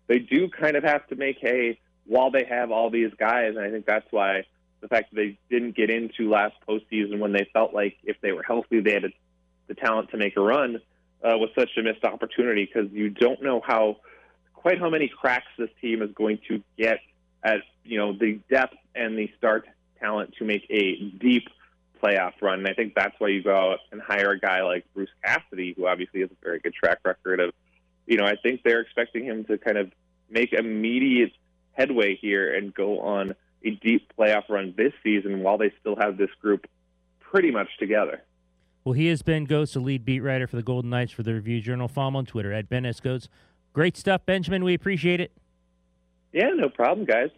they 0.08 0.20
do 0.20 0.50
kind 0.50 0.76
of 0.76 0.84
have 0.84 1.08
to 1.08 1.16
make 1.16 1.38
hay 1.40 1.80
while 2.06 2.30
they 2.30 2.44
have 2.44 2.72
all 2.72 2.92
these 2.92 3.12
guys, 3.18 3.56
and 3.56 3.60
I 3.60 3.72
think 3.72 3.86
that's 3.86 4.08
why 4.12 4.46
the 4.82 4.88
fact 4.90 5.12
that 5.12 5.16
they 5.16 5.40
didn't 5.50 5.76
get 5.76 5.90
into 5.90 6.30
last 6.30 6.56
postseason 6.68 7.20
when 7.20 7.32
they 7.32 7.48
felt 7.52 7.74
like 7.74 7.98
if 8.04 8.18
they 8.22 8.32
were 8.32 8.44
healthy, 8.44 8.82
they 8.82 8.94
had 8.94 9.06
the 9.68 9.74
talent 9.74 10.12
to 10.12 10.18
make 10.18 10.36
a 10.36 10.42
run 10.42 10.82
uh, 11.24 11.38
was 11.38 11.50
such 11.58 11.70
a 11.78 11.84
missed 11.84 12.04
opportunity 12.04 12.66
because 12.66 12.92
you 12.92 13.10
don't 13.10 13.42
know 13.42 13.62
how 13.66 13.98
quite 14.54 14.80
how 14.80 14.90
many 14.90 15.08
cracks 15.10 15.48
this 15.58 15.70
team 15.82 16.02
is 16.02 16.12
going 16.16 16.40
to 16.48 16.62
get 16.78 17.00
at 17.44 17.58
you 17.84 17.98
know 17.98 18.14
the 18.14 18.40
depth 18.50 18.76
and 18.96 19.18
the 19.18 19.32
start 19.38 19.68
talent 20.00 20.34
to 20.38 20.46
make 20.46 20.66
a 20.70 20.96
deep 21.20 21.48
playoff 22.04 22.34
run. 22.42 22.60
And 22.60 22.68
I 22.68 22.74
think 22.74 22.94
that's 22.96 23.16
why 23.18 23.30
you 23.30 23.42
go 23.42 23.56
out 23.56 23.80
and 23.92 24.02
hire 24.02 24.32
a 24.32 24.40
guy 24.40 24.62
like 24.64 24.86
Bruce 24.94 25.10
Cassidy, 25.24 25.74
who 25.76 25.88
obviously 25.88 26.22
has 26.22 26.30
a 26.30 26.44
very 26.44 26.60
good 26.60 26.74
track 26.74 27.00
record 27.06 27.40
of, 27.40 27.54
you 28.06 28.18
know, 28.18 28.26
I 28.26 28.36
think 28.36 28.62
they're 28.64 28.82
expecting 28.82 29.24
him 29.24 29.46
to 29.46 29.58
kind 29.58 29.78
of 29.78 29.92
make 30.30 30.52
immediate 30.52 31.32
headway 31.72 32.16
here 32.16 32.54
and 32.54 32.74
go 32.74 33.00
on 33.00 33.36
a 33.64 33.70
deep 33.72 34.12
playoff 34.18 34.50
run 34.50 34.74
this 34.76 34.92
season 35.02 35.42
while 35.42 35.58
they 35.58 35.72
still 35.80 35.96
have 35.96 36.18
this 36.18 36.30
group 36.42 36.68
pretty 37.20 37.52
much 37.52 37.70
together. 37.80 38.22
Well, 38.84 38.94
he 38.94 39.08
has 39.08 39.22
Ben 39.22 39.48
Gotz, 39.48 39.74
the 39.74 39.80
lead 39.80 40.04
beat 40.04 40.20
writer 40.20 40.46
for 40.46 40.58
the 40.58 40.64
Golden 40.64 40.90
Knights 40.90 41.14
for 41.14 41.24
the 41.24 41.34
Review 41.34 41.62
Journal. 41.62 41.88
Follow 41.88 42.10
him 42.10 42.16
on 42.18 42.26
Twitter 42.26 42.52
at 42.52 42.68
Ben 42.68 42.86
S. 42.86 43.00
Gotz. 43.00 43.30
Great 43.72 43.96
stuff, 43.96 44.26
Benjamin. 44.26 44.64
We 44.64 44.74
appreciate 44.74 45.22
it. 45.22 45.32
Yeah, 46.34 46.50
no 46.56 46.68
problem, 46.70 47.06
guys. 47.06 47.30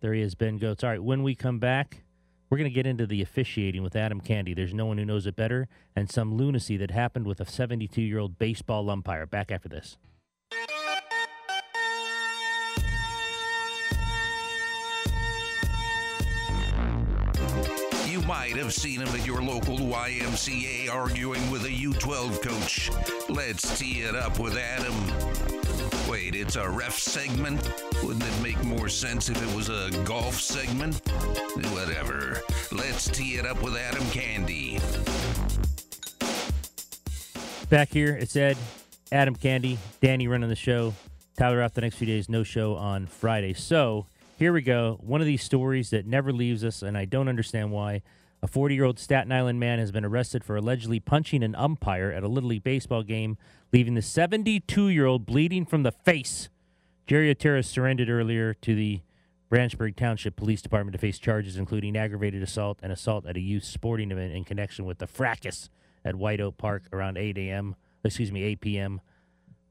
There 0.00 0.14
he 0.14 0.22
is, 0.22 0.34
Ben 0.34 0.58
Gotz. 0.58 0.82
All 0.82 0.90
right, 0.90 1.02
when 1.02 1.22
we 1.22 1.34
come 1.34 1.58
back, 1.58 2.02
we're 2.48 2.56
going 2.56 2.70
to 2.70 2.74
get 2.74 2.86
into 2.86 3.06
the 3.06 3.20
officiating 3.20 3.82
with 3.82 3.94
Adam 3.94 4.20
Candee. 4.20 4.56
There's 4.56 4.72
no 4.72 4.86
one 4.86 4.96
who 4.96 5.04
knows 5.04 5.26
it 5.26 5.36
better, 5.36 5.68
and 5.94 6.10
some 6.10 6.34
lunacy 6.34 6.76
that 6.78 6.90
happened 6.90 7.26
with 7.26 7.40
a 7.40 7.46
72 7.46 8.00
year 8.00 8.18
old 8.18 8.38
baseball 8.38 8.88
umpire. 8.88 9.26
Back 9.26 9.52
after 9.52 9.68
this. 9.68 9.98
Might 18.30 18.54
have 18.54 18.72
seen 18.72 19.00
him 19.00 19.08
at 19.08 19.26
your 19.26 19.42
local 19.42 19.76
YMCA 19.76 20.88
arguing 20.88 21.50
with 21.50 21.64
a 21.64 21.68
U12 21.68 22.40
coach. 22.40 22.88
Let's 23.28 23.76
tee 23.76 24.02
it 24.02 24.14
up 24.14 24.38
with 24.38 24.56
Adam. 24.56 24.94
Wait, 26.08 26.36
it's 26.36 26.54
a 26.54 26.70
ref 26.70 26.96
segment? 26.96 27.60
Wouldn't 28.04 28.22
it 28.22 28.40
make 28.40 28.62
more 28.62 28.88
sense 28.88 29.30
if 29.30 29.42
it 29.42 29.56
was 29.56 29.68
a 29.68 29.90
golf 30.04 30.40
segment? 30.40 31.00
Whatever. 31.72 32.40
Let's 32.70 33.08
tee 33.08 33.34
it 33.34 33.46
up 33.46 33.64
with 33.64 33.74
Adam 33.74 34.04
Candee. 34.04 34.78
Back 37.68 37.88
here, 37.88 38.14
it's 38.14 38.36
Ed, 38.36 38.56
Adam 39.10 39.34
Candee, 39.34 39.76
Danny 40.00 40.28
running 40.28 40.48
the 40.48 40.54
show. 40.54 40.94
Tyler 41.36 41.64
off 41.64 41.74
the 41.74 41.80
next 41.80 41.96
few 41.96 42.06
days, 42.06 42.28
no 42.28 42.44
show 42.44 42.76
on 42.76 43.06
Friday. 43.06 43.54
So 43.54 44.06
here 44.38 44.52
we 44.52 44.62
go. 44.62 45.00
One 45.00 45.20
of 45.20 45.26
these 45.26 45.42
stories 45.42 45.90
that 45.90 46.06
never 46.06 46.32
leaves 46.32 46.62
us, 46.62 46.82
and 46.82 46.96
I 46.96 47.06
don't 47.06 47.26
understand 47.26 47.72
why. 47.72 48.02
A 48.42 48.48
40 48.48 48.74
year 48.74 48.84
old 48.84 48.98
Staten 48.98 49.32
Island 49.32 49.60
man 49.60 49.78
has 49.78 49.92
been 49.92 50.04
arrested 50.04 50.44
for 50.44 50.56
allegedly 50.56 50.98
punching 50.98 51.42
an 51.42 51.54
umpire 51.54 52.10
at 52.10 52.22
a 52.22 52.28
Little 52.28 52.48
League 52.48 52.64
baseball 52.64 53.02
game, 53.02 53.36
leaving 53.72 53.94
the 53.94 54.02
72 54.02 54.88
year 54.88 55.06
old 55.06 55.26
bleeding 55.26 55.66
from 55.66 55.82
the 55.82 55.92
face. 55.92 56.48
Jerry 57.06 57.30
Otero 57.30 57.60
surrendered 57.60 58.08
earlier 58.08 58.54
to 58.54 58.74
the 58.74 59.02
Branchburg 59.50 59.96
Township 59.96 60.36
Police 60.36 60.62
Department 60.62 60.92
to 60.92 60.98
face 60.98 61.18
charges 61.18 61.56
including 61.56 61.96
aggravated 61.96 62.42
assault 62.42 62.78
and 62.82 62.92
assault 62.92 63.26
at 63.26 63.36
a 63.36 63.40
youth 63.40 63.64
sporting 63.64 64.10
event 64.10 64.32
in 64.32 64.44
connection 64.44 64.86
with 64.86 64.98
the 64.98 65.06
fracas 65.06 65.68
at 66.04 66.14
White 66.14 66.40
Oak 66.40 66.56
Park 66.56 66.84
around 66.92 67.18
8 67.18 67.36
a.m. 67.36 67.74
Excuse 68.04 68.32
me, 68.32 68.42
8 68.42 68.60
p.m. 68.60 69.00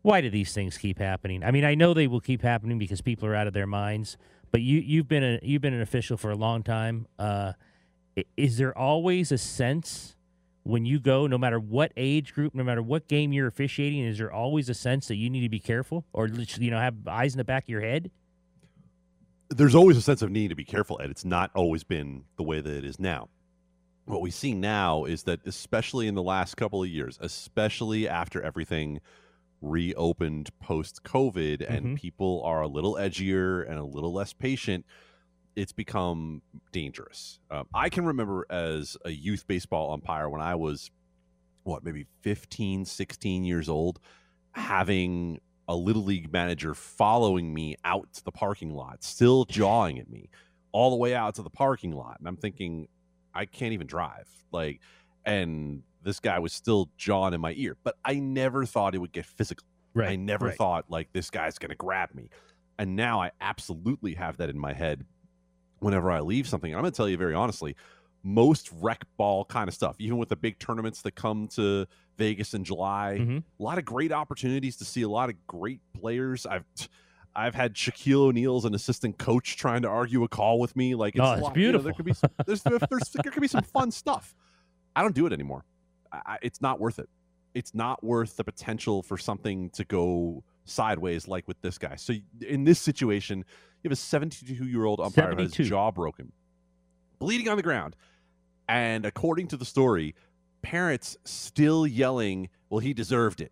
Why 0.02 0.22
do 0.22 0.30
these 0.30 0.54
things 0.54 0.78
keep 0.78 1.00
happening? 1.00 1.44
I 1.44 1.52
mean, 1.52 1.66
I 1.66 1.76
know 1.76 1.94
they 1.94 2.08
will 2.08 2.22
keep 2.22 2.42
happening 2.42 2.78
because 2.78 3.02
people 3.02 3.28
are 3.28 3.36
out 3.36 3.48
of 3.48 3.54
their 3.54 3.68
minds. 3.68 4.18
But 4.52 4.62
you 4.62 4.80
you've 4.80 5.08
been 5.08 5.24
a 5.24 5.40
you've 5.42 5.62
been 5.62 5.74
an 5.74 5.82
official 5.82 6.18
for 6.18 6.32
a 6.32 6.36
long 6.36 6.64
time. 6.64 7.08
Uh, 7.18 7.54
is 8.38 8.58
there 8.58 8.78
always 8.78 9.32
a 9.32 9.38
sense 9.38 10.16
when 10.64 10.86
you 10.86 11.00
go, 11.00 11.26
no 11.28 11.38
matter 11.38 11.60
what 11.60 11.92
age 11.98 12.34
group, 12.34 12.54
no 12.54 12.64
matter 12.64 12.82
what 12.82 13.08
game 13.08 13.34
you're 13.34 13.48
officiating, 13.48 14.06
is 14.06 14.18
there 14.18 14.32
always 14.32 14.70
a 14.70 14.74
sense 14.74 15.08
that 15.08 15.16
you 15.16 15.30
need 15.30 15.42
to 15.42 15.50
be 15.50 15.60
careful 15.60 16.06
or 16.14 16.28
you 16.28 16.72
know 16.72 16.80
have 16.80 16.96
eyes 17.08 17.34
in 17.34 17.38
the 17.38 17.44
back 17.44 17.64
of 17.64 17.70
your 17.70 17.82
head? 17.82 18.12
there's 19.50 19.76
always 19.76 19.98
a 19.98 20.02
sense 20.02 20.22
of 20.22 20.30
need 20.30 20.50
to 20.50 20.56
be 20.56 20.64
careful, 20.64 21.00
Ed. 21.02 21.10
It's 21.10 21.26
not 21.26 21.52
always 21.56 21.84
been 21.84 22.24
the 22.38 22.44
way 22.44 22.62
that 22.62 22.74
it 22.74 22.86
is 22.86 23.00
now. 23.00 23.30
What 24.06 24.22
we 24.22 24.32
see 24.32 24.54
now 24.54 25.06
is 25.06 25.24
that, 25.24 25.40
especially 25.46 26.08
in 26.08 26.16
the 26.16 26.24
last 26.24 26.56
couple 26.56 26.82
of 26.82 26.90
years, 26.90 27.18
especially 27.22 28.08
after 28.08 28.42
everything 28.42 29.02
reopened 29.62 30.50
post 30.60 31.04
COVID 31.04 31.68
and 31.68 31.86
mm-hmm. 31.86 31.96
people 31.96 32.42
are 32.46 32.62
a 32.62 32.68
little 32.68 32.96
edgier 32.96 33.70
and 33.70 33.78
a 33.78 33.84
little 33.84 34.14
less 34.14 34.34
patient, 34.34 34.86
it's 35.60 35.74
become 35.74 36.42
dangerous. 36.72 37.38
Um, 37.52 37.68
I 37.74 37.90
can 37.90 38.06
remember 38.06 38.46
as 38.50 38.96
a 39.04 39.10
youth 39.10 39.46
baseball 39.46 39.92
umpire 39.92 40.30
when 40.30 40.42
I 40.42 40.56
was, 40.56 40.90
what, 41.64 41.84
maybe 41.84 42.06
15, 42.22 42.86
16 42.86 43.44
years 43.44 43.68
old, 43.68 44.00
having 44.54 45.42
a 45.68 45.76
little 45.76 46.06
league 46.06 46.32
manager 46.32 46.74
following 46.74 47.54
me 47.54 47.76
out 47.84 48.08
to 48.14 48.24
the 48.24 48.32
parking 48.32 48.74
lot, 48.74 49.04
still 49.04 49.44
jawing 49.44 50.00
at 50.00 50.10
me 50.10 50.30
all 50.72 50.92
the 50.92 50.96
way 50.96 51.14
out 51.14 51.36
to 51.36 51.42
the 51.42 51.50
parking 51.50 51.92
lot. 51.92 52.16
And 52.20 52.28
I'm 52.30 52.38
thinking, 52.38 52.88
I 53.36 53.46
can't 53.46 53.74
even 53.74 53.86
drive. 53.86 54.30
Like, 54.54 54.80
and 55.26 55.84
this 56.04 56.22
guy 56.22 56.40
was 56.40 56.54
still 56.54 56.90
jawing 56.98 57.34
in 57.34 57.42
my 57.42 57.54
ear, 57.58 57.76
but 57.84 57.96
I 58.06 58.16
never 58.20 58.66
thought 58.66 58.96
it 58.96 59.00
would 59.00 59.12
get 59.12 59.26
physical. 59.26 59.66
Right. 59.94 60.12
I 60.12 60.16
never 60.16 60.46
right. 60.48 60.56
thought 60.56 60.86
like 60.88 61.12
this 61.12 61.30
guy's 61.30 61.58
going 61.58 61.72
to 61.72 61.76
grab 61.76 62.16
me. 62.16 62.30
And 62.78 62.96
now 62.96 63.22
I 63.22 63.32
absolutely 63.42 64.14
have 64.14 64.38
that 64.38 64.50
in 64.50 64.58
my 64.58 64.72
head 64.72 65.04
whenever 65.80 66.12
I 66.12 66.20
leave 66.22 66.48
something. 66.48 66.74
I'm 66.74 66.82
going 66.82 66.92
to 66.92 66.96
tell 66.96 67.10
you 67.10 67.18
very 67.18 67.34
honestly, 67.34 67.76
most 68.24 68.70
rec 68.82 69.06
ball 69.18 69.46
kind 69.46 69.68
of 69.68 69.74
stuff, 69.74 69.96
even 70.00 70.18
with 70.18 70.30
the 70.30 70.36
big 70.36 70.60
tournaments 70.60 71.02
that 71.04 71.16
come 71.16 71.48
to 71.50 71.86
Vegas 72.18 72.54
in 72.54 72.64
July, 72.66 73.18
Mhm. 73.22 73.44
a 73.60 73.64
lot 73.64 73.78
of 73.78 73.86
great 73.86 74.12
opportunities 74.12 74.76
to 74.78 74.86
see 74.86 75.04
a 75.04 75.10
lot 75.10 75.30
of 75.30 75.36
great 75.48 75.80
players. 75.94 76.46
I've 76.46 76.66
I've 77.36 77.54
had 77.56 77.76
Shaquille 77.76 78.22
O'Neal's 78.30 78.66
an 78.66 78.74
assistant 78.74 79.18
coach 79.20 79.56
trying 79.56 79.84
to 79.84 79.88
argue 79.88 80.24
a 80.24 80.28
call 80.28 80.60
with 80.60 80.76
me. 80.76 80.96
Like, 80.96 81.16
it's 81.16 81.22
Oh, 81.24 81.34
it's 81.34 81.42
lot- 81.44 81.56
you 81.56 81.72
know, 81.72 81.78
there 81.78 81.94
beautiful. 81.94 81.94
could 81.94 82.06
be 82.06 82.14
some, 82.14 82.32
there's, 82.46 82.64
there's, 82.64 83.10
there 83.14 83.32
could 83.32 83.42
be 83.42 83.48
some 83.48 83.64
fun 83.64 83.92
stuff. 83.92 84.36
I 84.96 85.04
don't 85.04 85.14
do 85.16 85.26
it 85.28 85.32
anymore. 85.32 85.64
I- 86.12 86.40
it's 86.42 86.60
not 86.60 86.80
worth 86.82 86.98
it. 87.00 87.08
It's 87.54 87.74
not 87.76 88.04
worth 88.04 88.36
the 88.36 88.44
potential 88.44 89.04
for 89.04 89.18
something 89.18 89.70
to 89.72 89.86
go 89.86 90.44
sideways 90.66 91.28
like 91.28 91.48
with 91.48 91.62
this 91.62 91.78
guy. 91.78 91.96
So 91.96 92.16
in 92.46 92.64
this 92.64 92.80
situation, 92.82 93.46
you 93.84 93.90
have 93.90 93.94
a 93.94 93.96
72 93.96 94.66
year 94.66 94.86
old 94.86 95.00
umpire 95.00 95.32
who 95.32 95.42
has 95.42 95.52
72. 95.52 95.70
jaw 95.70 95.92
broken, 95.92 96.32
bleeding 97.20 97.48
on 97.48 97.58
the 97.58 97.64
ground, 97.64 97.96
and 98.68 99.06
according 99.06 99.48
to 99.48 99.58
the 99.58 99.66
story, 99.66 100.16
parents 100.62 101.18
still 101.24 101.88
yelling, 101.88 102.50
"Well, 102.70 102.80
he 102.80 102.94
deserved 102.94 103.42
it." 103.42 103.52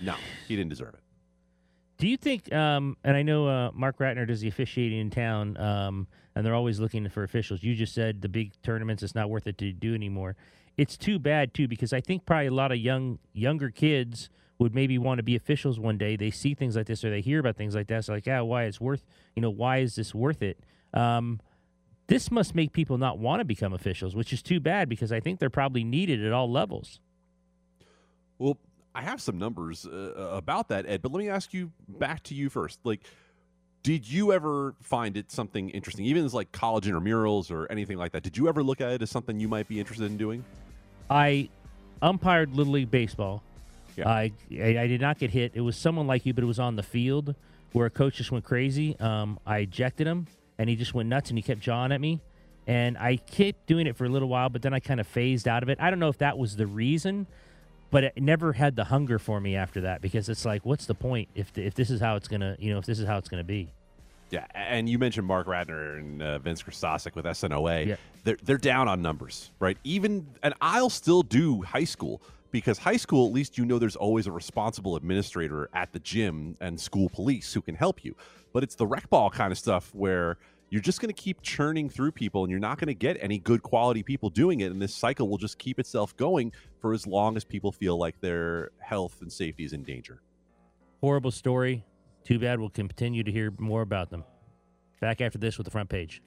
No, 0.00 0.14
he 0.46 0.56
didn't 0.56 0.70
deserve 0.70 0.94
it. 0.94 1.00
Do 1.98 2.06
you 2.06 2.16
think? 2.18 2.52
Um, 2.52 2.96
and 3.04 3.16
I 3.16 3.22
know 3.22 3.48
uh, 3.48 3.70
Mark 3.72 3.98
Ratner 3.98 4.26
does 4.26 4.40
the 4.40 4.48
officiating 4.48 4.98
in 4.98 5.10
town, 5.10 5.56
um, 5.56 6.06
and 6.34 6.44
they're 6.44 6.54
always 6.54 6.78
looking 6.78 7.08
for 7.08 7.22
officials. 7.22 7.62
You 7.62 7.74
just 7.74 7.94
said 7.94 8.20
the 8.20 8.28
big 8.28 8.52
tournaments; 8.62 9.02
it's 9.02 9.14
not 9.14 9.30
worth 9.30 9.46
it 9.46 9.56
to 9.58 9.72
do 9.72 9.94
anymore. 9.94 10.36
It's 10.76 10.98
too 10.98 11.18
bad 11.18 11.54
too, 11.54 11.68
because 11.68 11.94
I 11.94 12.02
think 12.02 12.26
probably 12.26 12.48
a 12.48 12.54
lot 12.54 12.70
of 12.70 12.78
young 12.78 13.18
younger 13.32 13.70
kids 13.70 14.28
would 14.58 14.74
maybe 14.74 14.98
want 14.98 15.18
to 15.18 15.22
be 15.22 15.36
officials 15.36 15.78
one 15.78 15.98
day. 15.98 16.16
They 16.16 16.30
see 16.30 16.54
things 16.54 16.76
like 16.76 16.86
this, 16.86 17.04
or 17.04 17.10
they 17.10 17.20
hear 17.20 17.40
about 17.40 17.56
things 17.56 17.74
like 17.74 17.88
that. 17.88 18.04
So 18.04 18.14
like, 18.14 18.26
yeah, 18.26 18.40
why 18.40 18.64
it's 18.64 18.80
worth? 18.80 19.04
You 19.34 19.42
know, 19.42 19.50
why 19.50 19.78
is 19.78 19.96
this 19.96 20.14
worth 20.14 20.42
it? 20.42 20.58
Um, 20.94 21.40
this 22.06 22.30
must 22.30 22.54
make 22.54 22.72
people 22.72 22.98
not 22.98 23.18
want 23.18 23.40
to 23.40 23.44
become 23.44 23.72
officials, 23.72 24.14
which 24.14 24.32
is 24.32 24.42
too 24.42 24.60
bad 24.60 24.88
because 24.88 25.12
I 25.12 25.20
think 25.20 25.40
they're 25.40 25.50
probably 25.50 25.84
needed 25.84 26.24
at 26.24 26.32
all 26.32 26.50
levels. 26.50 27.00
Well, 28.38 28.58
I 28.94 29.02
have 29.02 29.20
some 29.20 29.38
numbers 29.38 29.86
uh, 29.86 30.12
about 30.32 30.68
that, 30.68 30.86
Ed. 30.86 31.02
But 31.02 31.12
let 31.12 31.18
me 31.18 31.28
ask 31.28 31.52
you 31.52 31.72
back 31.86 32.22
to 32.24 32.34
you 32.34 32.48
first. 32.48 32.78
Like, 32.84 33.00
did 33.82 34.10
you 34.10 34.32
ever 34.32 34.74
find 34.80 35.16
it 35.16 35.30
something 35.30 35.68
interesting, 35.70 36.06
even 36.06 36.24
as 36.24 36.32
like 36.32 36.50
college 36.50 36.86
intramurals 36.86 37.50
or 37.50 37.70
anything 37.70 37.98
like 37.98 38.12
that? 38.12 38.22
Did 38.22 38.36
you 38.36 38.48
ever 38.48 38.62
look 38.62 38.80
at 38.80 38.90
it 38.90 39.02
as 39.02 39.10
something 39.10 39.38
you 39.38 39.48
might 39.48 39.68
be 39.68 39.78
interested 39.78 40.10
in 40.10 40.16
doing? 40.16 40.44
I 41.10 41.50
umpired 42.02 42.54
Little 42.54 42.72
League 42.74 42.90
baseball. 42.90 43.42
Yeah. 43.96 44.08
I, 44.08 44.32
I 44.52 44.78
I 44.78 44.86
did 44.86 45.00
not 45.00 45.18
get 45.18 45.30
hit. 45.30 45.52
It 45.54 45.62
was 45.62 45.76
someone 45.76 46.06
like 46.06 46.26
you, 46.26 46.34
but 46.34 46.44
it 46.44 46.46
was 46.46 46.58
on 46.58 46.76
the 46.76 46.82
field 46.82 47.34
where 47.72 47.86
a 47.86 47.90
coach 47.90 48.16
just 48.16 48.30
went 48.30 48.44
crazy. 48.44 48.98
Um, 49.00 49.38
I 49.46 49.58
ejected 49.58 50.06
him, 50.06 50.26
and 50.58 50.68
he 50.68 50.76
just 50.76 50.94
went 50.94 51.08
nuts, 51.08 51.30
and 51.30 51.38
he 51.38 51.42
kept 51.42 51.60
jawing 51.60 51.92
at 51.92 52.00
me. 52.00 52.20
And 52.66 52.98
I 52.98 53.16
kept 53.16 53.66
doing 53.66 53.86
it 53.86 53.96
for 53.96 54.06
a 54.06 54.08
little 54.08 54.28
while, 54.28 54.48
but 54.48 54.62
then 54.62 54.74
I 54.74 54.80
kind 54.80 54.98
of 54.98 55.06
phased 55.06 55.46
out 55.46 55.62
of 55.62 55.68
it. 55.68 55.78
I 55.80 55.88
don't 55.90 56.00
know 56.00 56.08
if 56.08 56.18
that 56.18 56.36
was 56.36 56.56
the 56.56 56.66
reason, 56.66 57.26
but 57.90 58.02
it 58.02 58.20
never 58.20 58.52
had 58.52 58.74
the 58.76 58.84
hunger 58.84 59.18
for 59.18 59.40
me 59.40 59.54
after 59.54 59.82
that 59.82 60.02
because 60.02 60.28
it's 60.28 60.44
like, 60.44 60.66
what's 60.66 60.86
the 60.86 60.94
point 60.94 61.28
if 61.34 61.56
if 61.56 61.74
this 61.74 61.90
is 61.90 62.00
how 62.00 62.16
it's 62.16 62.28
gonna, 62.28 62.56
you 62.58 62.72
know, 62.72 62.78
if 62.78 62.86
this 62.86 62.98
is 62.98 63.06
how 63.06 63.18
it's 63.18 63.28
gonna 63.28 63.44
be? 63.44 63.68
Yeah, 64.30 64.46
and 64.54 64.88
you 64.88 64.98
mentioned 64.98 65.26
Mark 65.26 65.46
Ratner 65.46 65.98
and 65.98 66.20
uh, 66.20 66.38
Vince 66.40 66.60
Kristosic 66.62 67.14
with 67.14 67.26
SNOA. 67.26 67.86
Yeah. 67.86 67.96
They're 68.24 68.38
they're 68.42 68.58
down 68.58 68.88
on 68.88 69.00
numbers, 69.00 69.50
right? 69.60 69.78
Even 69.84 70.26
and 70.42 70.52
I'll 70.60 70.90
still 70.90 71.22
do 71.22 71.62
high 71.62 71.84
school 71.84 72.20
because 72.56 72.78
high 72.78 72.96
school 72.96 73.26
at 73.26 73.34
least 73.34 73.58
you 73.58 73.66
know 73.66 73.78
there's 73.78 73.96
always 73.96 74.26
a 74.26 74.32
responsible 74.32 74.96
administrator 74.96 75.68
at 75.74 75.92
the 75.92 75.98
gym 75.98 76.56
and 76.62 76.80
school 76.80 77.10
police 77.10 77.52
who 77.52 77.60
can 77.60 77.74
help 77.74 78.02
you. 78.02 78.16
But 78.54 78.62
it's 78.62 78.74
the 78.74 78.86
rec 78.86 79.10
ball 79.10 79.28
kind 79.28 79.52
of 79.52 79.58
stuff 79.58 79.94
where 79.94 80.38
you're 80.70 80.80
just 80.80 81.02
going 81.02 81.12
to 81.12 81.22
keep 81.22 81.42
churning 81.42 81.90
through 81.90 82.12
people 82.12 82.44
and 82.44 82.50
you're 82.50 82.58
not 82.58 82.78
going 82.78 82.88
to 82.88 82.94
get 82.94 83.18
any 83.20 83.38
good 83.38 83.62
quality 83.62 84.02
people 84.02 84.30
doing 84.30 84.60
it 84.60 84.72
and 84.72 84.80
this 84.80 84.94
cycle 84.94 85.28
will 85.28 85.36
just 85.36 85.58
keep 85.58 85.78
itself 85.78 86.16
going 86.16 86.50
for 86.80 86.94
as 86.94 87.06
long 87.06 87.36
as 87.36 87.44
people 87.44 87.70
feel 87.70 87.98
like 87.98 88.18
their 88.22 88.70
health 88.78 89.20
and 89.20 89.30
safety 89.30 89.66
is 89.66 89.74
in 89.74 89.82
danger. 89.82 90.22
Horrible 91.02 91.32
story. 91.32 91.84
Too 92.24 92.38
bad 92.38 92.58
we'll 92.58 92.70
continue 92.70 93.22
to 93.22 93.30
hear 93.30 93.52
more 93.58 93.82
about 93.82 94.08
them. 94.08 94.24
Back 95.02 95.20
after 95.20 95.36
this 95.36 95.58
with 95.58 95.66
the 95.66 95.70
front 95.70 95.90
page. 95.90 96.22